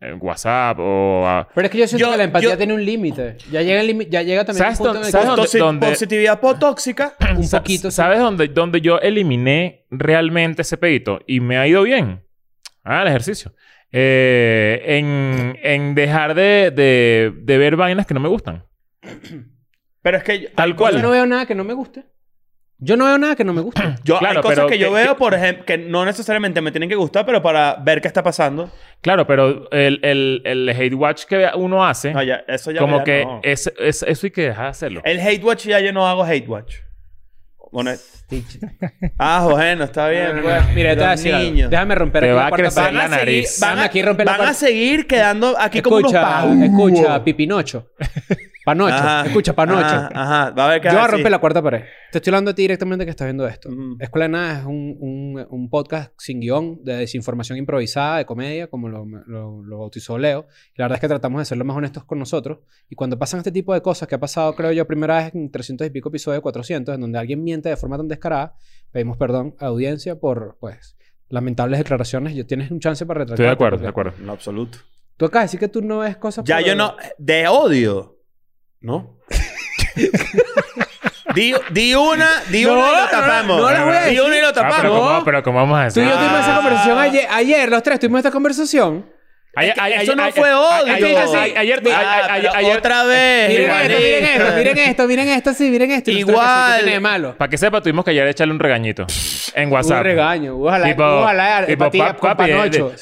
en 0.00 0.18
WhatsApp 0.20 0.78
o... 0.80 1.26
a- 1.26 1.46
Pero 1.54 1.66
es 1.66 1.70
que 1.70 1.78
yo 1.78 1.86
siento 1.86 2.06
Yo- 2.06 2.10
que 2.12 2.16
la 2.16 2.24
empatía 2.24 2.50
yo- 2.50 2.56
tiene 2.56 2.72
un 2.74 2.84
límite. 2.84 3.36
Ya 3.52 3.60
llega, 3.62 3.82
ya 4.08 4.22
llega 4.22 4.44
también 4.44 4.64
¿Sabes 4.64 4.80
un 4.80 4.86
punto 4.86 4.92
dónde- 4.94 5.08
en 5.10 5.16
el 5.16 5.26
sabes 5.36 5.50
que... 5.52 5.58
dónde- 5.58 5.88
Positividad 5.88 6.40
potóxica. 6.40 7.14
Un 7.36 7.48
poquito, 7.50 7.90
sí. 7.90 7.96
¿Sabes 7.96 8.18
dónde, 8.18 8.48
dónde 8.48 8.80
yo 8.80 8.98
eliminé 8.98 9.84
realmente 9.90 10.62
ese 10.62 10.76
pedito? 10.78 11.20
Y 11.26 11.40
me 11.40 11.58
ha 11.58 11.66
ido 11.66 11.82
bien. 11.82 12.22
Ah, 12.82 13.02
el 13.02 13.08
ejercicio. 13.08 13.52
Eh, 13.92 14.82
en, 14.86 15.58
en 15.62 15.94
dejar 15.94 16.34
de, 16.34 16.70
de, 16.74 17.32
de 17.36 17.58
ver 17.58 17.76
vainas 17.76 18.06
que 18.06 18.14
no 18.14 18.20
me 18.20 18.28
gustan. 18.28 18.64
Pero 20.02 20.16
es 20.16 20.22
que... 20.24 20.38
Tal 20.54 20.76
cual. 20.76 20.94
Yo 20.94 21.02
no 21.02 21.10
veo 21.10 21.26
nada 21.26 21.44
que 21.44 21.54
no 21.54 21.64
me 21.64 21.74
guste. 21.74 22.04
Yo 22.82 22.96
no 22.96 23.04
veo 23.04 23.18
nada 23.18 23.36
que 23.36 23.44
no 23.44 23.52
me 23.52 23.60
guste. 23.60 23.82
Yo, 24.04 24.18
Claro, 24.18 24.38
hay 24.38 24.42
cosas 24.42 24.56
pero 24.60 24.68
que 24.68 24.78
yo 24.78 24.88
que- 24.88 24.94
veo, 24.94 25.12
que- 25.14 25.18
por 25.18 25.34
ejemplo, 25.34 25.64
que 25.66 25.76
no 25.78 26.04
necesariamente 26.04 26.60
me 26.62 26.72
tienen 26.72 26.88
que 26.88 26.94
gustar, 26.96 27.26
pero 27.26 27.42
para 27.42 27.74
ver 27.76 28.00
qué 28.00 28.08
está 28.08 28.22
pasando. 28.22 28.70
Claro, 29.02 29.26
pero 29.26 29.70
el, 29.70 30.00
el, 30.02 30.42
el 30.44 30.68
hate 30.70 30.94
watch 30.94 31.24
que 31.24 31.46
uno 31.56 31.84
hace, 31.86 32.12
No, 32.12 32.22
ya, 32.22 32.42
eso 32.48 32.70
ya 32.70 32.80
como 32.80 32.98
ya 32.98 33.04
que 33.04 33.24
no. 33.24 33.40
es, 33.42 33.70
es- 33.78 34.02
eso 34.02 34.26
hay 34.26 34.30
que 34.30 34.42
dejar 34.42 34.64
de 34.64 34.70
hacerlo. 34.70 35.02
El 35.04 35.20
hate 35.20 35.44
watch 35.44 35.66
ya 35.66 35.78
yo 35.80 35.92
no 35.92 36.06
hago 36.08 36.24
hate 36.24 36.48
watch. 36.48 36.76
Bueno, 37.72 37.92
ah, 39.18 39.46
bueno, 39.48 39.84
está 39.84 40.08
bien. 40.08 40.40
pues. 40.42 40.74
Mira, 40.74 40.90
te 40.90 40.96
voy 40.96 41.04
a 41.04 41.10
decir. 41.10 41.68
Déjame 41.68 41.94
romper 41.94 42.22
Te 42.24 42.28
aquí 42.30 42.34
va 42.36 42.42
la 42.42 42.46
a 42.48 42.50
crecer 42.50 42.82
la 42.82 42.90
Van 42.90 42.96
a 42.96 43.02
seguir- 43.02 43.18
nariz. 43.18 43.60
Van, 43.60 43.78
a, 43.78 43.84
aquí 43.84 44.02
romper 44.02 44.26
la 44.26 44.36
van 44.36 44.48
a 44.48 44.54
seguir 44.54 45.06
quedando 45.06 45.56
aquí 45.56 45.80
como 45.80 45.96
unos 45.98 46.12
Escucha, 46.12 46.28
pavos. 46.28 46.56
escucha, 46.62 47.24
Pipinocho. 47.24 47.86
Panocho. 48.70 48.94
Ajá. 48.94 49.26
Escucha, 49.26 49.52
Panocho. 49.54 49.80
Ajá, 49.86 50.08
ajá. 50.12 50.50
Va 50.50 50.66
a 50.66 50.68
ver 50.70 50.80
qué 50.80 50.88
Yo 50.88 50.94
voy 50.94 51.04
a 51.04 51.06
romper 51.08 51.30
la 51.30 51.38
cuarta 51.38 51.62
pared. 51.62 51.82
Te 52.12 52.18
estoy 52.18 52.30
hablando 52.32 52.50
a 52.50 52.54
ti 52.54 52.62
directamente 52.62 53.04
que 53.04 53.10
estás 53.10 53.26
viendo 53.26 53.46
esto. 53.46 53.68
Ujú. 53.68 53.96
Escuela 54.00 54.24
de 54.24 54.28
Nada 54.30 54.58
es 54.60 54.64
un, 54.66 54.96
un- 55.00 55.46
un 55.48 55.70
podcast 55.70 56.12
sin 56.18 56.40
guion, 56.40 56.82
de 56.84 56.96
desinformación 56.96 57.58
improvisada, 57.58 58.18
de 58.18 58.26
comedia, 58.26 58.66
como 58.68 58.88
lo, 58.88 59.04
lo- 59.26 59.62
lo 59.62 59.78
bautizó 59.78 60.18
Leo. 60.18 60.46
Y 60.74 60.78
la 60.78 60.84
verdad 60.86 60.96
es 60.96 61.00
que 61.00 61.08
tratamos 61.08 61.40
de 61.40 61.44
ser 61.44 61.58
lo 61.58 61.64
más 61.64 61.76
honestos 61.76 62.04
con 62.04 62.18
nosotros. 62.18 62.58
Y 62.88 62.94
cuando 62.94 63.18
pasan 63.18 63.38
este 63.38 63.52
tipo 63.52 63.74
de 63.74 63.82
cosas, 63.82 64.08
que 64.08 64.14
ha 64.14 64.20
pasado, 64.20 64.54
creo 64.54 64.72
yo, 64.72 64.86
primera 64.86 65.16
vez 65.18 65.34
en 65.34 65.50
300 65.50 65.86
y 65.86 65.90
pico 65.90 66.08
episodios, 66.08 66.42
400, 66.42 66.94
en 66.94 67.00
donde 67.00 67.18
alguien 67.18 67.42
miente 67.44 67.68
de 67.68 67.76
forma 67.76 67.96
tan 67.96 68.08
descarada, 68.08 68.54
pedimos 68.90 69.16
perdón 69.16 69.54
a 69.58 69.64
la 69.64 69.68
audiencia 69.70 70.16
por, 70.18 70.56
pues, 70.60 70.96
lamentables 71.28 71.78
declaraciones. 71.78 72.34
Yo 72.34 72.46
tienes 72.46 72.70
un 72.70 72.80
chance 72.80 73.06
para 73.06 73.20
retractarte. 73.20 73.42
Estoy 73.42 73.46
de 73.46 73.52
acuerdo, 73.52 73.82
de 73.82 73.88
acuerdo. 73.88 74.12
En 74.18 74.26
lo 74.26 74.32
absoluto. 74.32 74.78
Tú 75.16 75.28
de 75.28 75.38
decir 75.40 75.60
que 75.60 75.68
tú 75.68 75.82
no 75.82 75.98
ves 75.98 76.16
cosas 76.16 76.44
Ya 76.46 76.56
por- 76.56 76.64
yo 76.66 76.74
no... 76.74 76.96
De 77.18 77.46
odio. 77.46 78.16
¿No? 78.80 79.18
di, 81.34 81.54
di 81.70 81.94
una, 81.94 82.28
di 82.48 82.64
No, 82.64 82.72
una 82.72 82.90
y 82.90 83.02
lo 83.02 83.08
tapamos. 83.10 83.60
no 83.60 83.70
la 83.70 83.84
voy 83.84 83.96
a 83.96 84.04
Di 84.06 84.18
una 84.18 84.36
y 84.36 84.40
lo 84.40 84.48
Ah, 84.48 84.52
pero, 84.54 84.68
tapamos. 84.68 84.98
¿cómo, 85.00 85.24
pero 85.24 85.42
¿cómo 85.42 85.58
vamos 85.58 85.78
a 85.78 85.82
Tú 85.82 85.86
hacer? 85.88 86.04
y 86.04 86.08
yo 86.08 86.14
tuvimos 86.16 86.40
esa 86.40 86.52
Ah. 86.52 86.56
conversación 86.56 86.98
ayer, 86.98 87.26
ayer, 87.30 87.68
los 87.70 87.82
tres 87.82 88.00
tuvimos 88.00 88.18
esta 88.20 88.30
conversación. 88.30 89.06
Es 89.60 89.74
que 89.74 89.80
Ayer- 89.80 90.02
eso 90.02 90.16
no 90.16 90.30
fue 90.32 90.52
odio. 90.54 90.94
Ayer, 91.56 91.82
otra 92.76 93.04
vez. 93.04 93.48
Miren 93.48 93.70
esto, 93.70 93.98
miren 93.98 94.24
esto, 94.24 94.54
miren 94.56 94.78
esto, 94.88 95.06
miren 95.06 95.28
esto, 95.28 95.54
sí, 95.54 95.70
miren 95.70 95.90
esto. 95.90 96.10
Igual. 96.10 96.72
¿qué 96.72 96.78
tiene 96.82 96.92
de 96.92 97.00
malo? 97.00 97.34
Para 97.36 97.48
que 97.48 97.58
sepa, 97.58 97.80
tuvimos 97.80 98.04
que 98.04 98.10
ayer 98.12 98.26
echarle 98.26 98.52
un 98.52 98.60
regañito 98.60 99.06
en 99.54 99.72
WhatsApp. 99.72 99.98
un 99.98 100.04
regaño, 100.04 100.56
ojalá, 100.56 100.86
Tipo, 100.86 101.04
ojalá, 101.04 101.66
tipo, 101.66 101.90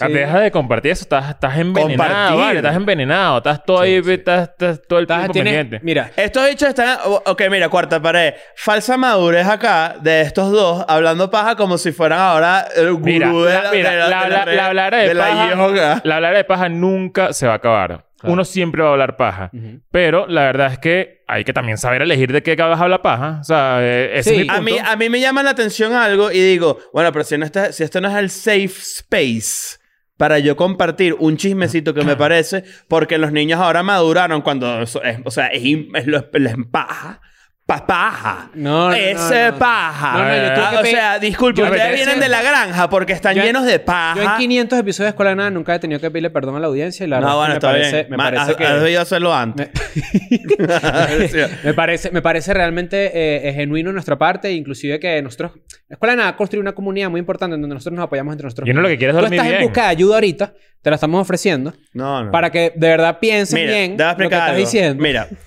deja 0.08 0.40
de 0.40 0.50
compartir 0.50 0.92
eso. 0.92 1.02
Estás, 1.02 1.30
estás 1.30 1.58
envenenado, 1.58 2.38
vale. 2.38 2.58
Estás 2.58 2.76
envenenado. 2.76 3.38
Estás 3.38 3.64
todo 3.64 3.80
ahí, 3.80 4.00
estás, 4.06 4.50
todo 4.88 4.98
el 4.98 5.06
tiempo 5.06 5.32
pendiente. 5.32 5.80
Mira, 5.82 6.10
Estos 6.16 6.48
bichos 6.48 6.68
están... 6.68 6.98
Ok, 7.04 7.42
mira, 7.50 7.68
cuarta 7.68 8.00
pared. 8.00 8.34
Falsa 8.56 8.96
madurez 8.96 9.46
acá 9.46 9.96
de 10.00 10.22
estos 10.22 10.50
dos 10.50 10.84
hablando 10.88 11.30
paja 11.30 11.56
como 11.56 11.78
si 11.78 11.92
fueran 11.92 12.18
ahora 12.20 12.66
el 12.76 12.92
gurú 12.94 13.42
de 13.44 13.54
la, 13.54 13.70
mira, 13.72 13.94
la, 14.08 14.66
habladera 14.66 14.96
de, 14.98 15.14
paja, 15.14 16.02
la 16.04 16.30
de 16.30 16.44
paja 16.48 16.68
nunca 16.68 17.32
se 17.32 17.46
va 17.46 17.52
a 17.52 17.56
acabar. 17.56 18.06
Claro. 18.18 18.32
Uno 18.32 18.44
siempre 18.44 18.82
va 18.82 18.88
a 18.88 18.92
hablar 18.92 19.16
paja. 19.16 19.50
Ujú. 19.52 19.80
Pero 19.92 20.26
la 20.26 20.42
verdad 20.42 20.72
es 20.72 20.78
que 20.80 21.22
hay 21.28 21.44
que 21.44 21.52
también 21.52 21.78
saber 21.78 22.02
elegir 22.02 22.32
de 22.32 22.42
qué 22.42 22.56
vas 22.56 22.80
a 22.80 22.82
hablar 22.82 23.00
paja. 23.00 23.38
O 23.40 23.44
sea, 23.44 23.78
eh, 23.80 24.18
ese 24.18 24.30
Sí. 24.30 24.36
es 24.40 24.42
mi 24.42 24.48
A 24.48 24.54
punto. 24.56 24.72
mí, 24.72 24.78
a 24.84 24.96
mí 24.96 25.08
me 25.08 25.20
llama 25.20 25.44
la 25.44 25.50
atención 25.50 25.92
algo 25.92 26.32
y 26.32 26.40
digo, 26.40 26.78
bueno, 26.92 27.12
pero 27.12 27.24
si, 27.24 27.38
no 27.38 27.44
está, 27.44 27.70
si 27.70 27.84
esto 27.84 28.00
no 28.00 28.08
es 28.08 28.16
el 28.16 28.30
safe 28.30 28.64
space 28.66 29.78
para 30.16 30.40
yo 30.40 30.56
compartir 30.56 31.14
un 31.20 31.36
chismecito 31.36 31.94
que 31.94 32.02
me 32.02 32.16
parece, 32.16 32.64
porque 32.88 33.18
los 33.18 33.30
niños 33.30 33.60
ahora 33.60 33.84
maduraron 33.84 34.42
cuando, 34.42 34.82
es- 34.82 34.96
o 35.24 35.30
sea, 35.30 35.46
es, 35.48 35.62
es 35.94 36.06
lo- 36.08 36.26
les 36.32 36.56
paja. 36.72 37.20
Pa- 37.68 37.86
paja. 37.86 38.50
No, 38.54 38.88
no, 38.88 38.94
es 38.94 39.14
no, 39.14 39.30
eh, 39.30 39.48
no. 39.52 39.58
paja. 39.58 40.12
No, 40.14 40.24
no, 40.24 40.34
yo 40.34 40.54
tuve 40.54 40.64
Ah, 40.64 40.70
que 40.70 40.76
o 40.78 40.84
sea, 40.90 41.18
disculpe, 41.18 41.60
yo 41.60 41.66
ustedes 41.66 41.94
vienen 41.94 42.18
de 42.18 42.30
la 42.30 42.40
granja 42.40 42.88
porque 42.88 43.12
están 43.12 43.34
Yo- 43.36 43.42
llenos 43.42 43.66
de 43.66 43.78
paja. 43.78 44.16
yo 44.16 44.22
en 44.22 44.36
500 44.38 44.78
episodios 44.78 45.04
de 45.08 45.10
Escuela 45.10 45.30
de 45.32 45.36
Nada 45.36 45.50
nunca 45.50 45.74
he 45.74 45.78
tenido 45.78 46.00
que 46.00 46.10
pedirle 46.10 46.30
perdón 46.30 46.56
a 46.56 46.60
la 46.60 46.66
audiencia 46.68 47.04
y 47.04 47.08
la 47.10 47.20
no, 47.20 47.26
verdad 47.26 47.36
bueno, 47.36 47.52
es 47.52 47.58
que 47.60 47.66
está 47.66 47.68
me 47.68 47.72
parece, 47.78 47.96
bien. 47.96 48.10
me 48.10 48.16
Ma- 48.16 48.24
parece 48.24 48.42
has- 48.52 48.56
que... 48.56 48.64
has 48.66 48.80
debido 48.80 49.00
hacerlo 49.02 49.34
antes. 49.34 49.68
me 51.64 51.74
parece, 51.74 52.10
me 52.10 52.22
parece 52.22 52.54
realmente 52.54 53.10
eh, 53.48 53.52
genuino 53.52 53.90
de 53.90 53.94
nuestra 53.94 54.16
parte, 54.16 54.50
inclusive 54.52 54.98
que 54.98 55.20
nosotros, 55.20 55.52
la 55.88 55.94
Escuela 55.94 56.12
de 56.12 56.16
Nada 56.18 56.36
construye 56.36 56.62
una 56.62 56.72
comunidad 56.72 57.10
muy 57.10 57.20
importante 57.20 57.54
en 57.56 57.60
donde 57.60 57.74
nosotros 57.74 57.96
nos 57.96 58.04
apoyamos 58.04 58.32
entre 58.32 58.44
nosotros. 58.44 58.66
Y 58.66 58.70
uno 58.70 58.80
lo 58.80 58.88
que 58.88 58.96
quiere 58.98 59.10
es 59.10 59.16
Tú 59.16 59.20
dormir 59.20 59.38
estás 59.40 59.52
en 59.52 59.58
bien. 59.58 59.68
busca 59.68 59.82
de 59.82 59.88
ayuda 59.88 60.14
ahorita, 60.14 60.54
te 60.80 60.90
la 60.90 60.94
estamos 60.96 61.20
ofreciendo, 61.20 61.74
No, 61.92 62.24
no. 62.24 62.30
para 62.30 62.50
que 62.50 62.72
de 62.74 62.88
verdad 62.88 63.18
pienses 63.18 63.54
Mira, 63.54 63.72
bien 63.72 63.96
te 63.96 64.02
voy 64.04 64.08
a 64.08 64.12
lo 64.12 64.16
que 64.16 64.22
explicar 64.24 64.38
estás 64.38 64.48
algo. 64.50 64.60
diciendo. 64.60 65.02
Mira, 65.02 65.28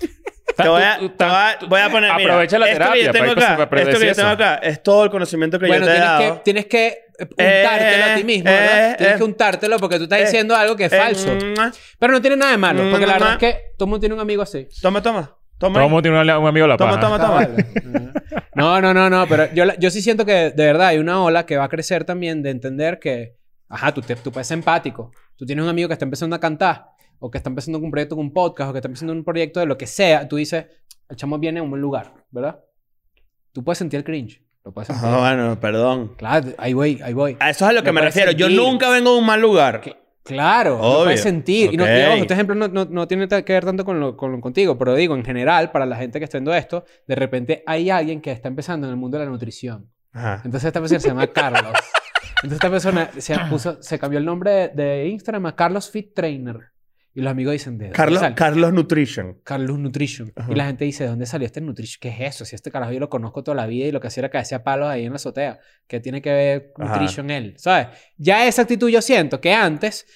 te 0.56 0.68
voy 0.68 0.82
a, 0.82 0.98
te 0.98 1.24
voy 1.24 1.34
a- 1.34 1.58
voy 1.68 1.80
a 1.80 1.90
poner. 1.90 2.12
mira, 2.16 2.32
Aprovecha 2.32 2.58
la 2.58 2.66
esto 2.66 2.78
que 2.78 2.82
terapia 2.84 3.04
yo 3.04 3.12
tengo 3.12 3.32
acá, 3.32 3.68
para 3.70 3.82
esto 3.82 3.98
que 4.00 4.06
yo 4.06 4.14
tengo 4.14 4.28
acá 4.28 4.54
es 4.56 4.82
todo 4.82 5.04
el 5.04 5.10
conocimiento 5.10 5.58
que 5.58 5.66
bueno, 5.66 5.86
yo 5.86 5.92
te 5.92 5.98
he 5.98 6.00
dado. 6.00 6.34
que, 6.36 6.40
tienes 6.44 6.66
que 6.66 6.98
untártelo 7.20 8.04
a 8.04 8.14
ti 8.16 8.24
mismo, 8.24 8.50
¿verdad? 8.50 8.90
eh, 8.90 8.94
tienes 8.96 9.14
eh, 9.14 9.18
que 9.18 9.24
untártelo 9.24 9.78
porque 9.78 9.96
tú 9.98 10.04
estás 10.04 10.20
eh, 10.20 10.24
diciendo 10.24 10.56
algo 10.56 10.76
que 10.76 10.84
es 10.86 10.92
Eh, 10.92 10.98
falso. 10.98 11.34
mm, 11.34 11.72
Pero 11.98 12.12
no 12.12 12.20
tiene 12.20 12.36
nada 12.36 12.52
de 12.52 12.58
malo, 12.58 12.82
porque 12.90 13.06
la 13.06 13.14
mm, 13.14 13.18
verdad 13.18 13.32
es 13.32 13.38
que 13.38 13.60
todo 13.78 13.86
el 13.86 13.90
mundo 13.90 14.00
tiene 14.00 14.14
un 14.14 14.20
amigo 14.20 14.42
así. 14.42 14.68
Toma, 14.80 15.02
toma. 15.02 15.36
Toma. 15.58 15.74
Todo 15.74 15.78
ahí. 15.80 15.86
el 15.86 15.90
mundo 15.90 16.02
tiene 16.02 16.20
un, 16.20 16.42
un 16.42 16.48
amigo 16.48 16.66
la 16.66 16.76
Toma, 16.76 16.90
paja. 16.92 17.02
toma, 17.02 17.18
toma. 17.20 17.34
vale. 17.34 17.66
No, 18.54 18.80
no, 18.80 18.92
no, 18.92 19.08
no, 19.08 19.26
pero 19.28 19.52
yo, 19.54 19.64
yo 19.78 19.90
sí 19.90 20.02
siento 20.02 20.24
que 20.26 20.50
de 20.50 20.64
verdad 20.66 20.88
hay 20.88 20.98
una 20.98 21.22
ola 21.22 21.46
que 21.46 21.56
va 21.56 21.64
a 21.64 21.68
crecer 21.68 22.04
también 22.04 22.42
de 22.42 22.50
entender 22.50 22.98
que, 22.98 23.36
ajá, 23.68 23.92
tú, 23.94 24.02
te, 24.02 24.16
tú 24.16 24.32
puedes 24.32 24.46
ser 24.48 24.58
empático. 24.58 25.12
Tú 25.36 25.46
tienes 25.46 25.62
un 25.62 25.68
amigo 25.70 25.88
que 25.88 25.92
está 25.94 26.04
empezando 26.04 26.34
a 26.36 26.40
cantar, 26.40 26.86
o 27.22 27.30
que 27.30 27.38
está 27.38 27.48
empezando 27.50 27.78
un 27.78 27.90
proyecto 27.90 28.16
con 28.16 28.26
un 28.26 28.32
podcast, 28.32 28.70
o 28.70 28.72
que 28.72 28.78
está 28.80 28.88
empezando 28.88 29.12
un 29.12 29.22
proyecto 29.24 29.60
de 29.60 29.66
lo 29.66 29.78
que 29.78 29.86
sea. 29.86 30.26
Tú 30.28 30.36
dices, 30.36 30.66
el 31.08 31.16
chamo 31.16 31.38
viene 31.38 31.60
a 31.60 31.62
un 31.62 31.70
buen 31.70 31.80
lugar, 31.80 32.12
¿verdad? 32.30 32.60
Tú 33.52 33.62
puedes 33.62 33.78
sentir 33.78 33.98
el 33.98 34.04
cringe. 34.04 34.42
Lo 34.64 34.72
puedes 34.72 34.88
sentir. 34.88 35.04
Ah, 35.06 35.18
bueno, 35.18 35.60
perdón. 35.60 36.14
Claro, 36.16 36.48
ahí 36.58 36.72
voy, 36.72 37.00
ahí 37.02 37.12
voy. 37.14 37.36
A 37.40 37.50
eso 37.50 37.64
es 37.64 37.70
a 37.70 37.72
lo 37.72 37.82
que 37.82 37.88
Lo 37.88 37.92
me 37.94 38.00
puedes 38.00 38.14
refiero. 38.14 38.32
Yo 38.32 38.46
sentir. 38.46 38.62
nunca 38.64 38.90
vengo 38.90 39.12
de 39.12 39.18
un 39.20 39.26
mal 39.26 39.40
lugar. 39.40 39.80
Claro, 40.24 40.78
lo 40.78 40.82
Obvio. 40.82 41.04
puedes 41.04 41.22
sentir. 41.22 41.72
Y 41.72 41.76
no, 41.76 41.84
ojo, 41.84 41.90
este 41.92 42.34
ejemplo 42.34 42.54
no, 42.54 42.68
no, 42.68 42.84
no 42.84 43.08
tiene 43.08 43.26
que 43.28 43.52
ver 43.52 43.64
tanto 43.64 43.84
con 43.84 43.98
lo, 44.00 44.16
con 44.16 44.32
lo 44.32 44.40
contigo, 44.40 44.78
pero 44.78 44.94
digo, 44.94 45.14
en 45.16 45.24
general, 45.24 45.70
para 45.72 45.84
la 45.86 45.96
gente 45.96 46.18
que 46.18 46.24
está 46.24 46.38
viendo 46.38 46.54
esto, 46.54 46.84
de 47.06 47.14
repente 47.14 47.62
hay 47.66 47.90
alguien 47.90 48.20
que 48.20 48.30
está 48.32 48.48
empezando 48.48 48.86
en 48.86 48.92
el 48.92 48.96
mundo 48.96 49.18
de 49.18 49.24
la 49.24 49.30
nutrición. 49.30 49.90
Ajá. 50.12 50.42
Entonces 50.44 50.64
esta 50.68 50.80
persona 50.80 51.00
se 51.00 51.08
llama 51.08 51.26
Carlos. 51.28 51.72
Entonces 52.42 52.52
esta 52.56 52.70
persona 52.70 53.10
se, 53.18 53.36
puso, 53.50 53.82
se 53.82 53.98
cambió 53.98 54.18
el 54.18 54.24
nombre 54.24 54.50
de, 54.50 54.68
de 54.68 55.08
Instagram 55.08 55.46
a 55.46 55.54
Carlos 55.56 55.88
Fit 55.90 56.14
Trainer. 56.14 56.71
Y 57.14 57.20
los 57.20 57.30
amigos 57.30 57.52
dicen, 57.52 57.76
¿de 57.76 57.84
dónde 57.86 57.96
Carlos, 57.96 58.20
sale? 58.20 58.34
Carlos 58.34 58.72
Nutrition. 58.72 59.38
Carlos 59.44 59.78
Nutrition. 59.78 60.32
Ajá. 60.34 60.50
Y 60.50 60.54
la 60.54 60.64
gente 60.66 60.84
dice, 60.86 61.04
¿de 61.04 61.10
dónde 61.10 61.26
salió 61.26 61.44
este 61.46 61.60
Nutrition? 61.60 61.98
¿Qué 62.00 62.08
es 62.08 62.34
eso? 62.34 62.44
Si 62.46 62.54
este 62.54 62.70
carajo 62.70 62.90
yo 62.92 63.00
lo 63.00 63.10
conozco 63.10 63.42
toda 63.44 63.54
la 63.54 63.66
vida 63.66 63.86
y 63.86 63.92
lo 63.92 64.00
que 64.00 64.06
hacía 64.06 64.22
era 64.22 64.30
que 64.30 64.38
hacía 64.38 64.64
palos 64.64 64.88
ahí 64.88 65.04
en 65.04 65.10
la 65.12 65.16
azotea. 65.16 65.58
¿Qué 65.86 66.00
tiene 66.00 66.22
que 66.22 66.32
ver 66.32 66.72
Ajá. 66.78 66.92
Nutrition 66.94 67.30
él? 67.30 67.54
¿Sabes? 67.58 67.88
Ya 68.16 68.46
esa 68.46 68.62
actitud 68.62 68.88
yo 68.88 69.02
siento 69.02 69.40
que 69.42 69.52
antes 69.52 70.06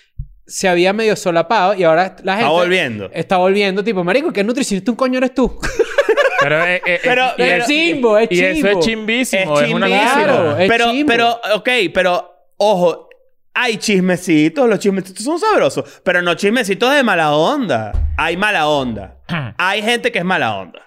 se 0.47 0.69
había 0.69 0.93
medio 0.95 1.17
solapado 1.17 1.75
y 1.75 1.83
ahora 1.85 2.17
la 2.23 2.37
gente... 2.37 2.47
Está 2.47 2.49
volviendo. 2.49 3.11
Está 3.13 3.37
volviendo, 3.37 3.85
tipo, 3.85 4.03
marico, 4.05 4.33
¿qué 4.33 4.43
nutricionista 4.45 4.91
un 4.91 4.97
coño 4.97 5.19
eres 5.19 5.35
tú? 5.35 5.59
Pero, 6.41 6.65
eh, 6.65 6.81
eh, 6.87 7.01
Pero- 7.03 7.27
y 7.37 7.43
es 7.43 7.53
es- 7.63 7.67
chimbo, 7.67 8.17
es 8.19 8.29
Y 8.31 8.41
eso 8.41 8.55
chimbo. 8.55 8.69
es 8.81 8.87
chimbísimo. 8.87 9.61
Es 9.61 9.69
Es, 9.69 9.75
una 9.75 9.87
chimbísimo. 9.87 10.23
Claro, 10.25 10.59
es 10.59 10.69
pero, 10.71 10.91
chimbo. 10.93 11.07
pero, 11.09 11.41
ok, 11.57 11.69
pero, 11.93 12.31
ojo, 12.59 13.09
hay 13.57 13.79
chismecitos, 13.79 14.69
los 14.69 14.79
chismecitos 14.79 15.25
son 15.25 15.39
sabrosos, 15.41 16.01
pero 16.05 16.21
no 16.23 16.35
chismecitos 16.35 16.95
de 16.95 17.03
mala 17.03 17.33
onda. 17.33 17.93
Hay 18.17 18.37
mala 18.37 18.69
onda. 18.69 19.17
hay 19.59 19.83
gente 19.83 20.13
que 20.13 20.19
es 20.21 20.25
mala 20.25 20.55
onda. 20.57 20.81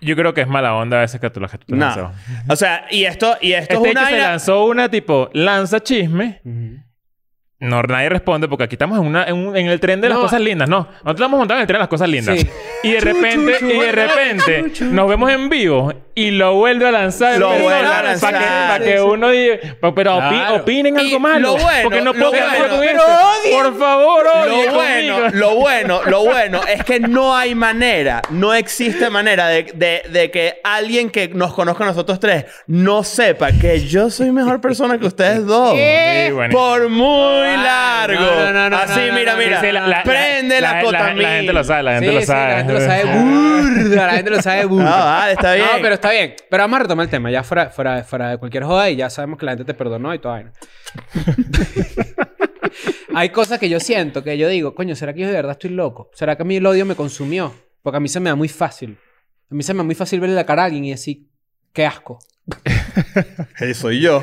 Yo 0.00 0.16
creo 0.16 0.34
que 0.34 0.42
es 0.42 0.48
mala 0.48 0.74
onda 0.74 0.98
a 0.98 1.00
veces 1.00 1.20
que 1.20 1.30
tú 1.30 1.40
la 1.40 1.48
gente 1.48 1.64
te 1.66 1.74
No. 1.76 2.12
O 2.48 2.56
sea, 2.56 2.86
y 2.90 3.04
esto, 3.04 3.36
y 3.40 3.52
esto 3.52 3.74
Este 3.74 3.74
es 3.74 3.80
una 3.80 3.90
hecho 3.90 4.00
se 4.10 4.12
vaina- 4.16 4.28
lanzó 4.30 4.64
una 4.66 4.88
tipo, 4.90 5.30
lanza 5.32 5.80
chisme. 5.80 6.40
No, 7.64 7.82
nadie 7.82 8.08
responde 8.08 8.48
porque 8.48 8.64
aquí 8.64 8.74
estamos 8.74 8.98
en, 8.98 9.06
una, 9.06 9.24
en, 9.24 9.34
un- 9.34 9.56
en 9.56 9.66
el 9.66 9.80
tren 9.80 10.00
de 10.00 10.08
las 10.08 10.18
cosas 10.18 10.40
lindas. 10.40 10.68
No, 10.68 10.80
nosotros 10.80 11.14
estamos 11.14 11.38
montando 11.38 11.54
en 11.56 11.60
el 11.62 11.66
tren 11.66 11.76
de 11.76 11.80
las 11.80 11.88
cosas 11.88 12.08
lindas. 12.08 12.38
Sí. 12.38 12.48
Y 12.82 12.92
de 12.92 13.00
repente, 13.00 13.56
y 13.60 13.78
de 13.78 13.92
repente, 13.92 14.72
nos 14.84 15.08
vemos 15.08 15.30
en 15.30 15.48
vivo 15.48 15.92
y 16.14 16.30
lo 16.30 16.54
vuelve 16.54 16.86
a 16.86 16.92
lanzar. 16.92 17.38
Lo 17.38 17.48
vuelve 17.48 17.66
a 17.74 17.80
Para 17.80 18.00
que, 18.00 18.06
lanzar. 18.08 18.32
para 18.68 18.84
que 18.84 19.00
uno 19.00 19.30
diga, 19.30 19.56
pero, 19.94 20.16
opi- 20.18 20.60
opinen 20.60 20.96
Y 20.96 21.00
algo 21.00 21.20
malo. 21.20 21.56
lo 21.56 21.62
bueno, 21.62 21.82
porque 21.82 22.00
no 22.02 22.12
lo 22.12 22.18
puedo 22.18 22.32
quedar 22.32 22.58
bueno. 22.58 22.68
con 22.76 22.80
Pero 22.80 23.00
eso. 23.02 23.56
Por 23.62 23.78
favor, 23.78 24.24
Lo 24.46 24.54
bueno, 24.74 25.14
conmigo. 25.16 25.28
lo 25.32 25.54
bueno, 25.56 26.00
lo 26.06 26.24
bueno 26.24 26.60
es 26.72 26.84
que 26.84 27.00
no 27.00 27.34
hay 27.36 27.54
manera, 27.54 28.22
no 28.30 28.54
existe 28.54 29.10
manera 29.10 29.48
de, 29.48 29.64
de- 29.74 30.02
de 30.10 30.30
que 30.30 30.60
alguien 30.62 31.10
que 31.10 31.28
nos 31.28 31.52
conozca 31.54 31.84
a 31.84 31.88
nosotros 31.88 32.20
tres 32.20 32.44
no 32.66 33.02
sepa 33.02 33.50
que 33.52 33.80
yo 33.86 34.10
soy 34.10 34.30
mejor 34.30 34.60
persona 34.60 34.98
que 34.98 35.06
ustedes 35.06 35.44
dos. 35.46 35.72
Sí, 35.74 36.32
bueno. 36.32 36.52
Por 36.56 36.88
muy 36.88 37.53
largo. 37.56 38.20
No, 38.20 38.52
no, 38.52 38.70
no, 38.70 38.76
Así, 38.76 39.00
no, 39.00 39.06
no, 39.08 39.14
mira, 39.14 39.32
no, 39.32 39.38
mira. 39.38 39.60
Sí, 39.60 39.72
la- 39.72 39.86
la- 39.88 40.02
Prende 40.02 40.60
la, 40.60 40.70
la, 40.72 40.76
la, 40.78 40.84
cotamina. 40.84 41.28
la 41.28 41.36
gente 41.36 41.52
lo 41.52 41.64
sabe, 41.64 41.82
la 41.82 41.92
gente 41.94 42.08
Sí, 42.08 42.14
lo 42.14 42.20
sí, 42.20 42.26
sabe. 42.26 42.48
la 42.50 42.56
gente 42.58 42.72
lo 42.72 42.80
sabe 42.80 43.04
burda, 43.84 44.06
la 44.06 44.12
gente 44.14 44.30
lo 44.30 44.42
sabe 44.42 44.64
burda. 44.66 44.84
No, 44.84 44.90
vale, 45.04 45.32
está 45.32 45.54
bien. 45.54 45.66
No, 45.66 45.72
pero 45.82 45.94
está 45.94 46.10
bien. 46.10 46.34
Pero 46.50 46.62
vamos 46.62 46.76
a 46.76 46.82
retomar 46.82 47.04
el 47.04 47.10
tema, 47.10 47.30
ya 47.30 47.42
fuera, 47.42 47.70
fuera, 47.70 48.04
fuera 48.04 48.30
de 48.30 48.38
cualquier 48.38 48.64
joda 48.64 48.90
y 48.90 48.96
ya 48.96 49.10
sabemos 49.10 49.38
que 49.38 49.46
la 49.46 49.52
gente 49.52 49.64
te 49.64 49.74
perdonó 49.74 50.14
y 50.14 50.18
toda 50.18 50.34
vaina. 50.34 50.52
Hay 53.14 53.28
cosas 53.30 53.58
que 53.58 53.68
yo 53.68 53.78
siento 53.80 54.24
que 54.24 54.36
yo 54.36 54.48
digo, 54.48 54.74
coño, 54.74 54.96
¿será 54.96 55.12
que 55.14 55.20
yo 55.20 55.26
de 55.28 55.32
verdad 55.34 55.52
estoy 55.52 55.70
loco? 55.70 56.10
¿Será 56.14 56.36
que 56.36 56.42
a 56.42 56.46
mí 56.46 56.56
el 56.56 56.66
odio 56.66 56.84
me 56.84 56.96
consumió? 56.96 57.54
Porque 57.82 57.98
a 57.98 58.00
mí 58.00 58.08
se 58.08 58.20
me 58.20 58.30
da 58.30 58.36
muy 58.36 58.48
fácil. 58.48 58.98
A 59.50 59.54
mí 59.54 59.62
se 59.62 59.72
me 59.74 59.78
da 59.78 59.84
muy 59.84 59.94
fácil 59.94 60.20
verle 60.20 60.34
la 60.34 60.44
cara 60.46 60.62
a 60.62 60.64
alguien 60.66 60.84
y 60.84 60.90
decir, 60.90 61.26
qué 61.72 61.86
asco. 61.86 62.18
Eh, 63.60 63.74
soy 63.74 64.00
yo. 64.00 64.22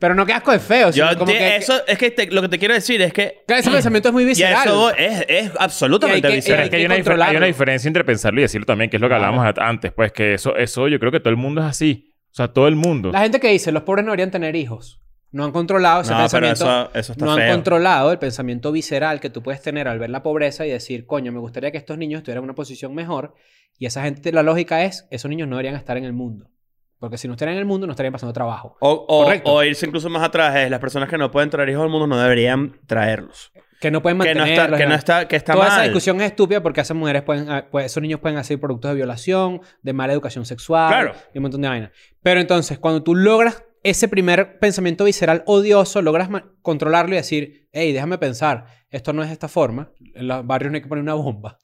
Pero 0.00 0.14
no 0.14 0.24
qué 0.26 0.32
asco 0.32 0.50
es 0.52 0.62
feo, 0.62 0.90
Yo 0.90 1.06
como 1.18 1.26
que... 1.30 1.56
eso, 1.56 1.74
es 1.86 1.98
que 1.98 2.10
te- 2.10 2.26
lo 2.30 2.40
que 2.42 2.48
te 2.48 2.58
quiero 2.58 2.74
decir 2.74 3.00
es 3.02 3.12
que. 3.12 3.44
que 3.46 3.58
ese 3.58 3.70
pensamiento 3.70 4.08
es 4.08 4.12
muy 4.14 4.22
Y 4.24 4.26
visceral. 4.26 4.66
eso 4.66 4.90
es, 4.96 5.24
es 5.28 5.50
absolutamente 5.58 6.26
Y 6.26 6.30
que- 6.30 6.36
visceral. 6.36 6.56
Pero 6.56 6.64
es 6.64 6.70
que 6.70 6.76
hay, 6.76 7.02
que 7.02 7.10
una, 7.36 7.44
hay 7.44 7.52
diferencia 7.52 7.86
entre 7.88 8.02
pensarlo 8.04 8.40
y 8.40 8.42
decirlo 8.42 8.66
también, 8.66 8.90
que 8.90 8.96
es 8.96 9.00
lo 9.00 9.06
que 9.08 9.10
Claro. 9.10 9.26
hablábamos 9.26 9.58
a- 9.58 9.68
antes. 9.68 9.92
Pues 9.92 10.10
que 10.12 10.34
eso, 10.34 10.56
eso 10.56 10.88
yo 10.88 10.98
creo 10.98 11.12
que 11.12 11.20
todo 11.20 11.30
el 11.30 11.36
mundo 11.36 11.60
es 11.60 11.66
así. 11.68 12.14
O 12.32 12.34
sea, 12.34 12.48
todo 12.48 12.66
el 12.66 12.76
mundo. 12.76 13.12
La 13.12 13.20
gente 13.20 13.40
que 13.40 13.48
dice, 13.48 13.72
los 13.72 13.82
pobres 13.82 14.04
no 14.04 14.10
deberían 14.12 14.30
tener 14.30 14.56
hijos. 14.56 15.00
No 15.32 15.44
han 15.44 15.52
controlado 15.52 16.00
ese 16.00 16.10
No, 16.12 16.16
pero 16.30 16.46
pensamiento. 16.48 16.64
eso, 16.64 16.90
eso 16.98 17.12
está 17.12 17.24
no 17.24 17.32
han 17.32 17.38
feo. 17.38 17.52
controlado 17.54 18.10
el 18.10 18.18
pensamiento 18.18 18.72
visceral 18.72 19.20
que 19.20 19.30
tú 19.30 19.42
puedes 19.42 19.60
tener 19.62 19.86
al 19.86 19.98
ver 20.00 20.10
la 20.10 20.22
pobreza 20.24 20.66
y 20.66 20.70
decir, 20.70 21.06
coño, 21.06 21.30
me 21.30 21.38
gustaría 21.38 21.70
que 21.70 21.78
estos 21.78 21.98
niños 21.98 22.18
estuvieran 22.18 22.42
en 22.42 22.44
una 22.50 22.54
posición 22.54 22.94
mejor. 22.94 23.34
Y 23.78 23.86
esa 23.86 24.02
gente, 24.02 24.32
la 24.32 24.42
lógica 24.42 24.84
es, 24.84 25.06
esos 25.10 25.28
niños 25.28 25.46
no 25.46 25.56
deberían 25.56 25.76
estar 25.76 25.96
en 25.96 26.04
el 26.04 26.12
mundo. 26.12 26.46
Porque 27.00 27.16
si 27.18 27.26
no 27.26 27.34
estuvieran 27.34 27.54
en 27.54 27.60
el 27.60 27.64
mundo, 27.66 27.86
no 27.86 27.92
estarían 27.92 28.12
pasando 28.12 28.32
trabajo. 28.32 28.76
O, 28.80 28.90
o- 28.90 29.24
Correcto. 29.24 29.52
o 29.52 29.64
irse 29.64 29.86
incluso 29.86 30.08
más 30.10 30.22
atrás 30.22 30.54
es 30.56 30.70
las 30.70 30.78
personas 30.80 31.08
que 31.08 31.16
no 31.18 31.30
pueden 31.30 31.50
traer 31.50 31.70
hijos 31.70 31.82
al 31.82 31.88
mundo 31.88 32.06
no 32.06 32.16
deberían 32.18 32.78
traerlos. 32.86 33.50
Que 33.80 33.90
no 33.90 34.02
pueden 34.02 34.18
Que 34.20 34.34
no 34.34 34.40
mantenerlos. 34.40 34.66
está, 34.66 34.76
que 34.76 34.86
no 34.86 34.94
está, 34.94 35.28
que 35.28 35.36
está 35.36 35.52
Toda 35.54 35.64
mal. 35.68 35.72
esa 35.72 35.82
discusión 35.84 36.20
es 36.20 36.26
estúpida 36.26 36.62
porque 36.62 36.82
esas 36.82 36.94
mujeres 36.96 37.22
pueden, 37.22 37.50
ah, 37.50 37.66
pues, 37.70 37.86
esos 37.86 38.02
niños 38.02 38.20
pueden 38.20 38.36
hacer 38.36 38.60
productos 38.60 38.90
de 38.90 38.94
violación, 38.96 39.62
de 39.82 39.92
mala 39.94 40.12
educación 40.12 40.44
sexual 40.44 40.88
Claro. 40.92 41.14
y 41.32 41.38
un 41.38 41.42
montón 41.42 41.62
de 41.62 41.68
vainas. 41.68 41.90
Pero 42.22 42.40
entonces, 42.40 42.78
cuando 42.78 43.02
tú 43.02 43.14
logras 43.14 43.64
ese 43.82 44.06
primer 44.06 44.58
pensamiento 44.58 45.04
visceral 45.06 45.42
odioso, 45.46 46.02
logras 46.02 46.28
controlarlo 46.60 47.14
y 47.14 47.16
decir, 47.16 47.70
hey, 47.72 47.94
déjame 47.94 48.18
pensar, 48.18 48.66
esto 48.90 49.14
no 49.14 49.22
es 49.22 49.28
de 49.28 49.32
esta 49.32 49.48
forma, 49.48 49.90
en 50.14 50.28
los 50.28 50.46
barrios 50.46 50.70
no 50.70 50.76
hay 50.76 50.82
que 50.82 50.88
poner 50.88 51.02
una 51.02 51.14
bomba, 51.14 51.56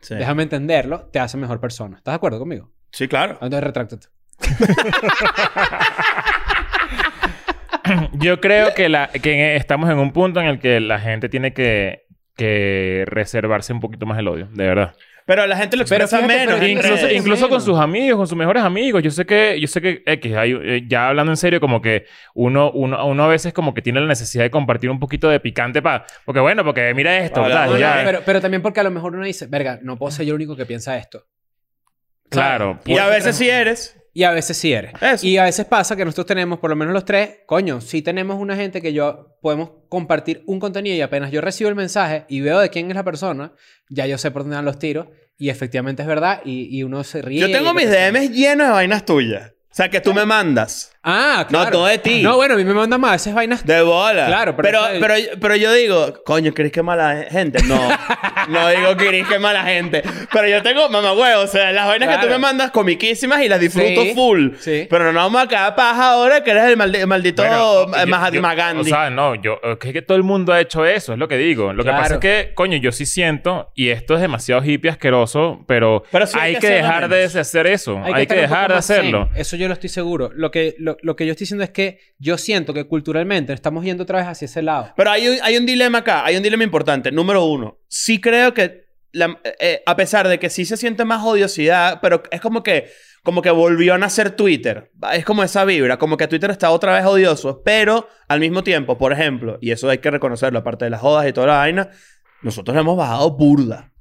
Sí. 0.00 0.16
déjame 0.16 0.42
entenderlo, 0.42 1.06
te 1.12 1.20
hace 1.20 1.36
mejor 1.36 1.60
persona. 1.60 1.98
¿Estás 1.98 2.10
de 2.12 2.16
acuerdo 2.16 2.40
conmigo? 2.40 2.72
Sí, 2.90 3.06
claro. 3.06 3.34
Entonces, 3.34 3.62
retráctate. 3.62 4.06
Yo 8.14 8.40
creo 8.40 8.74
que, 8.74 8.88
la, 8.88 9.08
que 9.08 9.56
estamos 9.56 9.90
en 9.90 9.98
un 9.98 10.12
punto 10.12 10.40
en 10.40 10.46
el 10.46 10.58
que 10.58 10.80
la 10.80 10.98
gente 10.98 11.28
tiene 11.28 11.52
que, 11.52 12.06
que 12.36 13.04
reservarse 13.06 13.72
un 13.72 13.80
poquito 13.80 14.06
más 14.06 14.18
el 14.18 14.28
odio, 14.28 14.48
de 14.52 14.66
verdad. 14.66 14.94
Pero 15.26 15.46
la 15.46 15.56
gente 15.56 15.78
lo 15.78 15.84
Pero 15.86 16.04
expresa 16.04 16.18
fíjate, 16.26 16.46
menos. 16.46 16.60
pero 16.60 17.12
Incluso, 17.14 17.48
con 17.48 17.60
sus 17.62 17.78
amigos, 17.78 18.18
con 18.18 18.26
sus 18.26 18.36
mejores 18.36 18.62
amigos. 18.62 19.02
Yo 19.02 19.10
sé 19.10 19.24
que, 19.24 19.58
yo 19.58 19.66
sé 19.66 19.80
que 19.80 20.02
X, 20.04 20.36
hay, 20.36 20.52
eh, 20.52 20.82
ya 20.86 21.08
hablando 21.08 21.32
en 21.32 21.38
serio, 21.38 21.60
como 21.60 21.80
que 21.80 22.04
uno, 22.34 22.70
uno, 22.72 23.06
uno 23.06 23.24
a 23.24 23.28
veces 23.28 23.54
como 23.54 23.72
que 23.72 23.80
tiene 23.80 24.00
la 24.00 24.06
necesidad 24.06 24.44
de 24.44 24.50
compartir 24.50 24.90
un 24.90 25.00
poquito 25.00 25.30
de 25.30 25.40
picante 25.40 25.80
para. 25.80 26.04
Porque 26.26 26.40
bueno, 26.40 26.62
porque 26.62 26.92
mira 26.92 27.16
esto, 27.18 27.42
Hola, 27.42 28.02
pero, 28.04 28.20
pero 28.24 28.40
también 28.42 28.60
porque 28.60 28.80
a 28.80 28.82
lo 28.82 28.90
mejor 28.90 29.14
uno 29.14 29.24
dice, 29.24 29.46
verga, 29.46 29.78
no 29.82 29.96
puedo 29.96 30.10
ser 30.10 30.26
yo 30.26 30.32
el 30.32 30.36
único 30.36 30.56
que 30.56 30.66
piensa 30.66 30.96
esto. 30.98 31.24
claro. 32.28 32.80
Y 32.84 32.98
a 32.98 33.06
veces 33.06 33.36
sí 33.36 33.48
eres. 33.48 33.96
Y 34.16 34.22
a 34.22 34.30
veces 34.30 34.56
sí 34.56 34.72
eres. 34.72 34.92
Eso. 35.02 35.26
Y 35.26 35.36
a 35.38 35.44
veces 35.44 35.66
pasa 35.66 35.96
que 35.96 36.04
nosotros 36.04 36.26
tenemos, 36.26 36.60
por 36.60 36.70
lo 36.70 36.76
menos 36.76 36.94
los 36.94 37.04
tres, 37.04 37.40
coño, 37.46 37.80
sí 37.80 38.00
tenemos 38.00 38.38
una 38.38 38.54
gente 38.54 38.80
que 38.80 38.92
yo 38.92 39.36
podemos 39.42 39.70
compartir 39.88 40.44
un 40.46 40.60
contenido 40.60 40.94
y 40.94 41.00
apenas 41.00 41.32
yo 41.32 41.40
recibo 41.40 41.68
el 41.68 41.74
mensaje 41.74 42.24
y 42.28 42.40
veo 42.40 42.60
de 42.60 42.70
quién 42.70 42.88
es 42.88 42.94
la 42.94 43.02
persona, 43.02 43.52
ya 43.90 44.06
yo 44.06 44.16
sé 44.16 44.30
por 44.30 44.42
dónde 44.42 44.56
van 44.56 44.64
los 44.64 44.78
tiros 44.78 45.08
y 45.36 45.48
efectivamente 45.48 46.02
es 46.02 46.08
verdad 46.08 46.42
y, 46.44 46.68
y 46.74 46.84
uno 46.84 47.02
se 47.02 47.22
ríe. 47.22 47.40
Yo 47.40 47.50
tengo 47.50 47.74
mis. 47.74 47.90
DMs 47.90 48.30
llenos 48.30 48.68
de 48.68 48.72
vainas 48.72 49.04
tuyas. 49.04 49.50
O 49.50 49.74
sea, 49.74 49.90
que 49.90 50.00
tú 50.00 50.14
me 50.14 50.24
mandas. 50.24 50.93
Ah, 51.04 51.40
No, 51.50 51.60
claro. 51.60 51.78
no 51.80 51.86
de 51.86 51.98
ti. 51.98 52.22
No, 52.22 52.36
bueno, 52.36 52.54
a 52.54 52.56
mí 52.56 52.64
me 52.64 52.72
mandan 52.74 53.00
más 53.00 53.12
veces 53.12 53.34
vainas. 53.34 53.64
De 53.66 53.82
bola. 53.82 54.26
Claro, 54.26 54.56
pero 54.56 54.80
pero, 54.88 55.00
pero, 55.00 55.14
pero, 55.40 55.56
yo 55.56 55.72
digo, 55.72 56.14
coño, 56.24 56.52
¿querés 56.54 56.72
que 56.72 56.82
mala 56.82 57.26
gente? 57.30 57.62
No. 57.64 57.78
no 58.48 58.68
digo 58.68 58.96
que 58.96 59.24
que 59.28 59.38
mala 59.38 59.64
gente. 59.64 60.02
Pero 60.32 60.48
yo 60.48 60.62
tengo, 60.62 60.88
mamá 60.88 61.12
huevo, 61.12 61.42
o 61.42 61.46
sea, 61.46 61.72
las 61.72 61.86
vainas 61.86 62.08
que 62.08 62.14
tú 62.16 62.20
Claro. 62.22 62.32
me 62.34 62.38
mandas 62.38 62.70
comiquísimas 62.70 63.42
y 63.42 63.48
las 63.48 63.60
disfruto 63.60 64.02
Sí, 64.02 64.12
full. 64.14 64.48
sí. 64.58 64.86
Pero 64.90 65.12
no 65.12 65.20
vamos 65.20 65.42
a 65.42 65.46
quedar 65.48 65.74
paja 65.74 66.12
ahora 66.12 66.42
que 66.42 66.50
eres 66.50 66.64
el 66.64 66.76
maldi- 66.78 67.04
maldito 67.06 67.42
Bueno, 67.42 67.94
eh, 67.96 68.06
Mahatma 68.06 68.54
Gandhi. 68.54 68.80
O 68.80 68.84
sea, 68.84 69.10
no, 69.10 69.34
yo, 69.34 69.60
es 69.62 69.92
que 69.92 70.02
todo 70.02 70.16
el 70.16 70.22
mundo 70.24 70.52
ha 70.52 70.60
hecho 70.60 70.84
eso, 70.86 71.12
es 71.12 71.18
lo 71.18 71.28
que 71.28 71.36
digo. 71.36 71.72
Lo 71.72 71.84
que 71.84 71.90
Claro. 71.90 72.02
pasa 72.02 72.14
es 72.14 72.20
que, 72.20 72.52
coño, 72.54 72.76
yo 72.78 72.92
sí 72.92 73.06
siento, 73.06 73.70
y 73.74 73.90
esto 73.90 74.14
es 74.14 74.20
demasiado 74.20 74.64
hippie 74.64 74.90
asqueroso, 74.90 75.60
pero, 75.66 76.02
Pero 76.10 76.26
sí 76.26 76.38
hay 76.40 76.54
hay 76.54 76.60
que 76.60 76.66
que, 76.68 76.74
dejar 76.74 77.08
de 77.08 77.24
hacer 77.24 77.66
eso. 77.66 78.00
Hay, 78.04 78.14
que, 78.14 78.22
estar 78.22 78.36
un 78.38 78.42
dejar 78.42 78.70
de 78.72 78.76
hacerlo. 78.78 79.28
Eso 79.34 79.56
yo 79.56 79.68
lo 79.68 79.74
estoy 79.74 79.90
seguro. 79.90 80.30
Lo 80.34 80.50
que, 80.50 80.74
lo, 80.78 80.93
lo 81.02 81.16
que 81.16 81.26
yo 81.26 81.32
estoy 81.32 81.44
diciendo 81.44 81.64
es 81.64 81.70
que 81.70 81.98
yo 82.18 82.38
siento 82.38 82.72
que 82.74 82.86
culturalmente 82.86 83.52
estamos 83.52 83.84
yendo 83.84 84.02
otra 84.04 84.18
vez 84.18 84.28
hacia 84.28 84.46
ese 84.46 84.62
lado. 84.62 84.92
Pero 84.96 85.10
hay 85.10 85.28
un, 85.28 85.36
hay 85.42 85.56
un 85.56 85.66
dilema 85.66 85.98
acá, 85.98 86.24
hay 86.24 86.36
un 86.36 86.42
dilema 86.42 86.64
importante. 86.64 87.10
Número 87.12 87.44
uno, 87.44 87.78
sí 87.88 88.20
creo 88.20 88.54
que, 88.54 88.84
la- 89.12 89.38
eh, 89.60 89.82
a 89.86 89.96
pesar 89.96 90.26
de 90.28 90.38
que 90.38 90.50
sí 90.50 90.64
se 90.64 90.76
siente 90.76 91.04
más 91.04 91.24
odiosidad, 91.24 92.00
pero 92.02 92.22
es 92.30 92.40
como 92.40 92.62
que, 92.62 92.88
como 93.22 93.40
que 93.42 93.50
volvió 93.50 93.94
a 93.94 93.98
nacer 93.98 94.30
Twitter. 94.32 94.90
Es 95.12 95.24
como 95.24 95.42
esa 95.44 95.64
vibra, 95.64 95.98
como 95.98 96.16
que 96.16 96.26
Twitter 96.28 96.50
está 96.50 96.70
otra 96.70 96.94
vez 96.94 97.04
odioso, 97.06 97.62
pero 97.64 98.08
al 98.28 98.40
mismo 98.40 98.62
tiempo, 98.64 98.98
por 98.98 99.12
ejemplo, 99.12 99.58
y 99.60 99.70
eso 99.70 99.88
hay 99.88 99.98
que 99.98 100.10
reconocerlo, 100.10 100.58
aparte 100.58 100.84
de 100.84 100.90
las 100.90 101.00
jodas 101.00 101.26
y 101.28 101.32
toda 101.32 101.46
la 101.46 101.56
vaina, 101.58 101.90
nosotros 102.42 102.76
hemos 102.76 102.96
bajado 102.96 103.30
burda. 103.36 103.92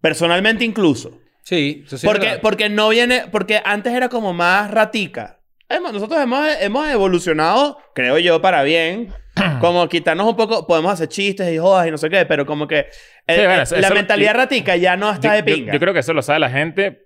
Personalmente 0.00 0.64
incluso. 0.64 1.18
Sí, 1.42 1.82
eso 1.86 1.98
sí 1.98 2.06
es 2.06 2.10
porque, 2.12 2.26
verdad. 2.26 2.40
porque 2.42 2.68
no 2.68 2.88
viene, 2.90 3.24
porque 3.30 3.60
antes 3.64 3.92
era 3.92 4.08
como 4.08 4.32
más 4.32 4.70
ratica. 4.70 5.40
Hemos- 5.68 5.92
nosotros 5.92 6.20
hemos, 6.20 6.46
hemos 6.60 6.88
evolucionado, 6.88 7.78
creo 7.94 8.18
yo, 8.18 8.40
para 8.42 8.62
bien. 8.62 9.12
Como 9.60 9.88
quitarnos 9.88 10.26
un 10.28 10.36
poco, 10.36 10.66
podemos 10.66 10.92
hacer 10.92 11.08
chistes 11.08 11.52
y 11.52 11.58
jodas 11.58 11.86
y 11.88 11.90
no 11.90 11.98
sé 11.98 12.08
qué, 12.08 12.24
pero 12.26 12.46
como 12.46 12.68
que 12.68 12.86
el- 13.26 13.36
Sí, 13.40 13.44
bueno, 13.46 13.62
eso- 13.62 13.74
la 13.76 13.86
eso- 13.88 13.94
mentalidad 13.94 14.32
yo- 14.32 14.38
ratica 14.38 14.76
ya 14.76 14.96
no 14.96 15.10
está 15.10 15.28
Yo, 15.38 15.42
de 15.44 15.50
yo- 15.50 15.56
pinga. 15.56 15.72
yo 15.72 15.80
creo 15.80 15.92
que 15.92 16.00
eso 16.00 16.12
lo 16.12 16.22
sabe 16.22 16.38
la 16.38 16.50
gente 16.50 17.00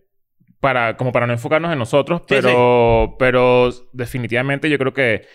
para, 0.61 0.97
como 0.99 1.11
para 1.13 1.27
no 1.27 1.33
enfocarnos 1.33 1.73
en 1.73 1.79
nosotros, 1.79 2.21
Sí, 2.23 2.27
pero, 2.29 3.17
pero 3.19 3.71
definitivamente 3.93 4.69
yo 4.69 4.77
creo 4.77 4.93
que, 4.93 5.27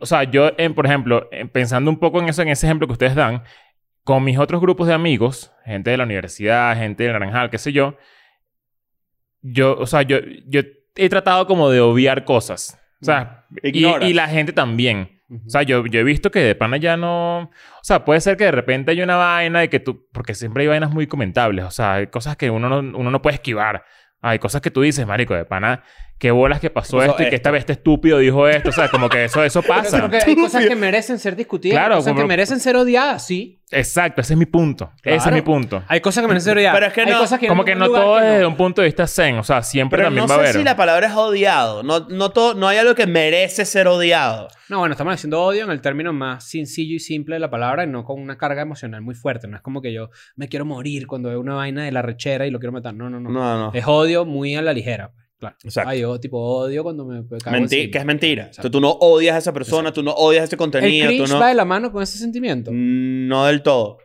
o 0.00 0.04
sea, 0.06 0.24
yo, 0.24 0.50
en, 0.58 0.74
por 0.74 0.84
ejemplo, 0.86 1.28
en- 1.32 1.48
pensando 1.48 1.90
un 1.90 1.98
poco 2.00 2.20
en 2.20 2.28
eso, 2.28 2.42
en 2.42 2.48
ese 2.48 2.66
ejemplo 2.66 2.86
que 2.86 2.92
ustedes 2.94 3.14
dan, 3.14 3.44
con 4.04 4.22
mis 4.24 4.38
otros 4.38 4.60
grupos 4.60 4.88
de 4.88 4.94
amigos, 4.94 5.52
gente 5.64 5.90
de 5.90 5.96
la 5.96 6.04
universidad, 6.04 6.76
gente 6.76 7.04
del 7.04 7.12
Naranjal, 7.12 7.48
qué 7.48 7.56
sé 7.58 7.72
yo, 7.72 7.96
yo, 9.40 9.76
o 9.78 9.86
sea, 9.86 10.02
yo, 10.02 10.18
yo 10.46 10.62
he 10.94 11.08
tratado 11.08 11.46
como 11.46 11.70
de 11.70 11.80
obviar 11.80 12.24
cosas. 12.24 12.78
O 13.00 13.04
sea, 13.04 13.46
y, 13.62 14.12
la 14.12 14.28
gente 14.28 14.52
también. 14.52 15.22
O 15.46 15.48
sea, 15.48 15.62
yo, 15.62 15.86
yo 15.86 16.00
he 16.00 16.04
visto 16.04 16.30
que 16.30 16.40
de 16.40 16.54
pana 16.54 16.76
ya 16.76 16.96
no... 16.96 17.40
O 17.40 17.50
sea, 17.82 18.04
puede 18.04 18.20
ser 18.20 18.36
que 18.36 18.44
de 18.44 18.52
repente 18.52 18.90
hay 18.90 19.02
una 19.02 19.16
vaina 19.16 19.60
de 19.60 19.68
que 19.68 19.80
tú... 19.80 20.06
Porque 20.12 20.34
siempre 20.34 20.62
hay 20.62 20.68
vainas 20.68 20.90
muy 20.90 21.06
comentables. 21.06 21.64
O 21.64 21.70
sea, 21.70 21.94
hay 21.94 22.06
cosas 22.08 22.36
que 22.36 22.50
uno 22.50 22.68
no, 22.68 22.98
uno 22.98 23.10
no 23.10 23.22
puede 23.22 23.36
esquivar. 23.36 23.84
Hay 24.20 24.38
cosas 24.38 24.60
que 24.60 24.70
tú 24.70 24.82
dices, 24.82 25.06
marico, 25.06 25.34
de 25.34 25.44
pana... 25.44 25.82
Qué 26.22 26.30
bolas 26.30 26.60
que 26.60 26.70
pasó 26.70 26.98
Pasó 26.98 27.10
esto 27.10 27.22
y 27.24 27.30
que 27.30 27.34
esta 27.34 27.50
vez 27.50 27.62
este 27.62 27.72
estúpido 27.72 28.18
dijo 28.18 28.46
esto. 28.46 28.68
O 28.68 28.72
sea, 28.72 28.86
como 28.88 29.08
que 29.08 29.24
eso, 29.24 29.42
eso 29.42 29.60
Pero 29.60 29.74
pasa. 29.74 29.96
creo 29.98 30.08
que 30.08 30.16
hay 30.18 30.36
cosas 30.36 30.66
que 30.66 30.76
merecen 30.76 31.18
ser 31.18 31.34
discutidas. 31.34 31.76
Claro, 31.76 31.94
Hay 31.96 32.00
cosas 32.02 32.14
que 32.14 32.24
merecen 32.26 32.60
ser 32.60 32.76
odiadas, 32.76 33.26
sí. 33.26 33.58
Exacto, 33.72 34.20
ese 34.20 34.34
es 34.34 34.38
mi 34.38 34.46
punto. 34.46 34.92
Ese 35.02 35.30
es 35.30 35.34
mi 35.34 35.42
punto. 35.42 35.82
Hay 35.88 36.00
cosas 36.00 36.22
que 36.22 36.28
merecen 36.28 36.44
ser 36.50 36.58
odiadas. 36.58 36.76
Pero 36.76 36.86
es 36.86 36.92
que 36.92 37.00
Hay 37.00 37.10
no- 37.10 37.18
cosas 37.18 37.40
que 37.40 37.48
Como 37.48 37.64
que 37.64 37.74
no 37.74 37.86
todo 37.86 37.94
que 37.96 38.18
es 38.20 38.24
no. 38.26 38.30
desde 38.34 38.46
un 38.46 38.56
punto 38.56 38.82
de 38.82 38.86
vista 38.86 39.08
zen. 39.08 39.36
O 39.38 39.42
sea, 39.42 39.64
siempre 39.64 39.96
pero 39.96 40.06
también 40.06 40.22
no 40.24 40.28
va 40.28 40.34
a 40.34 40.38
sé 40.38 40.42
haber... 40.44 40.54
si 40.60 40.62
la 40.62 40.76
palabra 40.76 41.08
es 41.08 41.12
odiado. 41.14 41.82
No, 41.82 42.06
no, 42.08 42.30
todo, 42.30 42.54
no 42.54 42.68
hay 42.68 42.78
algo 42.78 42.94
que 42.94 43.08
merece 43.08 43.64
ser 43.64 43.88
odiado. 43.88 44.46
No, 44.68 44.78
bueno, 44.78 44.92
estamos 44.92 45.14
haciendo 45.14 45.42
odio 45.42 45.64
en 45.64 45.72
el 45.72 45.80
término 45.80 46.12
más 46.12 46.48
sencillo 46.48 46.94
y 46.94 47.00
simple 47.00 47.34
de 47.34 47.40
la 47.40 47.50
palabra 47.50 47.82
y 47.82 47.88
no 47.88 48.04
con 48.04 48.20
una 48.20 48.38
carga 48.38 48.62
emocional 48.62 49.02
muy 49.02 49.16
fuerte. 49.16 49.48
No 49.48 49.56
es 49.56 49.62
como 49.62 49.82
que 49.82 49.92
yo 49.92 50.10
me 50.36 50.46
quiero 50.46 50.64
morir 50.66 51.08
cuando 51.08 51.30
veo 51.30 51.40
una 51.40 51.54
vaina 51.56 51.82
de 51.82 51.90
la 51.90 52.00
rechera 52.02 52.46
y 52.46 52.52
lo 52.52 52.60
quiero 52.60 52.70
matar. 52.72 52.94
No, 52.94 53.10
no, 53.10 53.18
no. 53.18 53.28
No, 53.28 53.58
no. 53.58 53.70
Es 53.74 53.88
odio 53.88 54.24
muy 54.24 54.54
a 54.54 54.62
la 54.62 54.72
ligera. 54.72 55.10
Claro. 55.42 55.56
Exacto. 55.64 55.90
Ah, 55.90 55.94
yo 55.96 56.20
tipo 56.20 56.38
odio 56.38 56.84
cuando 56.84 57.04
me 57.04 57.20
cago 57.42 57.56
Menti- 57.56 57.90
que 57.90 57.98
es 57.98 58.04
mentira. 58.04 58.44
Exacto. 58.44 58.70
Tú, 58.70 58.78
tú 58.78 58.80
no 58.80 58.90
odias 58.92 59.34
a 59.34 59.38
esa 59.38 59.52
persona, 59.52 59.92
tú 59.92 60.00
no 60.04 60.12
odias 60.12 60.44
ese 60.44 60.54
El 60.54 60.58
contenido, 60.58 61.08
tú 61.08 61.14
cringe 61.16 61.30
no... 61.32 61.40
va 61.40 61.48
de 61.48 61.54
la 61.54 61.64
mano 61.64 61.90
con 61.90 62.00
ese 62.00 62.16
sentimiento. 62.18 62.70
No 62.72 63.46
del 63.46 63.60
todo. 63.62 63.98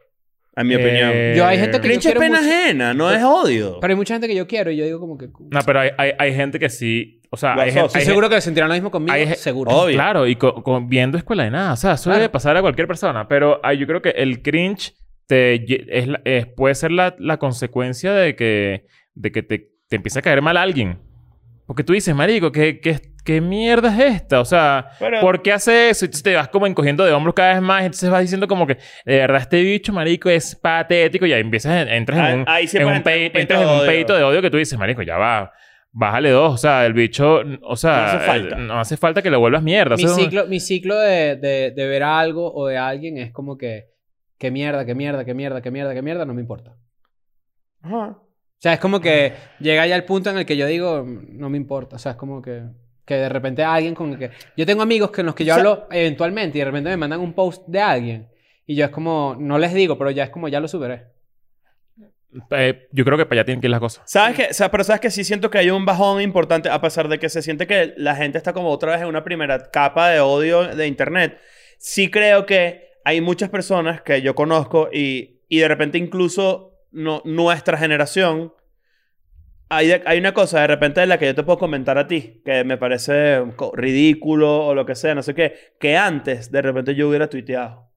En 0.55 0.65
mi 0.65 0.73
Eh, 0.73 0.77
opinión. 0.77 1.37
Yo 1.37 1.45
hay 1.45 1.59
gente 1.59 1.77
que- 1.79 1.81
Cringe 1.87 1.97
es 1.99 2.05
quiero 2.05 2.19
pena 2.19 2.39
mucho. 2.41 2.51
ajena, 2.51 2.93
no 2.95 3.11
es 3.11 3.23
odio. 3.23 3.77
Pero 3.79 3.91
hay 3.91 3.95
mucha 3.97 4.15
gente 4.15 4.27
que 4.27 4.33
yo 4.33 4.47
quiero 4.47 4.71
y 4.71 4.77
yo 4.77 4.85
digo 4.85 4.99
como 4.99 5.15
que... 5.15 5.27
No, 5.51 5.59
pero 5.63 5.81
hay, 5.81 5.91
hay, 5.99 6.13
hay 6.17 6.33
gente 6.33 6.57
que 6.57 6.69
sí... 6.69 7.21
O 7.29 7.37
sea, 7.37 7.53
hay, 7.53 7.71
gente- 7.71 7.95
hay 7.99 8.03
seguro 8.03 8.27
que 8.29 8.41
sentirán 8.41 8.69
lo 8.69 8.73
mismo 8.73 8.89
conmigo. 8.89 9.13
hay- 9.13 9.35
seguro. 9.35 9.69
Obvio. 9.69 9.93
Claro, 9.93 10.25
y 10.25 10.35
co- 10.37 10.63
co- 10.63 10.81
viendo 10.81 11.19
escuela 11.19 11.43
de 11.43 11.51
nada. 11.51 11.73
O 11.73 11.75
sea, 11.75 11.93
eso 11.93 12.05
Claro. 12.05 12.21
debe 12.21 12.29
pasar 12.31 12.57
a 12.57 12.61
cualquier 12.61 12.87
persona. 12.87 13.27
Pero 13.27 13.61
yo 13.73 13.85
creo 13.85 14.01
que 14.01 14.09
el 14.09 14.41
cringe 14.41 14.95
te, 15.27 15.55
es 15.95 16.09
es- 16.25 16.47
puede 16.47 16.73
ser 16.73 16.91
la, 16.91 17.15
la 17.19 17.37
consecuencia 17.37 18.13
de 18.13 18.35
que, 18.35 18.87
de 19.13 19.31
que 19.31 19.43
te, 19.43 19.69
te 19.89 19.95
empiece 19.97 20.17
a 20.17 20.21
caer 20.23 20.41
mal 20.41 20.57
alguien. 20.57 20.97
Porque 21.67 21.83
tú 21.83 21.91
dices, 21.93 22.15
marico, 22.15 22.49
¿qué, 22.51 22.79
qué, 22.79 22.97
qué 23.25 23.41
mierda 23.41 23.89
es 23.93 24.15
esta? 24.15 24.39
O 24.39 24.45
sea, 24.45 24.89
¿por 25.21 25.41
qué 25.41 25.51
hace 25.51 25.89
eso? 25.89 26.05
Y 26.05 26.07
entonces 26.07 26.23
te 26.23 26.33
vas 26.33 26.47
como 26.47 26.65
encogiendo 26.65 27.03
de 27.05 27.11
hombros 27.11 27.35
cada 27.35 27.53
vez 27.53 27.61
más. 27.61 27.81
Entonces 27.83 28.09
vas 28.09 28.21
diciendo 28.21 28.47
como 28.47 28.65
que, 28.65 28.77
de 29.05 29.17
verdad, 29.17 29.41
este 29.41 29.61
bicho, 29.61 29.91
marico, 29.91 30.29
es 30.29 30.55
patético. 30.55 31.25
Y 31.25 31.33
ahí 31.33 31.41
empiezas, 31.41 31.85
entras 31.89 32.29
en 32.31 32.39
un, 32.39 32.45
ahí 32.47 32.69
en 32.71 32.87
un, 32.87 33.03
pe- 33.03 33.25
entrar 33.25 33.33
en 33.33 33.35
un 33.35 33.35
peito 33.35 33.39
entras 33.39 33.61
en 33.61 33.67
de 33.67 33.73
un 33.73 33.79
odio. 33.81 33.87
peito 33.91 34.15
de 34.15 34.23
odio 34.23 34.41
que 34.41 34.49
tú 34.49 34.55
dices, 34.57 34.79
marico, 34.79 35.01
ya 35.01 35.17
va. 35.17 35.51
Bájale 35.91 36.29
dos. 36.29 36.53
O 36.53 36.57
sea, 36.57 36.85
el 36.85 36.93
bicho... 36.93 37.41
O 37.63 37.75
sea... 37.75 37.97
No 37.97 38.03
hace 38.05 38.19
falta. 38.19 38.55
no 38.55 38.79
hace 38.79 38.97
falta 38.97 39.21
que 39.21 39.29
lo 39.29 39.39
vuelvas 39.41 39.61
mierda. 39.63 39.97
mi 39.97 40.07
ciclo, 40.07 40.47
mi 40.47 40.59
ciclo 40.61 40.97
de, 40.97 41.35
de, 41.35 41.71
de 41.75 41.87
ver 41.87 42.03
algo 42.03 42.53
o 42.53 42.67
de 42.67 42.77
alguien 42.77 43.17
es 43.17 43.31
como 43.33 43.57
que... 43.57 43.87
Qué 44.37 44.51
mierda, 44.51 44.85
qué 44.85 44.95
mierda, 44.95 45.25
qué 45.25 45.33
mierda, 45.33 45.61
qué 45.61 45.71
mierda, 45.71 45.93
qué 45.95 46.01
mierda, 46.01 46.23
no 46.23 46.33
me 46.33 46.41
importa. 46.41 46.75
Ajá. 47.81 48.19
O 48.57 48.59
sea, 48.59 48.73
es 48.73 48.79
como 48.79 48.99
que 48.99 49.33
llega 49.59 49.85
ya 49.85 49.95
el 49.95 50.03
punto 50.03 50.29
en 50.31 50.37
el 50.39 50.45
que 50.45 50.57
yo 50.57 50.65
digo, 50.65 51.03
"Mm, 51.05 51.37
no 51.37 51.49
me 51.49 51.57
importa. 51.57 51.97
O 51.97 51.99
sea, 51.99 52.13
es 52.13 52.17
como 52.17 52.41
que, 52.41 52.63
que 53.05 53.13
de 53.15 53.29
repente 53.29 53.63
alguien 53.63 53.93
con 53.93 54.11
el 54.13 54.17
que... 54.19 54.31
Yo 54.57 54.65
tengo 54.65 54.81
amigos 54.81 55.11
con 55.11 55.25
los 55.27 55.35
que 55.35 55.45
yo 55.45 55.53
O 55.53 55.55
sea- 55.55 55.61
hablo 55.61 55.87
eventualmente 55.91 56.57
y 56.57 56.61
de 56.61 56.65
repente 56.65 56.89
me 56.89 56.97
mandan 56.97 57.19
un 57.19 57.33
post 57.33 57.67
de 57.67 57.79
alguien. 57.81 58.27
Y 58.65 58.75
yo 58.75 58.85
es 58.85 58.91
como, 58.91 59.35
no 59.39 59.57
les 59.59 59.73
digo, 59.73 59.97
pero 59.97 60.09
ya 60.11 60.23
es 60.25 60.29
como, 60.31 60.47
ya 60.49 60.59
lo 60.59 60.67
superé. 60.67 61.05
Eh, 62.51 62.87
yo 62.91 63.05
creo 63.05 63.17
que 63.17 63.25
para 63.25 63.39
allá 63.41 63.45
tienen 63.45 63.61
que 63.61 63.67
ir 63.67 63.71
las 63.71 63.79
cosas. 63.79 64.03
¿Sabes 64.05 64.35
qué? 64.35 64.47
O 64.51 64.53
sea, 64.53 64.69
pero 64.69 64.83
sabes 64.83 64.99
que 65.01 65.09
sí 65.11 65.23
siento 65.23 65.49
que 65.49 65.57
hay 65.59 65.69
un 65.69 65.85
bajón 65.85 66.21
importante, 66.21 66.69
a 66.69 66.81
pesar 66.81 67.07
de 67.07 67.19
que 67.19 67.29
se 67.29 67.41
siente 67.41 67.65
que 67.67 67.93
la 67.97 68.15
gente 68.15 68.37
está 68.37 68.53
como 68.53 68.69
otra 68.69 68.91
vez 68.91 69.01
en 69.01 69.07
una 69.07 69.23
primera 69.23 69.71
capa 69.71 70.09
de 70.09 70.19
odio 70.19 70.75
de 70.75 70.87
internet. 70.87 71.39
Sí 71.79 72.11
creo 72.11 72.45
que 72.45 72.89
hay 73.05 73.21
muchas 73.21 73.49
personas 73.49 74.01
que 74.01 74.21
yo 74.21 74.35
conozco 74.35 74.89
y, 74.91 75.41
y 75.47 75.59
de 75.59 75.67
repente 75.69 75.97
incluso 75.97 76.76
no, 76.91 77.21
nuestra 77.25 77.77
generación. 77.77 78.53
Hay, 79.69 79.91
hay 80.05 80.19
una 80.19 80.33
cosa 80.33 80.61
de 80.61 80.67
repente 80.67 81.01
de 81.01 81.07
la 81.07 81.19
que 81.19 81.25
yo 81.25 81.35
te 81.35 81.43
puedo 81.43 81.59
comentar 81.59 81.97
a 81.97 82.07
ti, 82.07 82.41
que 82.45 82.63
me 82.63 82.77
parece 82.77 83.43
ridículo 83.73 84.65
o 84.65 84.73
lo 84.73 84.85
que 84.85 84.95
sea, 84.95 85.13
no 85.13 85.23
sé 85.23 85.35
qué, 85.35 85.75
que 85.79 85.97
antes 85.97 86.51
de 86.51 86.61
repente 86.61 86.95
yo 86.95 87.09
hubiera 87.09 87.29
tuiteado. 87.29 87.91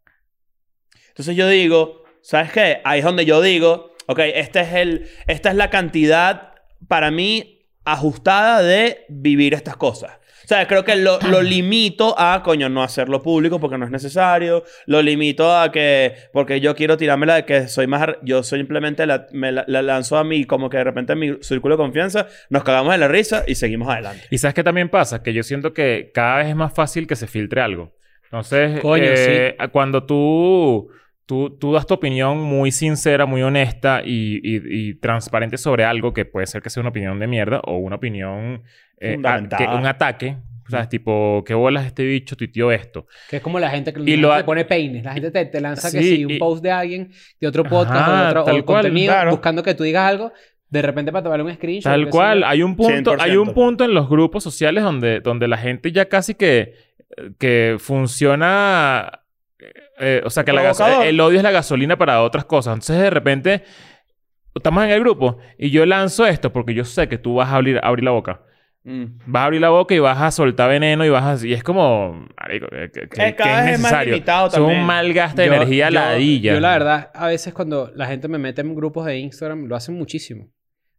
Entonces 1.09 1.37
yo 1.37 1.48
digo, 1.48 2.05
¿sabes 2.22 2.53
qué? 2.53 2.81
Ahí 2.85 3.00
es 3.00 3.05
donde 3.05 3.24
yo 3.24 3.40
digo, 3.40 3.94
ok, 4.07 4.18
este 4.35 4.61
es 4.61 4.72
el, 4.72 5.09
esta 5.26 5.50
es 5.50 5.57
la 5.57 5.70
cantidad 5.70 6.55
para 6.88 7.11
mí 7.11 7.68
ajustada 7.85 8.62
de 8.62 9.05
vivir 9.09 9.55
estas 9.55 9.76
cosas. 9.76 10.18
O 10.51 10.53
sea, 10.53 10.67
creo 10.67 10.85
que 10.85 10.97
lo, 10.97 11.21
lo 11.31 11.43
limito 11.43 12.13
a, 12.19 12.43
coño, 12.43 12.69
no 12.69 12.83
hacerlo 12.83 13.23
público 13.23 13.61
porque 13.61 13.79
no 13.79 13.85
es 13.85 13.93
necesario. 13.93 14.65
Lo 14.87 15.01
limito 15.01 15.57
a 15.57 15.71
que, 15.71 16.13
porque 16.33 16.61
yo 16.61 16.75
quiero 16.75 16.97
tirarme 16.97 17.25
la 17.27 17.37
de 17.37 17.45
que 17.45 17.69
soy 17.69 17.87
más, 17.87 18.09
yo 18.23 18.43
simplemente 18.43 19.07
la, 19.07 19.29
me 19.31 19.53
la, 19.53 19.65
la 19.69 19.81
lanzo 19.81 20.17
a 20.17 20.25
mí 20.25 20.47
como 20.47 20.69
que 20.69 20.79
de 20.79 20.83
repente 20.83 21.13
en 21.13 21.19
mi 21.21 21.35
círculo 21.41 21.77
de 21.77 21.83
confianza, 21.83 22.27
nos 22.49 22.65
cagamos 22.65 22.91
de 22.91 22.99
la 22.99 23.07
risa 23.07 23.45
y 23.47 23.55
seguimos 23.55 23.89
adelante. 23.89 24.25
Y 24.29 24.39
sabes 24.39 24.55
qué 24.55 24.65
también 24.65 24.89
pasa? 24.89 25.23
Que 25.23 25.33
yo 25.33 25.45
siento 25.45 25.73
que 25.73 26.11
cada 26.13 26.39
vez 26.39 26.49
es 26.49 26.57
más 26.57 26.75
fácil 26.75 27.07
que 27.07 27.15
se 27.15 27.29
filtre 27.29 27.61
algo. 27.61 27.93
Entonces, 28.25 28.81
Coño, 28.81 29.05
eh, 29.07 29.57
cuando 29.70 30.03
tú, 30.05 30.89
tú, 31.27 31.57
tú 31.61 31.72
das 31.74 31.87
tu 31.87 31.95
opinión 31.95 32.39
muy 32.39 32.72
sincera, 32.72 33.24
muy 33.24 33.43
honesta 33.43 34.03
y, 34.05 34.41
y- 34.43 34.89
y 34.91 34.95
transparente 34.95 35.59
sobre 35.59 35.85
algo 35.85 36.12
que 36.12 36.24
puede 36.24 36.49
ser 36.49 36.61
que 36.61 36.70
sea 36.70 36.81
una 36.81 36.91
opinión 36.91 37.20
de 37.20 37.29
mierda 37.29 37.61
o 37.64 37.77
una 37.79 37.95
opinión... 37.95 38.64
eh, 39.03 39.12
a- 39.12 39.14
Fundamentada. 39.14 39.70
que- 39.70 39.77
un 39.79 39.87
ataque. 39.87 40.37
O 40.75 40.79
sea, 40.81 40.89
tipo, 40.89 41.43
¿qué 41.47 41.55
bolas 41.55 41.87
este 41.87 42.05
bicho 42.05 42.37
tuiteó 42.37 42.71
esto? 42.73 43.07
Que 43.29 43.37
es 43.37 43.43
como 43.43 43.59
la 43.59 43.71
gente 43.71 43.93
que 43.93 44.01
Y 44.01 44.16
la 44.16 44.23
lo 44.23 44.29
gente 44.29 44.33
ha- 44.35 44.39
te 44.39 44.45
pone 44.45 44.64
peines. 44.64 45.05
La 45.05 45.12
gente 45.12 45.31
te, 45.31 45.45
te 45.47 45.61
lanza 45.61 45.91
que 45.91 46.03
Sí, 46.03 46.16
sí, 46.16 46.25
un 46.25 46.31
y- 46.33 46.39
post 46.39 46.62
de 46.62 46.71
alguien, 46.71 47.11
de 47.41 47.47
otro 47.49 47.64
podcast 47.64 48.01
Ajá, 48.01 48.12
o 48.12 48.16
de 48.25 48.29
otro 48.29 48.43
o 48.43 48.45
tal 48.45 48.64
cual, 48.64 48.83
contenido, 48.85 49.12
claro. 49.12 49.31
buscando 49.33 49.62
que 49.62 49.75
tú 49.75 49.85
digas 49.85 50.09
algo, 50.09 50.33
de 50.68 50.83
repente 50.83 51.11
para 51.12 51.25
tomar 51.25 51.43
un 51.43 51.53
screenshot. 51.55 51.91
Tal 51.91 52.09
cual. 52.09 52.45
Hay 52.45 52.62
un 52.62 52.77
punto, 52.77 53.16
hay 53.18 53.37
un 53.37 53.49
100%. 53.49 53.55
punto 53.55 53.85
en 53.85 53.95
los 53.95 54.09
grupos 54.09 54.45
sociales 54.45 54.85
donde, 54.85 55.21
donde 55.21 55.49
la 55.49 55.57
gente 55.59 55.91
ya 55.93 56.09
casi 56.09 56.35
que, 56.35 56.75
que 57.39 57.77
funciona. 57.81 59.23
eh, 59.99 60.23
o 60.25 60.31
sea, 60.31 60.45
que 60.45 60.53
la 60.53 60.71
el 61.05 61.21
odio 61.21 61.39
es 61.39 61.43
la 61.43 61.51
gasolina 61.51 61.97
para 61.99 62.23
otras 62.23 62.45
cosas. 62.45 62.75
Entonces, 62.75 62.99
de 62.99 63.11
repente, 63.11 63.62
estamos 64.55 64.85
en 64.85 64.91
el 64.91 65.01
grupo 65.01 65.39
y 65.59 65.71
yo 65.71 65.85
lanzo 65.87 66.27
esto 66.27 66.53
porque 66.53 66.73
yo 66.75 66.85
sé 66.85 67.09
que 67.09 67.18
tú 67.18 67.35
vas 67.35 67.49
a 67.51 67.57
abrir, 67.57 67.81
abrir 67.83 68.05
la 68.05 68.12
boca. 68.12 68.43
Mm. 68.83 69.05
Vas 69.26 69.43
a 69.43 69.45
abrir 69.45 69.61
la 69.61 69.68
boca 69.68 69.95
y 69.95 69.99
vas 69.99 70.20
a 70.20 70.31
soltar 70.31 70.70
veneno 70.70 71.05
y 71.05 71.11
vas 71.11 71.43
a... 71.43 71.47
Y 71.47 71.53
es 71.53 71.62
como... 71.62 72.26
Marico, 72.41 72.66
que, 72.68 72.91
que- 72.91 73.09
que- 73.09 73.35
cada 73.35 73.35
que 73.35 73.43
vez 73.43 73.74
es 73.74 73.81
más 73.81 73.93
necesario. 73.93 74.14
limitado 74.14 74.51
Son 74.51 74.61
también. 74.61 74.81
un 74.81 74.87
mal 74.87 75.12
gasto 75.12 75.43
de 75.43 75.49
Yo- 75.49 75.55
energía 75.55 75.89
yo- 75.91 75.95
ladilla. 75.95 76.55
Yo, 76.55 76.61
la 76.61 76.72
verdad, 76.72 77.11
a 77.14 77.26
veces 77.26 77.53
cuando 77.53 77.93
la 77.95 78.07
gente 78.07 78.26
me 78.28 78.39
mete 78.39 78.62
en 78.62 78.74
grupos 78.74 79.05
de 79.07 79.18
Instagram, 79.18 79.66
lo 79.66 79.76
hacen 79.76 79.97
muchísimo. 79.97 80.49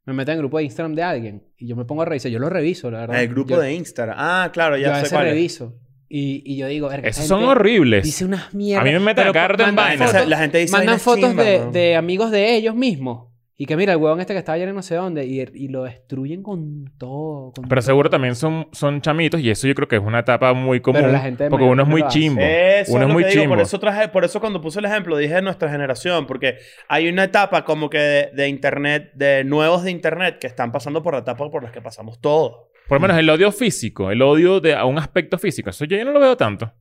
Me 0.06 0.14
meten 0.14 0.34
en 0.34 0.40
grupo 0.40 0.58
de 0.60 0.64
Instagram 0.66 0.94
de 0.96 1.04
alguien 1.04 1.44
y 1.58 1.68
yo 1.68 1.76
me 1.76 1.86
pongo 1.86 2.02
a 2.04 2.06
revisar. 2.06 2.32
Yo 2.32 2.40
lo 2.40 2.50
reviso, 2.50 2.90
la 2.92 3.02
verdad. 3.02 3.22
El 3.22 3.30
grupo 3.30 3.52
Yo- 3.56 3.60
de 3.62 3.74
Instagram. 3.74 4.16
Ah, 4.18 4.50
claro, 4.54 4.78
Yo 4.78 4.86
a 4.88 4.90
ya 4.90 4.96
sé 4.96 5.02
veces 5.02 5.14
cuál 5.14 5.28
es. 5.28 5.34
reviso. 5.34 5.76
Y, 6.14 6.44
y 6.46 6.58
yo 6.58 6.68
digo, 6.68 6.90
"Verga, 6.90 7.08
Esos 7.08 7.26
son 7.26 7.44
horribles. 7.46 8.04
Dice 8.04 8.26
unas 8.26 8.54
mierdas. 8.54 8.82
A 8.82 8.86
mí 8.86 8.92
me 8.94 9.00
meten 9.00 9.28
a 9.28 9.32
cada 9.32 9.48
rato 9.48 9.64
en 9.68 9.76
fotos- 9.98 10.28
La 10.28 10.38
gente 10.40 10.58
dice 10.58 10.74
mandan 10.76 11.00
fotos 11.00 11.36
de, 11.38 11.60
¿no? 11.60 11.72
de 11.72 11.96
amigos 11.96 12.32
de 12.32 12.56
ellos 12.58 12.76
mismos. 12.76 13.31
Y 13.62 13.68
que 13.68 13.78
mira, 13.78 13.94
el 13.94 14.00
huevón 14.00 14.20
este 14.20 14.34
que 14.34 14.40
estaba 14.40 14.56
ayer 14.56 14.70
en 14.70 14.74
no 14.74 14.82
sé 14.82 14.96
dónde. 14.96 15.24
Y, 15.24 15.40
y 15.40 15.68
lo 15.68 15.84
destruyen 15.84 16.42
con 16.42 16.92
todo. 16.98 17.52
con 17.54 17.70
Pero 17.70 17.80
todo. 17.80 17.86
seguro 17.86 18.10
también 18.10 18.34
son, 18.34 18.68
son 18.72 19.02
chamitos 19.02 19.40
y 19.40 19.52
eso 19.52 19.68
yo 19.68 19.76
creo 19.76 19.88
que 19.88 19.98
es 19.98 20.02
una 20.02 20.18
etapa 20.18 20.52
muy 20.54 20.80
común. 20.80 21.02
Pero 21.02 21.14
la 21.14 21.20
gente 21.20 21.48
porque 21.48 21.66
uno 21.66 21.84
es 21.84 21.88
muy 21.88 22.04
chimbo. 22.08 22.42
Eso 22.42 22.94
uno 22.94 23.04
es 23.04 23.08
lo 23.08 23.14
muy 23.14 23.24
que 23.24 23.30
digo. 23.30 23.50
Por 23.50 23.60
eso, 23.62 23.80
traje, 23.80 24.08
por 24.08 24.26
eso 24.26 24.40
cuando 24.40 24.62
puse 24.62 24.80
el 24.80 24.86
ejemplo 24.86 25.16
dije 25.16 25.40
nuestra 25.44 25.70
generación, 25.70 26.26
porque 26.26 26.58
hay 26.88 27.08
una 27.08 27.26
etapa 27.26 27.64
como 27.64 27.88
que 27.92 28.00
de, 28.00 28.32
de 28.34 28.48
internet, 28.48 29.12
de 29.14 29.44
nuevos 29.44 29.84
de 29.84 29.92
internet 29.92 30.40
que 30.40 30.48
están 30.48 30.72
pasando 30.72 31.04
por 31.04 31.14
la 31.14 31.20
etapa 31.20 31.48
por 31.52 31.62
las 31.62 31.72
que 31.72 31.84
pasamos 31.84 32.20
todos. 32.20 32.72
Por 32.88 32.98
lo 32.98 33.02
menos 33.02 33.20
el 33.20 33.30
odio 33.30 33.52
físico, 33.52 34.10
el 34.10 34.24
odio 34.24 34.60
de, 34.60 34.74
a 34.74 34.86
un 34.86 34.98
aspecto 34.98 35.38
físico. 35.38 35.70
Eso 35.70 35.86
yo, 35.86 35.98
yo 35.98 36.06
no 36.06 36.14
lo 36.14 36.20
veo 36.20 36.36
tanto. 36.36 36.74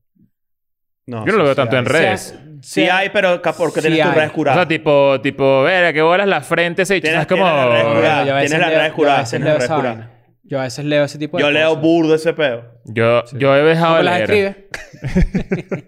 No, 1.10 1.26
Yo 1.26 1.32
no 1.32 1.38
lo 1.38 1.38
sí, 1.38 1.44
veo 1.44 1.52
sí 1.52 1.56
tanto 1.56 1.76
hay. 1.76 1.80
en 1.80 1.86
redes. 1.86 2.38
Sí 2.62 2.82
hay, 2.88 3.08
pero 3.10 3.40
porque 3.56 3.80
Sí 3.80 3.88
tienes 3.88 4.06
tus 4.06 4.14
redes 4.14 4.30
O 4.30 4.34
curadas. 4.34 4.58
sea, 4.60 4.68
tipo, 4.68 5.20
tipo, 5.22 5.62
ver, 5.62 5.92
que 5.94 6.02
bolas 6.02 6.28
la 6.28 6.40
frente. 6.40 6.84
Tienes- 6.84 7.20
Es 7.22 7.26
como... 7.26 7.44
tienes 7.44 7.56
la 7.56 7.66
red 7.68 7.82
Bueno, 7.82 7.96
jurada. 7.96 8.24
yo 8.24 8.32
a 8.32 8.36
veces 8.36 8.50
Tienes 8.50 8.60
las 8.60 8.70
leo- 8.70 8.78
redes 8.80 8.92
curadas, 8.92 9.30
tienes 9.30 9.48
las 9.48 9.56
redes 9.58 9.70
curadas. 9.70 10.08
Yo 10.42 10.58
a 10.58 10.62
veces 10.64 10.84
leo 10.84 11.04
ese 11.04 11.18
tipo 11.18 11.36
de 11.36 11.44
Yo 11.44 11.50
leo 11.52 11.76
burdo 11.76 12.14
ese 12.14 12.32
peo. 12.32 12.64
Yo, 12.86 13.22
yo 13.38 13.54
he 13.56 13.62
dejado 13.62 13.96
¿Cómo 13.96 13.98
de 13.98 14.04
las 14.04 14.28
leer. 14.28 14.68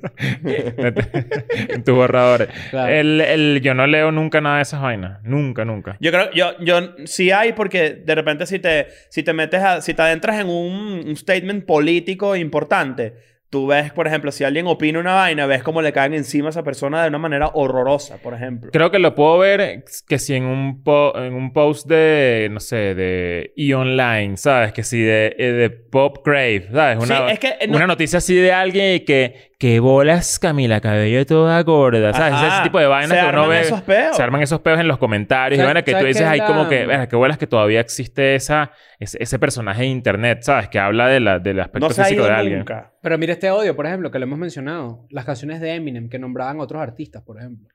en 1.69 1.85
tus 1.85 1.95
borradores. 1.95 2.49
Claro. 2.71 2.93
El, 2.93 3.21
el- 3.21 3.61
yo 3.63 3.75
no 3.75 3.87
leo 3.87 4.13
nunca 4.13 4.41
nada 4.41 4.57
de 4.57 4.63
esas 4.63 4.81
vainas. 4.81 5.21
Nunca, 5.25 5.65
nunca. 5.65 5.97
Yo 6.01 6.11
creo, 6.11 6.31
yo, 6.33 6.59
yo 6.61 6.95
sí 7.07 7.31
hay 7.31 7.53
porque 7.53 7.95
de 8.05 8.15
repente 8.15 8.47
si 8.47 8.59
te, 8.59 8.89
si 9.09 9.23
te 9.23 9.33
metes 9.33 9.63
a, 9.63 9.81
si 9.81 9.95
te 9.95 10.03
adentras 10.03 10.41
en 10.41 10.49
un, 10.49 11.05
un 11.09 11.17
statement 11.17 11.65
político 11.67 12.37
importante, 12.37 13.15
tú 13.53 13.67
ves, 13.67 13.93
por 13.93 14.07
ejemplo, 14.07 14.33
si 14.33 14.45
alguien 14.45 14.67
opina 14.67 14.99
una 14.99 15.13
vaina, 15.15 15.45
ves 15.45 15.63
cómo 15.63 15.83
le 15.83 15.93
caen 15.93 16.15
encima 16.15 16.49
a 16.49 16.51
esa 16.51 16.63
persona 16.63 17.03
de 17.03 17.09
una 17.09 17.19
manera 17.19 17.51
horrorosa, 17.53 18.17
por 18.17 18.33
ejemplo. 18.33 18.71
Creo 18.73 18.91
que 18.91 18.99
lo 18.99 19.15
puedo 19.15 19.37
ver 19.37 19.85
que 20.09 20.19
si 20.19 20.35
en 20.35 20.45
un, 20.45 20.83
po- 20.83 21.13
en 21.19 21.35
un 21.35 21.53
post 21.53 21.87
de, 21.87 22.49
no 22.51 22.61
sé, 22.61 22.95
de 22.95 23.53
E-Online, 23.55 24.39
¿sabes? 24.39 24.73
Que 24.73 24.83
si 24.83 25.03
de, 25.03 25.37
eh, 25.39 25.53
de 25.53 25.69
Pop 25.69 26.25
Crave, 26.25 26.69
¿sabes? 26.73 26.97
Una, 27.05 27.17
Sí, 27.29 27.33
es 27.35 27.39
que, 27.39 27.49
eh, 27.61 27.69
no- 27.69 27.77
una 27.77 27.87
noticia 27.87 28.17
así 28.19 28.35
de 28.35 28.53
alguien 28.53 28.95
y 28.97 29.01
que, 29.01 29.52
que 29.63 29.79
bolas 29.79 30.41
Camila 30.41 30.81
Cabello 30.81 31.25
toda 31.25 31.63
gorda, 31.63 32.13
¿sabes? 32.13 32.33
Ajá. 32.35 32.55
Ese 32.57 32.63
tipo 32.65 32.81
de 32.81 32.87
vainas 32.87 33.13
que 33.17 33.19
uno 33.21 33.29
arman 33.29 33.49
ve. 33.49 33.61
esos 33.61 33.81
peos. 33.83 34.17
Se 34.17 34.21
arman 34.25 34.43
esos 34.43 34.61
peos 34.61 34.81
en 34.81 34.89
los 34.89 34.99
comentarios 34.99 35.57
y 35.57 35.61
¿Sabes- 35.61 35.67
vainas 35.69 35.85
que 35.85 35.95
tú 35.95 36.05
dices 36.05 36.23
qué 36.23 36.29
ahí 36.29 36.41
como 36.41 36.69
que, 36.69 36.85
"Verga, 36.85 37.07
qué 37.07 37.15
bolas 37.15 37.39
que 37.39 37.47
todavía 37.47 37.79
existe 37.79 38.35
esa, 38.35 38.73
ese, 38.99 39.23
ese 39.23 39.39
personaje 39.39 39.83
de 39.83 39.87
internet, 39.89 40.43
¿sabes? 40.43 40.67
Que 40.69 40.81
habla 40.81 41.07
de 41.07 41.21
la, 41.21 41.39
del 41.39 41.61
aspecto 41.61 41.87
no 41.87 41.95
se 41.95 42.01
ha 42.03 42.05
físico 42.07 42.23
ido 42.23 42.31
de 42.33 42.37
alguien. 42.37 42.59
nunca. 42.59 42.93
Pero 43.03 43.17
mira 43.19 43.35
este 43.35 43.53
odio, 43.53 43.77
por 43.77 43.87
ejemplo, 43.87 44.11
que 44.11 44.19
lo 44.19 44.25
hemos 44.25 44.39
mencionado. 44.41 45.07
Las 45.11 45.25
canciones 45.25 45.61
de 45.61 45.75
Eminem 45.77 46.09
que 46.09 46.19
nombraban 46.19 46.59
a 46.59 46.63
otros 46.65 46.83
artistas, 46.83 47.23
por 47.23 47.39
ejemplo. 47.39 47.69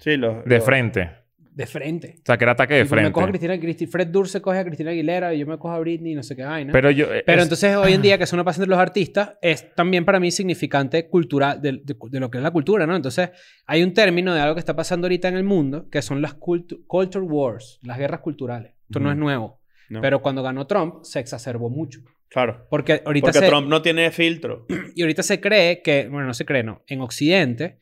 Sí, 0.00 0.18
lo, 0.18 0.42
De 0.42 0.58
lo- 0.58 0.62
frente. 0.62 1.10
De 1.54 1.66
frente. 1.66 2.14
O 2.18 2.22
sea, 2.24 2.38
que 2.38 2.44
era 2.44 2.52
ataque 2.52 2.72
de 2.74 2.84
me 2.84 2.88
frente. 2.88 3.12
cojo 3.12 3.26
a 3.26 3.28
Cristina, 3.28 3.56
Cristi- 3.56 3.86
Fred 3.86 4.06
Durst 4.08 4.32
se 4.32 4.40
coge 4.40 4.58
a 4.58 4.64
Cristina 4.64 4.90
Aguilera 4.90 5.34
y 5.34 5.38
yo 5.40 5.46
me 5.46 5.58
cojo 5.58 5.74
a 5.74 5.78
Britney 5.80 6.12
y 6.12 6.14
no 6.14 6.22
sé 6.22 6.34
qué 6.34 6.44
vaina. 6.44 6.72
Pero 6.72 6.90
yo... 6.90 7.08
Pero 7.26 7.38
es- 7.40 7.42
entonces 7.44 7.76
hoy 7.76 7.92
en 7.92 8.00
día 8.00 8.16
que 8.16 8.24
eso 8.24 8.36
no 8.38 8.44
pasa 8.44 8.62
entre 8.62 8.70
los 8.70 8.78
artistas 8.78 9.34
es 9.42 9.74
también 9.74 10.06
para 10.06 10.18
mí 10.18 10.30
significante 10.30 11.08
cultural 11.08 11.60
de, 11.60 11.72
de- 11.84 11.96
de 12.10 12.20
lo 12.20 12.30
que 12.30 12.38
es 12.38 12.42
la 12.42 12.50
cultura, 12.52 12.86
¿no? 12.86 12.96
Entonces 12.96 13.30
hay 13.66 13.82
un 13.82 13.92
término 13.92 14.34
de 14.34 14.40
algo 14.40 14.54
que 14.54 14.60
está 14.60 14.74
pasando 14.74 15.04
ahorita 15.06 15.28
en 15.28 15.36
el 15.36 15.44
mundo 15.44 15.90
que 15.90 16.00
son 16.00 16.22
las 16.22 16.38
cultu- 16.38 16.86
culture 16.86 17.24
wars, 17.26 17.78
las 17.82 17.98
guerras 17.98 18.20
culturales. 18.20 18.72
Esto 18.88 19.00
no 19.00 19.06
Ujú. 19.08 19.12
es 19.12 19.18
nuevo. 19.18 19.60
No. 19.90 20.00
Pero 20.00 20.22
cuando 20.22 20.42
ganó 20.42 20.66
Trump 20.66 21.02
se 21.04 21.20
exacerbó 21.20 21.68
mucho. 21.68 22.00
Claro. 22.30 22.66
Porque 22.70 23.02
ahorita 23.04 23.26
Porque 23.26 23.38
se, 23.40 23.46
Trump 23.46 23.68
no 23.68 23.82
tiene 23.82 24.10
filtro. 24.10 24.64
y 24.96 25.02
ahorita 25.02 25.22
se 25.22 25.38
cree 25.38 25.82
que, 25.82 26.08
bueno, 26.08 26.28
no 26.28 26.32
se 26.32 26.46
cree, 26.46 26.62
no. 26.62 26.82
En 26.86 27.02
Occidente 27.02 27.78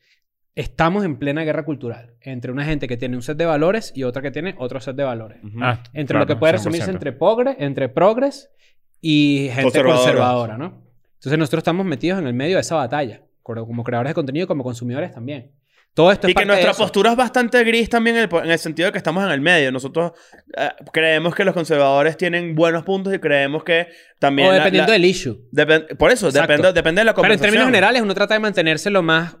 estamos 0.55 1.05
en 1.05 1.17
plena 1.17 1.43
guerra 1.43 1.63
cultural 1.63 2.13
entre 2.21 2.51
una 2.51 2.65
gente 2.65 2.87
que 2.87 2.97
tiene 2.97 3.15
un 3.15 3.21
set 3.21 3.37
de 3.37 3.45
valores 3.45 3.91
y 3.95 4.03
otra 4.03 4.21
que 4.21 4.31
tiene 4.31 4.55
otro 4.57 4.79
set 4.81 4.95
de 4.95 5.03
valores. 5.03 5.39
Ah, 5.61 5.81
Entre 5.93 6.13
claro, 6.13 6.19
lo 6.21 6.27
que 6.27 6.35
puede 6.35 6.53
100%. 6.53 6.55
resumirse 6.57 6.91
entre, 6.91 7.13
progre, 7.13 7.55
entre 7.59 7.89
progres 7.89 8.49
y 8.99 9.49
gente 9.53 9.81
Conservadora. 9.83 10.57
¿no? 10.57 10.83
Entonces 11.15 11.37
nosotros 11.39 11.59
estamos 11.61 11.85
metidos 11.85 12.19
en 12.19 12.27
el 12.27 12.33
medio 12.33 12.55
de 12.57 12.61
esa 12.61 12.75
batalla, 12.75 13.21
como 13.43 13.83
creadores 13.83 14.11
de 14.11 14.15
contenido 14.15 14.43
y 14.45 14.47
como 14.47 14.63
consumidores 14.63 15.11
también. 15.11 15.51
Todo 15.93 16.09
esto 16.09 16.25
es 16.27 16.31
Y 16.31 16.35
que 16.35 16.45
nuestra 16.45 16.73
postura 16.73 17.11
es 17.11 17.17
bastante 17.17 17.61
gris 17.65 17.89
también 17.89 18.15
en 18.15 18.21
el, 18.23 18.29
po- 18.29 18.41
en 18.41 18.49
el 18.49 18.59
sentido 18.59 18.85
de 18.85 18.91
que 18.93 18.97
estamos 18.97 19.25
en 19.25 19.29
el 19.31 19.41
medio. 19.41 19.73
Nosotros 19.73 20.13
eh, 20.55 20.69
creemos 20.93 21.35
que 21.35 21.43
los 21.43 21.53
conservadores 21.53 22.15
tienen 22.15 22.55
buenos 22.55 22.83
puntos 22.83 23.13
y 23.13 23.19
creemos 23.19 23.65
que 23.65 23.87
también... 24.17 24.47
O 24.47 24.51
dependiendo 24.53 24.87
la- 24.87 24.93
del 24.93 25.03
issue. 25.03 25.49
por 25.97 26.11
eso, 26.11 26.31
depende, 26.31 26.71
depende 26.71 27.01
de 27.01 27.05
la 27.05 27.13
Pero 27.13 27.25
en 27.25 27.31
conversación. 27.31 27.39
términos 27.41 27.65
generales 27.65 28.01
uno 28.01 28.13
trata 28.13 28.35
de 28.35 28.39
mantenerse 28.39 28.89
lo 28.89 29.03
más 29.03 29.35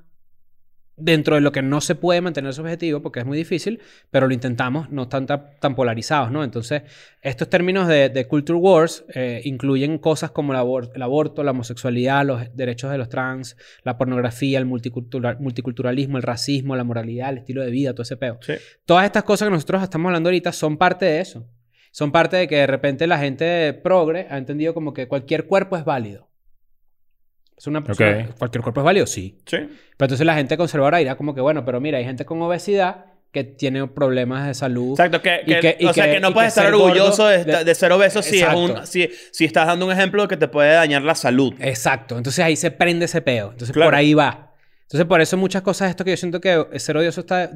dentro 1.03 1.35
de 1.35 1.41
lo 1.41 1.51
que 1.51 1.61
no 1.61 1.81
se 1.81 1.95
puede 1.95 2.21
mantener 2.21 2.53
su 2.53 2.61
objetivo 2.61 3.01
porque 3.01 3.19
es 3.19 3.25
muy 3.25 3.37
difícil, 3.37 3.79
pero 4.09 4.27
lo 4.27 4.33
intentamos, 4.33 4.89
no 4.89 5.07
tan, 5.07 5.25
tan, 5.25 5.51
tan 5.59 5.75
polarizados, 5.75 6.31
¿no? 6.31 6.43
Entonces, 6.43 6.83
estos 7.21 7.49
términos 7.49 7.87
de, 7.87 8.09
de 8.09 8.27
culture 8.27 8.57
wars 8.57 9.03
eh, 9.13 9.41
incluyen 9.43 9.97
cosas 9.97 10.31
como 10.31 10.53
el, 10.53 10.59
abor- 10.59 10.91
el 10.93 11.01
aborto, 11.01 11.43
la 11.43 11.51
homosexualidad, 11.51 12.25
los 12.25 12.55
derechos 12.55 12.91
de 12.91 12.97
los 12.97 13.09
trans, 13.09 13.57
la 13.83 13.97
pornografía, 13.97 14.57
el 14.59 14.65
multicultural- 14.65 15.39
multiculturalismo, 15.39 16.17
el 16.17 16.23
racismo, 16.23 16.75
la 16.75 16.83
moralidad, 16.83 17.29
el 17.31 17.39
estilo 17.39 17.63
de 17.63 17.71
vida, 17.71 17.93
todo 17.93 18.03
ese 18.03 18.17
peo. 18.17 18.37
Sí. 18.41 18.53
Todas 18.85 19.05
estas 19.05 19.23
cosas 19.23 19.47
que 19.47 19.53
nosotros 19.53 19.83
estamos 19.83 20.07
hablando 20.07 20.29
ahorita 20.29 20.51
son 20.51 20.77
parte 20.77 21.05
de 21.05 21.19
eso. 21.19 21.47
Son 21.91 22.11
parte 22.13 22.37
de 22.37 22.47
que 22.47 22.55
de 22.55 22.67
repente 22.67 23.05
la 23.05 23.17
gente 23.19 23.73
progre 23.73 24.27
ha 24.29 24.37
entendido 24.37 24.73
como 24.73 24.93
que 24.93 25.09
cualquier 25.09 25.45
cuerpo 25.45 25.75
es 25.75 25.83
válido. 25.83 26.30
Es 27.61 27.67
una 27.67 27.83
persona, 27.83 28.25
Ok. 28.31 28.37
¿Cualquier 28.39 28.63
cuerpo 28.63 28.81
es 28.81 28.85
válido? 28.85 29.05
Sí. 29.05 29.37
Sí. 29.45 29.57
Pero 29.57 29.69
entonces 29.99 30.25
la 30.25 30.33
gente 30.33 30.57
conservadora 30.57 30.97
dirá 30.97 31.15
como 31.15 31.35
que, 31.35 31.41
bueno, 31.41 31.63
pero 31.63 31.79
mira, 31.79 31.99
hay 31.99 32.03
gente 32.05 32.25
con 32.25 32.41
obesidad 32.41 33.05
que 33.31 33.43
tiene 33.43 33.85
problemas 33.87 34.47
de 34.47 34.55
salud. 34.55 34.93
Exacto, 34.93 35.21
que, 35.21 35.41
Y 35.45 35.53
que- 35.53 35.59
que- 35.59 35.77
y 35.79 35.85
o 35.85 35.93
sea, 35.93 36.05
que- 36.07 36.13
que 36.13 36.19
no 36.19 36.33
puedes 36.33 36.53
que 36.55 36.59
estar 36.59 36.73
orgulloso 36.73 37.27
de, 37.27 37.45
de- 37.45 37.63
de 37.63 37.75
ser 37.75 37.91
obeso 37.91 38.23
si, 38.23 38.39
es 38.41 38.51
un, 38.55 38.85
si, 38.87 39.09
si 39.31 39.45
estás 39.45 39.67
dando 39.67 39.85
un 39.85 39.91
ejemplo 39.91 40.27
que 40.27 40.37
te 40.37 40.47
puede 40.47 40.73
dañar 40.73 41.03
la 41.03 41.13
salud. 41.13 41.53
Exacto. 41.59 42.17
Entonces 42.17 42.43
ahí 42.43 42.55
se 42.55 42.71
prende 42.71 43.05
ese 43.05 43.21
peo. 43.21 43.51
Entonces 43.51 43.71
Claro. 43.73 43.87
por 43.91 43.95
ahí 43.95 44.15
va. 44.15 44.53
Entonces 44.81 45.05
por 45.07 45.21
eso 45.21 45.37
muchas 45.37 45.61
cosas, 45.61 45.91
esto 45.91 46.03
que 46.03 46.09
yo 46.11 46.17
siento 46.17 46.41
que 46.41 46.65
ser 46.79 46.97
odioso 46.97 47.21
está, 47.21 47.49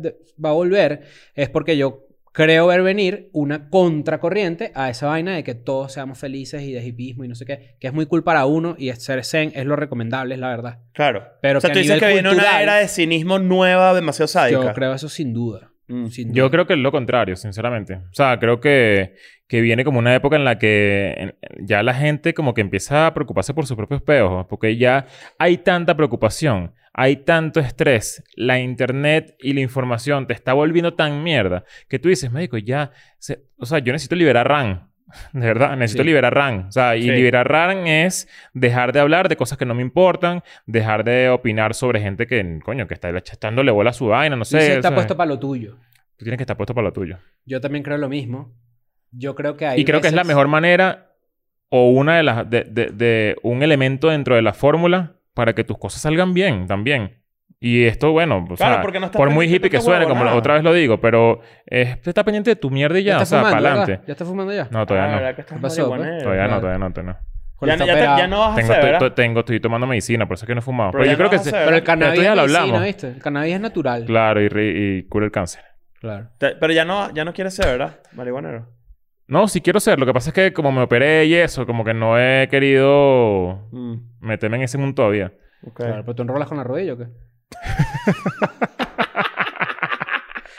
va 0.44 0.50
a 0.50 0.54
volver, 0.54 1.02
es 1.34 1.50
porque 1.50 1.76
yo 1.76 2.05
creo 2.36 2.68
ver 2.68 2.84
venir 2.84 3.30
una 3.32 3.70
contracorriente 3.70 4.74
a 4.76 4.90
esa 4.90 5.08
vaina 5.08 5.34
de 5.36 5.44
que 5.46 5.56
todos 5.56 5.94
seamos 5.94 6.20
felices 6.20 6.64
y 6.64 6.74
de 6.74 6.86
hipismo 6.86 7.24
y 7.24 7.30
no 7.30 7.36
sé 7.36 7.46
qué, 7.46 7.78
que 7.80 7.88
es 7.88 7.94
muy 7.94 8.08
cool 8.08 8.26
para 8.26 8.46
uno 8.46 8.76
y 8.78 8.92
ser 8.92 9.24
zen 9.24 9.54
es 9.56 9.66
lo 9.66 9.78
recomendable, 9.78 10.36
es 10.36 10.42
la 10.42 10.50
verdad. 10.50 10.80
Claro. 10.92 11.26
Pero 11.42 11.60
o 11.60 11.62
sea, 11.62 11.70
que 11.70 11.76
tú 11.76 11.80
a 11.80 11.82
dices 11.82 11.96
nivel 11.96 12.10
que 12.10 12.14
viene 12.14 12.38
una 12.38 12.62
era 12.62 12.76
de 12.76 12.90
cinismo 12.90 13.40
nueva, 13.40 13.94
demasiado 13.94 14.28
sádica. 14.28 14.62
Yo 14.62 14.74
creo 14.74 14.94
eso 14.94 15.08
sin 15.08 15.34
duda. 15.34 15.72
Mm. 15.88 16.08
Yo 16.34 16.50
creo 16.52 16.66
que 16.66 16.74
es 16.74 16.80
lo 16.80 16.92
contrario, 16.92 17.36
sinceramente. 17.36 17.96
O 17.96 18.14
sea, 18.14 18.40
creo 18.40 18.60
que, 18.60 19.16
que 19.48 19.62
viene 19.62 19.84
como 19.84 20.00
una 20.00 20.16
época 20.16 20.36
en 20.36 20.44
la 20.44 20.58
que 20.58 21.36
ya 21.60 21.84
la 21.84 21.94
gente 21.94 22.34
como 22.34 22.54
que 22.54 22.62
empieza 22.62 23.08
a 23.08 23.14
preocuparse 23.14 23.54
por 23.54 23.68
sus 23.68 23.78
propios 23.78 24.02
peos, 24.02 24.46
porque 24.50 24.78
ya 24.78 25.06
hay 25.38 25.58
tanta 25.60 25.96
preocupación, 25.96 26.74
hay 26.94 27.18
tanto 27.18 27.60
estrés, 27.60 28.24
la 28.36 28.60
internet 28.60 29.36
y 29.40 29.54
la 29.54 29.60
información 29.62 30.28
te 30.28 30.34
está 30.34 30.54
volviendo 30.54 30.94
tan 30.96 31.22
mierda 31.24 31.64
que 31.88 32.00
tú 32.00 32.10
dices, 32.10 32.32
médico, 32.32 32.58
ya, 32.58 32.92
se- 33.20 33.44
o 33.58 33.66
sea, 33.66 33.80
yo 33.80 33.92
necesito 33.94 34.16
liberar 34.16 34.48
RAM. 34.48 34.90
De 35.34 35.46
verdad, 35.46 35.76
necesito 35.78 36.04
Sí. 36.04 36.08
liberar 36.08 36.34
RAM. 36.34 36.66
O 36.68 36.72
sea, 36.72 36.96
y 36.96 37.04
Sí. 37.04 37.12
liberar 37.12 37.48
RAM 37.50 37.86
es 37.88 38.28
dejar 38.54 38.92
de 38.92 39.00
hablar 39.00 39.30
de 39.30 39.36
cosas 39.36 39.58
que 39.58 39.66
no 39.66 39.76
me 39.76 39.82
importan, 39.82 40.42
dejar 40.66 41.04
de 41.04 41.30
opinar 41.30 41.74
sobre 41.76 42.00
gente 42.02 42.28
que, 42.28 42.60
coño, 42.64 42.88
que 42.88 42.94
está 42.96 43.10
echándole 43.10 43.72
bola 43.72 43.92
a 43.92 43.94
su 43.94 44.08
vaina, 44.08 44.36
no 44.36 44.46
sé. 44.46 44.58
Dice, 44.58 44.74
está 44.76 44.88
o 44.88 44.92
sea, 44.92 44.96
puesto 44.96 45.18
para 45.18 45.28
lo 45.30 45.40
tuyo. 45.40 45.78
Tú 46.18 46.24
tienes 46.26 46.38
que 46.38 46.44
estar 46.44 46.58
puesto 46.58 46.74
para 46.74 46.86
lo 46.88 46.94
tuyo. 46.94 47.18
Yo 47.46 47.62
también 47.62 47.84
creo 47.84 47.98
lo 47.98 48.10
mismo. 48.10 48.54
Yo 49.12 49.36
creo 49.36 49.56
que 49.58 49.66
hay 49.68 49.82
y 49.82 49.86
creo 49.86 50.02
que 50.02 50.08
es 50.08 50.14
la 50.14 50.24
mejor 50.24 50.48
manera 50.48 51.12
o 51.70 51.90
una 51.90 52.18
de 52.18 52.24
las 52.24 52.50
de, 52.50 52.64
de- 52.64 52.88
de 52.88 53.36
un 53.44 53.64
elemento 53.64 54.10
dentro 54.10 54.36
de 54.36 54.42
la 54.42 54.54
fórmula 54.54 55.18
para 55.34 55.54
que 55.54 55.64
tus 55.64 55.78
cosas 55.78 56.02
salgan 56.02 56.34
bien 56.34 56.68
también. 56.68 57.22
Y 57.60 57.86
esto, 57.86 58.12
bueno, 58.12 58.46
o 58.50 58.56
Claro, 58.56 58.74
sea, 58.76 58.82
porque 58.82 59.00
no 59.00 59.06
estás 59.08 59.20
por 59.20 59.30
muy 59.30 59.46
hippie 59.54 59.70
que 59.70 59.80
suene, 59.82 60.06
como 60.06 60.24
otra 60.34 60.56
vez 60.56 60.64
lo 60.64 60.74
digo, 60.74 61.00
pero 61.00 61.40
eh, 61.66 61.98
está 62.04 62.24
pendiente 62.24 62.52
de 62.52 62.56
tu 62.56 62.70
mierda 62.70 63.00
y 63.00 63.04
ya, 63.04 63.18
¿Ya 63.18 63.24
o 63.24 63.26
sea, 63.26 63.42
para 63.42 63.58
adelante. 63.58 64.02
¿Ya 64.06 64.12
está 64.12 64.26
fumando 64.26 64.54
ya? 64.54 64.68
No, 64.70 64.86
todavía 64.86 65.06
Ah, 65.06 65.12
no. 65.12 65.18
¿verdad 65.22 65.36
que 65.36 65.42
estás 65.42 65.58
¿Qué 65.58 65.62
pasó, 65.62 65.88
pues? 65.88 66.24
Todavía 66.24 66.48
no, 66.48 66.60
todavía 66.60 66.78
no, 66.80 66.92
todavía 66.94 67.14
no. 67.14 67.20
Ya, 67.68 67.74
el 67.74 67.80
ya, 67.80 67.86
te- 67.86 67.92
toperado. 67.92 68.18
ya 68.20 68.28
no 68.28 68.40
vas 68.40 68.52
a 68.52 68.56
Tengo, 68.56 68.66
hacer, 68.66 68.76
estoy, 68.76 68.92
¿verdad? 68.92 69.08
estoy- 69.08 69.24
tengo, 69.26 69.40
estoy 69.40 69.60
tomando 69.62 69.88
medicina, 69.88 70.28
por 70.28 70.36
eso 70.36 70.46
es 70.46 70.48
que 70.48 70.54
no 70.54 70.60
he 70.60 70.62
fumado. 70.62 70.92
Pero 70.92 71.06
yo 71.06 71.14
creo 71.14 71.24
no 71.26 71.30
que 71.32 71.36
a 71.38 71.40
hacer, 71.40 71.54
Pero 71.66 71.76
el 71.78 71.84
cannabis 71.84 72.22
ya 72.22 72.30
es 72.32 72.36
lo 72.36 72.42
medicina, 72.44 72.60
hablamos. 72.62 72.86
¿viste? 72.86 73.08
El 73.08 73.22
cannabis 73.22 73.54
es 73.56 73.62
natural. 73.62 74.06
Claro, 74.06 74.42
y, 74.44 75.04
cura 75.10 75.26
el 75.26 75.32
cáncer. 75.32 75.64
Claro. 76.00 76.28
Te- 76.38 76.56
Pero 76.58 76.74
ya 76.74 76.86
no, 76.86 77.12
ya 77.14 77.24
no 77.26 77.34
quieres 77.34 77.56
ser, 77.56 77.66
¿verdad? 77.68 78.00
Marihuanero. 78.14 78.68
No, 79.28 79.48
sí 79.48 79.62
quiero 79.62 79.80
ser. 79.80 79.98
Lo 79.98 80.06
que 80.06 80.14
pasa 80.14 80.30
es 80.30 80.34
que 80.36 80.54
como 80.54 80.72
me 80.72 80.82
operé 80.82 81.26
y 81.26 81.34
eso, 81.34 81.66
como 81.66 81.84
que 81.84 81.94
no 81.96 82.20
he 82.20 82.48
querido 82.50 83.68
Mm, 83.72 83.96
meterme 84.20 84.58
en 84.58 84.64
ese 84.64 84.78
mundo 84.78 84.94
todavía. 84.96 85.34
Claro, 85.74 86.04
pero 86.04 86.14
tú 86.14 86.22
enrolas 86.22 86.48
con 86.48 86.58
la 86.58 86.64
rodilla 86.64 86.94
o 86.94 86.98
qué? 86.98 87.06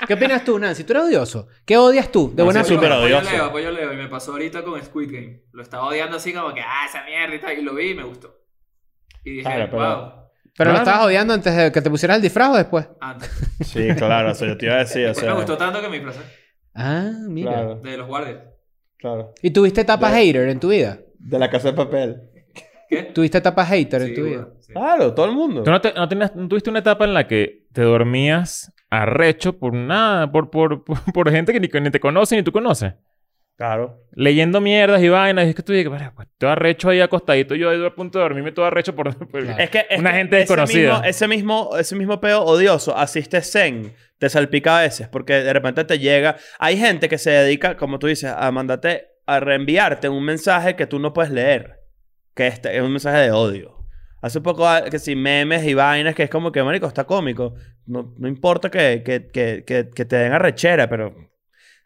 ¿Qué 0.07 0.15
opinas 0.15 0.45
tú, 0.45 0.59
Nancy? 0.59 0.85
¿Tú 0.85 0.93
eres 0.93 1.05
odioso? 1.05 1.49
¿Qué 1.65 1.77
odias 1.77 2.13
tú? 2.13 2.33
De 2.35 2.43
buena 2.43 2.63
súper 2.63 2.93
odioso. 2.93 3.31
Leo, 3.31 3.45
apoyo 3.47 3.71
Leo. 3.73 3.93
Y 3.93 3.97
me 3.97 4.07
pasó 4.09 4.33
ahorita 4.33 4.63
con 4.63 4.81
Squid 4.83 5.11
Game. 5.13 5.43
Lo 5.53 5.63
estaba 5.63 5.87
odiando 5.89 6.17
así 6.19 6.33
como 6.33 6.55
que, 6.55 6.61
ah, 6.61 6.87
esa 6.89 7.03
mierda 7.05 7.35
y 7.35 7.41
tal. 7.41 7.59
Y 7.59 7.63
lo 7.63 7.75
vi 7.75 7.91
y 7.91 7.95
me 7.95 8.05
gustó. 8.05 8.37
Y 9.25 9.31
dije, 9.31 9.43
Claro, 9.43 9.69
pero- 9.71 9.83
wow. 9.83 10.13
¿Pero 10.59 10.71
lo 10.71 10.77
Claro. 10.77 10.89
estabas 10.91 11.07
odiando 11.07 11.35
antes 11.35 11.55
de 11.57 11.71
que 11.73 11.83
te 11.83 11.91
pusieras 11.91 12.17
el 12.17 12.23
disfraz 12.23 12.51
o 12.51 12.57
después? 12.57 12.89
Antes. 13.01 13.31
Sí, 13.65 13.89
claro. 13.97 14.31
Eso 14.31 14.47
yo 14.47 14.57
te 14.57 14.67
iba 14.67 14.77
a 14.77 14.79
decir. 14.79 15.05
O 15.05 15.09
Después 15.09 15.25
sea, 15.25 15.31
me 15.35 15.37
gustó 15.41 15.57
tanto 15.59 15.81
que 15.83 15.89
me 15.89 15.97
disfrazé. 15.97 16.21
Ah, 16.75 17.11
mira. 17.29 17.53
Claro, 17.53 17.75
De 17.81 17.97
los 17.97 18.07
guardias. 18.07 18.39
claro. 18.99 19.35
¿Y 19.43 19.51
tuviste 19.51 19.81
etapa 19.83 20.11
De- 20.11 20.17
hater 20.19 20.49
en 20.49 20.61
tu 20.61 20.69
vida? 20.69 20.99
De 21.19 21.39
la 21.39 21.51
casa 21.51 21.69
de 21.69 21.75
papel. 21.75 22.31
¿Qué? 22.89 23.03
¿Tuviste 23.03 23.39
etapa 23.39 23.67
hater 23.67 24.03
en 24.03 24.09
Sí, 24.09 24.15
tu 24.15 24.25
vida? 24.25 24.49
Sí. 24.67 24.73
Claro, 24.73 25.15
todo 25.15 25.27
el 25.27 25.33
mundo. 25.33 25.63
¿Tú 25.63 25.71
no, 25.71 25.81
te- 25.81 25.93
no 25.95 26.09
tenías- 26.09 26.35
no 26.35 26.49
tuviste 26.49 26.71
una 26.71 26.81
etapa 26.81 27.05
en 27.05 27.15
la 27.15 27.27
que 27.27 27.67
te 27.73 27.83
dormías 27.83 28.73
arrecho 28.91 29.59
por 29.59 29.73
nada, 29.75 30.31
por, 30.31 30.51
por, 30.51 30.85
por, 30.85 30.99
por 31.13 31.31
gente 31.31 31.53
que 31.53 31.61
ni, 31.61 31.69
ni 31.81 31.91
te 31.91 32.01
conoce 32.01 32.37
ni 32.37 32.43
tú 32.43 32.53
conoces? 32.53 32.95
Claro. 33.57 34.03
Leyendo 34.13 34.61
mierdas 34.61 35.01
y 35.03 35.09
vainas. 35.09 35.47
Y 35.47 35.49
es 35.49 35.55
que 35.55 35.63
tú 35.63 35.73
dices, 35.73 35.89
"Bueno, 35.89 36.13
pues 36.15 36.29
todo 36.37 36.51
arrecho 36.51 36.91
ahí 36.91 37.01
acostadito 37.01 37.55
yo 37.55 37.71
ahí 37.71 37.83
a 37.83 37.95
punto 37.95 38.19
de 38.19 38.25
dormirme 38.25 38.53
todo 38.53 38.67
arrecho 38.67 38.95
por... 38.95 39.17
por- 39.31 39.43
Claro. 39.45 39.63
Es 39.63 39.71
que 39.71 39.87
es 39.89 39.99
Una 39.99 40.11
que 40.11 40.17
gente 40.19 40.37
ese 40.37 40.41
desconocida. 40.43 40.93
Mismo, 40.93 41.05
ese, 41.07 41.29
mismo, 41.29 41.71
ese 41.79 41.97
mismo 41.97 42.21
peo 42.21 42.43
odioso, 42.45 42.95
asiste 42.95 43.41
zen, 43.41 43.95
te 44.19 44.29
salpica 44.29 44.79
a 44.79 44.83
veces, 44.83 45.09
porque 45.09 45.33
de 45.35 45.53
repente 45.55 45.85
te 45.85 45.99
llega. 45.99 46.37
Hay 46.59 46.77
gente 46.77 47.09
que 47.09 47.17
se 47.17 47.31
dedica, 47.31 47.79
como 47.79 47.99
tú 47.99 48.09
dices, 48.09 48.31
a 48.37 48.51
mandarte, 48.53 49.07
a 49.25 49.41
reenviarte 49.41 50.11
un 50.11 50.23
mensaje 50.25 50.77
que 50.77 50.87
tú 50.87 50.99
no 50.99 51.15
puedes 51.15 51.31
leer, 51.33 51.77
que 52.35 52.47
este 52.49 52.77
es 52.77 52.83
un 52.83 52.91
mensaje 52.91 53.19
de 53.21 53.31
odio. 53.33 53.76
Hace 54.27 54.41
poco, 54.41 54.67
ah, 54.67 54.83
que 54.91 54.99
si 54.99 55.15
memes 55.15 55.65
y 55.65 55.75
vainas, 55.75 56.17
que 56.17 56.25
es 56.25 56.31
como 56.31 56.51
que, 56.51 56.61
marico, 56.61 56.89
está 56.89 57.05
cómico. 57.05 57.55
No, 57.87 58.13
no 58.19 58.27
importa 58.27 58.69
que, 58.71 59.05
que, 59.05 59.29
que, 59.29 59.63
que, 59.65 60.05
te 60.05 60.17
den 60.17 60.33
arrechera, 60.33 60.89
pero 60.89 61.15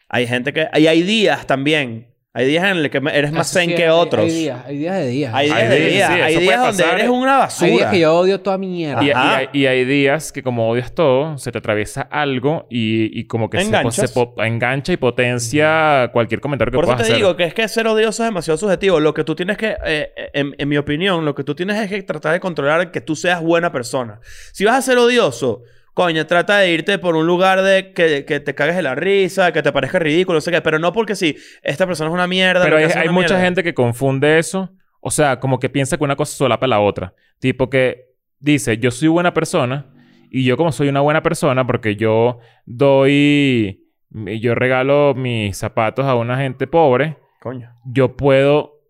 hay 0.09 0.25
gente 0.25 0.51
que. 0.51 0.67
Y 0.75 0.87
hay 0.87 1.03
días 1.03 1.45
también. 1.45 2.10
Hay 2.33 2.45
días 2.47 2.63
en 2.63 2.81
los 2.81 2.89
que 2.89 3.01
eres 3.13 3.33
más 3.33 3.49
Eso 3.51 3.59
sí, 3.59 3.65
zen 3.67 3.75
que 3.75 3.83
hay- 3.83 3.89
otros. 3.89 4.23
Hay 4.23 4.31
días, 4.31 4.63
hay 4.65 4.77
días 4.77 4.95
de 4.99 5.07
días. 5.07 5.33
Hay 5.35 5.45
días 5.47 5.57
Hay 5.59 5.67
de 5.67 5.79
días, 5.89 6.13
sí, 6.13 6.21
hay 6.21 6.31
eso 6.33 6.39
días 6.41 6.61
donde 6.61 6.83
pasar. 6.83 6.99
eres 6.99 7.09
una 7.09 7.37
basura. 7.39 7.67
Hay 7.71 7.77
días 7.77 7.91
que 7.91 7.99
yo 7.99 8.15
odio 8.15 8.39
toda 8.39 8.57
mierda. 8.57 9.03
Y, 9.03 9.11
hay, 9.13 9.49
y 9.51 9.65
hay 9.65 9.83
días 9.83 10.31
que 10.31 10.41
como 10.41 10.69
odias 10.69 10.95
todo, 10.95 11.37
se 11.37 11.51
te 11.51 11.57
atraviesa 11.57 12.03
algo 12.03 12.67
y, 12.69 13.19
y 13.19 13.25
como 13.27 13.49
que 13.49 13.57
se, 13.59 13.65
Enganchas. 13.65 13.95
se 14.09 14.13
po- 14.13 14.33
engancha 14.41 14.93
y 14.93 14.97
potencia 14.97 16.09
cualquier 16.13 16.39
comentario 16.39 16.71
que 16.71 16.75
Por 16.77 16.85
eso 16.85 16.93
puedas 16.93 16.99
te 17.07 17.13
hacer. 17.13 17.17
digo 17.17 17.35
que 17.35 17.43
es 17.43 17.53
que 17.53 17.67
ser 17.67 17.87
odioso 17.87 18.23
es 18.23 18.27
demasiado 18.29 18.57
subjetivo. 18.57 19.01
Lo 19.01 19.13
que 19.13 19.25
tú 19.25 19.35
tienes 19.35 19.57
que, 19.57 19.75
eh, 19.85 20.13
en, 20.33 20.55
en 20.57 20.69
mi 20.69 20.77
opinión, 20.77 21.25
lo 21.25 21.35
que 21.35 21.43
tú 21.43 21.53
tienes 21.53 21.77
es 21.81 21.89
que 21.89 22.01
tratar 22.03 22.31
de 22.31 22.39
controlar 22.39 22.91
que 22.91 23.01
tú 23.01 23.13
seas 23.17 23.41
buena 23.41 23.73
persona. 23.73 24.21
Si 24.53 24.63
vas 24.63 24.75
a 24.77 24.81
ser 24.81 24.97
odioso, 24.97 25.63
coño, 25.93 26.25
trata 26.25 26.59
de 26.59 26.71
irte 26.71 26.97
por 26.99 27.15
un 27.15 27.27
lugar 27.27 27.61
de 27.61 27.93
que, 27.93 28.25
que 28.25 28.39
te 28.39 28.55
cagues 28.55 28.75
de 28.75 28.81
la 28.81 28.95
risa, 28.95 29.51
que 29.51 29.61
te 29.61 29.71
parezca 29.71 29.99
ridículo, 29.99 30.37
no 30.37 30.41
sé 30.41 30.51
qué. 30.51 30.61
Pero 30.61 30.79
no 30.79 30.93
porque 30.93 31.15
si 31.15 31.37
esta 31.61 31.85
persona 31.85 32.09
es 32.09 32.13
una 32.13 32.27
mierda. 32.27 32.63
Pero 32.63 32.77
hay, 32.77 32.85
mucha 33.09 33.35
mierda. 33.35 33.41
gente 33.41 33.63
que 33.63 33.73
confunde 33.73 34.39
eso. 34.39 34.71
O 34.99 35.11
sea, 35.11 35.39
como 35.39 35.59
que 35.59 35.69
piensa 35.69 35.97
que 35.97 36.03
una 36.03 36.15
cosa 36.15 36.35
solapa 36.35 36.67
la 36.67 36.79
otra. 36.79 37.13
Tipo 37.39 37.69
que 37.69 38.11
dice, 38.39 38.77
yo 38.77 38.91
soy 38.91 39.07
buena 39.07 39.33
persona. 39.33 39.87
Y 40.29 40.45
yo 40.45 40.55
como 40.55 40.71
soy 40.71 40.87
una 40.87 41.01
buena 41.01 41.21
persona 41.23 41.65
porque 41.65 41.95
yo 41.95 42.39
doy... 42.65 43.79
Yo 44.13 44.55
regalo 44.55 45.13
mis 45.15 45.57
zapatos 45.57 46.05
a 46.05 46.15
una 46.15 46.37
gente 46.37 46.67
pobre. 46.67 47.17
Coño. 47.39 47.73
Yo 47.85 48.17
puedo 48.17 48.81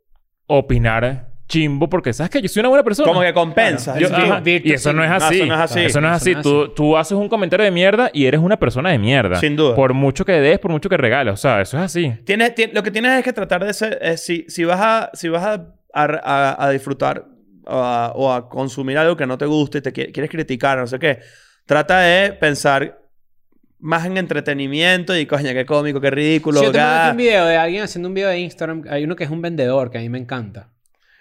opinar 0.48 1.31
chimbo 1.52 1.90
porque 1.90 2.14
sabes 2.14 2.30
que 2.30 2.42
yo 2.42 2.48
soy 2.48 2.62
una 2.62 2.70
buena 2.70 2.84
persona. 2.84 3.08
Como 3.08 3.22
que 3.22 3.34
compensa. 3.34 4.00
Yo- 4.00 4.08
Sí. 4.08 4.14
ajá, 4.16 4.42
y 4.46 4.72
eso 4.72 4.94
no 4.94 5.04
es 5.04 5.10
No, 5.10 5.16
así. 5.18 5.36
eso 5.36 5.46
no 5.46 5.54
es 5.54 5.60
así. 5.60 5.80
Eso 5.82 6.02
no 6.02 6.08
es 6.08 6.14
así. 6.14 6.32
no 6.34 6.40
es 6.40 6.44
Tú, 6.44 6.62
así. 6.64 6.72
tú 6.76 6.98
haces 6.98 7.12
un 7.18 7.28
comentario 7.30 7.64
de 7.66 7.72
mierda 7.72 8.10
y 8.14 8.26
eres 8.26 8.40
una 8.40 8.58
persona 8.58 8.90
de 8.92 8.98
mierda. 8.98 9.36
Sin 9.40 9.56
duda. 9.56 9.76
Por 9.76 9.94
mucho 9.94 10.24
que 10.26 10.32
des, 10.34 10.60
por 10.60 10.72
mucho 10.72 10.88
que 10.90 10.96
regales. 10.98 11.34
O 11.34 11.38
sea, 11.38 11.62
eso 11.62 11.78
es 11.78 11.84
así. 11.84 12.14
Tienes, 12.26 12.56
ti- 12.56 12.70
lo 12.74 12.82
que 12.84 12.92
tienes 12.92 13.18
es 13.18 13.24
que 13.24 13.34
tratar 13.34 13.66
de 13.66 13.74
ser... 13.74 14.00
eh, 14.02 14.18
si, 14.18 14.46
si 14.48 14.64
vas 14.64 14.80
a, 14.82 15.10
si 15.14 15.28
vas 15.30 15.44
a, 15.44 15.54
a, 15.94 16.04
a- 16.24 16.66
a 16.66 16.70
disfrutar 16.72 17.26
o 17.66 17.76
a, 17.76 18.12
o 18.14 18.32
a 18.34 18.50
consumir 18.50 18.98
algo 18.98 19.16
que 19.18 19.26
no 19.28 19.38
te 19.38 19.46
guste 19.46 19.80
y 19.80 19.82
te 19.82 19.94
qui- 19.94 20.12
quieres 20.14 20.32
criticar, 20.32 20.78
no 20.78 20.88
sé 20.88 20.98
qué, 21.00 21.20
trata 21.66 22.00
de 22.00 22.32
pensar 22.34 22.98
más 23.80 24.06
en 24.06 24.16
entretenimiento 24.18 25.18
y 25.18 25.26
coño, 25.26 25.50
qué 25.54 25.66
cómico, 25.66 26.00
qué 26.00 26.12
ridículo. 26.12 26.60
Si 26.60 26.66
yo 26.68 26.72
te 26.72 26.80
un 27.12 27.18
video 27.18 27.46
de 27.46 27.58
alguien 27.58 27.84
haciendo 27.84 28.08
un 28.10 28.14
video 28.14 28.30
de 28.30 28.40
Instagram, 28.40 28.84
hay 28.90 29.04
uno 29.04 29.16
que 29.16 29.24
es 29.24 29.30
un 29.30 29.42
vendedor 29.42 29.90
que 29.92 29.98
a 29.98 30.02
mí 30.02 30.10
me 30.10 30.20
encanta. 30.20 30.70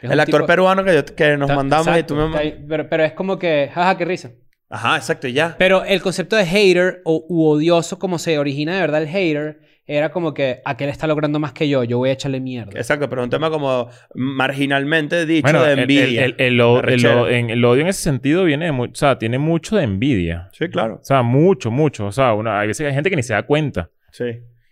Es 0.03 0.11
El 0.11 0.18
actor 0.20 0.40
tipo- 0.42 0.46
peruano 0.46 0.84
que, 0.84 0.94
yo- 0.94 1.05
que 1.05 1.36
nos 1.36 1.48
Ta- 1.48 1.57
mandamos 1.57 1.98
y 1.98 2.03
tú 2.05 2.14
me... 2.16 2.53
pero, 2.68 2.88
pero 2.88 3.05
es 3.05 3.12
como 3.12 3.38
que, 3.38 3.70
jaja, 3.72 3.96
qué 3.98 4.05
risa. 4.05 4.30
Ajá, 4.68 4.96
exacto, 4.96 5.26
y 5.28 5.32
ya. 5.32 5.57
Pero 5.59 5.84
el 5.84 6.01
concepto 6.01 6.36
de 6.36 6.46
hater 6.46 7.03
o 7.05 7.24
u 7.28 7.44
odioso, 7.46 7.98
como 7.98 8.18
se 8.18 8.38
origina 8.38 8.74
de 8.76 8.80
verdad 8.80 9.03
el 9.03 9.09
hater, 9.09 9.59
era 9.86 10.12
como 10.12 10.32
que 10.32 10.61
aquel 10.64 10.88
está 10.88 11.09
logrando 11.09 11.40
más 11.40 11.53
que 11.53 11.68
yo, 11.68 11.82
yo 11.82 11.98
voy 11.98 12.11
a 12.11 12.12
echarle 12.12 12.38
mierda. 12.38 12.70
Exacto, 12.78 13.09
pero 13.09 13.22
es 13.22 13.24
un 13.26 13.30
tema 13.30 13.51
como 13.51 13.88
marginalmente 14.14 15.26
dicho 15.26 15.42
Bueno, 15.42 15.62
de 15.64 15.72
el- 15.72 15.78
envidia. 15.80 16.24
El, 16.24 16.34
en- 16.38 17.64
odio 17.64 17.82
en 17.82 17.88
ese 17.88 18.03
sentido 18.03 18.44
viene 18.44 18.66
de 18.66 18.70
O 18.70 18.88
sea, 18.94 19.18
tiene 19.18 19.38
mucho 19.38 19.76
de 19.76 19.82
envidia. 19.84 20.48
Sí, 20.53 20.68
claro. 20.68 20.98
O 21.01 21.05
sea, 21.05 21.22
mucho, 21.22 21.70
mucho. 21.70 22.07
O 22.07 22.12
sea, 22.12 22.34
una, 22.34 22.61
hay 22.61 22.68
veces 22.68 22.84
que 22.84 22.88
hay 22.88 22.94
gente 22.94 23.11
que 23.11 23.16
ni 23.16 23.22
se 23.22 23.32
da 23.34 23.42
cuenta. 23.42 23.90
Sí. 24.12 24.24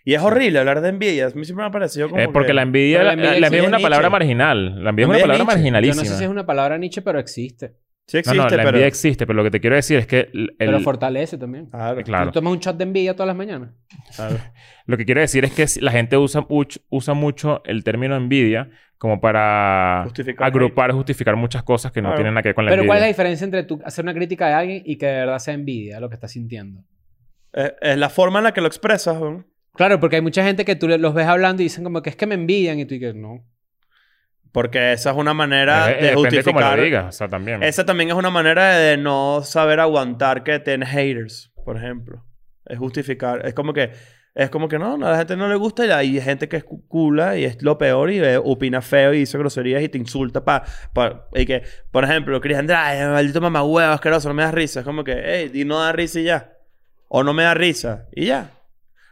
Y 0.08 0.14
es 0.14 0.22
horrible 0.22 0.58
hablar 0.58 0.80
de 0.80 0.88
envidia. 0.88 1.26
A 1.26 1.30
mí 1.30 1.44
siempre 1.44 1.64
me 1.64 1.68
ha 1.68 1.70
parecido 1.70 2.08
como 2.08 2.22
Es 2.22 2.28
porque 2.28 2.46
que- 2.48 2.54
la 2.54 2.62
envidia, 2.62 2.98
Pero 2.98 3.04
la 3.04 3.08
la, 3.08 3.12
envidia 3.14 3.40
la 3.40 3.46
envidia 3.48 3.62
es 3.62 3.68
una 3.68 3.78
palabra 3.78 4.08
Nietzsche. 4.08 4.10
marginal. 4.36 4.56
La 4.58 4.68
envidia 4.68 4.80
es 4.80 4.86
La 4.86 4.88
una 4.88 4.96
envidia 4.96 5.12
palabra 5.20 5.36
Nietzsche. 5.36 5.38
Yo 5.38 5.44
marginalísima. 5.44 6.02
no 6.02 6.08
sé 6.10 6.16
si 6.16 6.24
es 6.24 6.30
una 6.30 6.46
palabra 6.46 6.78
Nietzsche, 6.78 7.02
pero 7.02 7.18
existe. 7.18 7.74
Sí 8.06 8.16
No, 8.16 8.20
existe, 8.20 8.36
no, 8.38 8.42
la 8.44 8.48
pero... 8.48 8.68
envidia 8.70 8.86
existe, 8.86 9.26
pero 9.26 9.36
lo 9.36 9.44
que 9.44 9.50
te 9.50 9.60
quiero 9.60 9.76
decir 9.76 9.98
es 9.98 10.06
que 10.06 10.30
el- 10.32 10.54
Pero 10.58 10.80
fortalece 10.80 11.36
también. 11.36 11.66
Claro, 11.66 12.02
Claro. 12.04 12.24
Tú 12.30 12.32
tomas 12.40 12.52
un 12.54 12.58
shot 12.58 12.78
de 12.78 12.84
envidia 12.84 13.12
todas 13.12 13.26
las 13.26 13.36
mañanas. 13.36 13.68
claro. 14.16 14.36
lo 14.86 14.96
que 14.96 15.04
quiero 15.04 15.20
decir 15.20 15.44
es 15.44 15.52
que 15.52 15.66
la 15.82 15.90
gente 15.92 16.16
usa, 16.16 16.40
mucho- 16.48 16.80
usa 16.88 17.12
mucho 17.12 17.60
el 17.66 17.84
término 17.84 18.16
envidia 18.16 18.70
como 18.96 19.20
para 19.20 20.04
Justificar 20.04 20.46
agrupar, 20.46 20.90
justificar 20.92 21.36
muchas 21.36 21.62
cosas 21.64 21.92
que 21.92 22.00
no 22.00 22.08
Claro. 22.08 22.16
tienen 22.16 22.32
nada 22.32 22.42
que 22.42 22.48
ver 22.48 22.54
con 22.54 22.64
la 22.64 22.70
Pero 22.70 22.86
¿cuál 22.86 22.96
es 22.96 23.02
la 23.02 23.06
envidia. 23.08 23.14
diferencia 23.24 23.44
entre 23.44 23.62
tú 23.64 23.78
hacer 23.84 24.04
una 24.06 24.14
crítica 24.14 24.46
de 24.46 24.54
alguien 24.54 24.82
y 24.86 24.96
que 24.96 25.04
de 25.04 25.12
verdad 25.12 25.38
sea 25.38 25.52
envidia 25.52 26.00
lo 26.00 26.08
que 26.08 26.14
estás 26.14 26.32
sintiendo? 26.32 26.80
Es, 27.52 27.74
es 27.82 27.98
la 27.98 28.08
forma 28.08 28.38
en 28.38 28.44
la 28.44 28.52
que 28.54 28.62
lo 28.62 28.68
expresas, 28.68 29.20
¿no? 29.20 29.44
Claro, 29.78 29.98
porque 30.00 30.16
hay 30.16 30.22
mucha 30.22 30.42
gente 30.44 30.64
que 30.64 30.74
tú 30.76 30.88
los 30.88 31.14
ves 31.14 31.26
hablando 31.26 31.62
y 31.62 31.66
dicen 31.66 31.84
como 31.84 32.02
que 32.02 32.10
es 32.10 32.16
que 32.16 32.26
me 32.26 32.34
envidian 32.34 32.78
y 32.80 32.84
tú 32.84 32.94
dices 32.94 33.14
no. 33.14 33.44
Porque 34.50 34.92
esa 34.92 35.10
es 35.10 35.16
una 35.16 35.34
manera 35.34 35.90
Eh, 35.92 36.06
de 36.06 36.12
lo 36.12 36.18
justificar... 36.18 36.80
digas, 36.80 37.06
o 37.06 37.12
sea, 37.12 37.28
también. 37.28 37.62
Esa 37.62 37.86
también 37.86 38.10
es 38.10 38.16
una 38.16 38.30
manera 38.30 38.76
de 38.76 38.96
no 38.96 39.42
saber 39.44 39.78
aguantar 39.78 40.42
que 40.42 40.58
tienes 40.58 40.88
haters, 40.88 41.52
por 41.64 41.76
ejemplo. 41.76 42.24
Es 42.66 42.76
justificar. 42.78 43.46
Es 43.46 43.54
como 43.54 43.72
que... 43.72 43.92
Es 44.34 44.50
como 44.50 44.68
que 44.68 44.78
no, 44.78 44.96
no, 44.98 45.06
a 45.06 45.12
la 45.12 45.18
gente 45.18 45.36
no 45.36 45.48
le 45.48 45.56
gusta 45.56 45.84
y 45.86 45.90
hay 45.90 46.20
gente 46.20 46.48
que 46.48 46.58
es 46.58 46.64
cu- 46.64 46.86
cula 46.86 47.36
y 47.36 47.44
es 47.44 47.60
lo 47.62 47.76
peor 47.76 48.10
y 48.10 48.18
eh, 48.20 48.36
opina 48.36 48.80
feo 48.80 49.12
y 49.12 49.18
dice 49.20 49.36
groserías 49.38 49.82
y 49.82 49.88
te 49.88 49.98
insulta 49.98 50.44
pa, 50.44 50.62
pa- 50.92 51.28
y 51.34 51.44
que, 51.44 51.62
por 51.90 52.04
ejemplo, 52.04 52.40
Chris 52.40 52.56
Andrade, 52.56 53.04
maldito 53.08 53.40
mamagüevo, 53.40 53.92
asqueroso, 53.92 54.28
no 54.28 54.34
me 54.34 54.44
da 54.44 54.52
risa. 54.52 54.80
Es 54.80 54.86
como 54.86 55.02
que, 55.02 55.20
hey, 55.24 55.48
di 55.48 55.64
no 55.64 55.80
da 55.80 55.90
risa 55.92 56.20
y 56.20 56.24
ya. 56.24 56.52
O 57.08 57.24
no 57.24 57.32
me 57.34 57.42
da 57.42 57.54
risa 57.54 58.06
y 58.12 58.26
ya. 58.26 58.50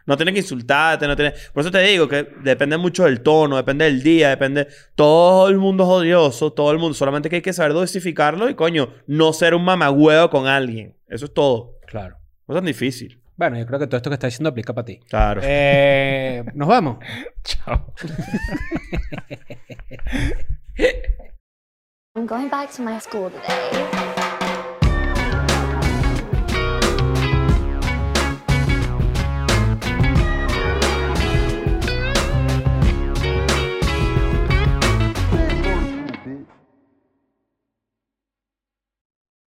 No 0.07 0.17
tienes 0.17 0.35
que 0.35 0.41
insultarte, 0.41 1.07
no 1.07 1.17
tienes... 1.17 1.51
Por 1.51 1.63
eso 1.63 1.71
te 1.71 1.81
digo 1.81 2.09
que 2.09 2.29
depende 2.43 2.77
mucho 2.77 3.05
del 3.05 3.23
tono, 3.23 3.57
depende 3.57 3.85
del 3.87 4.03
día, 4.03 4.31
depende... 4.31 4.69
Todo 4.95 5.49
el 5.49 5.59
mundo 5.59 5.85
es 5.85 5.91
odioso, 5.91 6.53
todo 6.53 6.71
el 6.71 6.79
mundo. 6.79 6.95
Solamente 6.95 7.29
que 7.29 7.37
hay 7.37 7.43
que 7.43 7.53
saber 7.53 7.73
dosificarlo 7.73 8.49
y, 8.49 8.55
coño, 8.55 8.91
no 9.07 9.33
ser 9.33 9.55
un 9.55 9.65
mamagüevo 9.65 10.31
con 10.31 10.47
alguien. 10.47 10.97
Eso 11.09 11.25
es 11.25 11.35
todo. 11.35 11.79
Claro. 11.87 12.19
No 12.47 12.55
es 12.55 12.59
tan 12.59 12.67
difícil. 12.67 13.21
Bueno, 13.37 13.59
yo 13.59 13.67
creo 13.67 13.79
que 13.79 13.87
todo 13.87 13.99
esto 13.99 14.09
que 14.09 14.15
está 14.15 14.29
diciendo 14.29 14.49
aplica 14.49 14.73
para 14.73 14.85
ti. 14.85 15.01
Claro. 15.09 15.41
Eh, 15.45 16.43
Nos 16.55 16.69
vamos. 16.69 16.99
Chao. 17.45 17.93
I'm 22.15 22.27
going 22.27 22.49
back 22.49 22.71
to 22.77 22.83
my 22.83 22.99
school 22.99 23.31
today. 23.31 24.46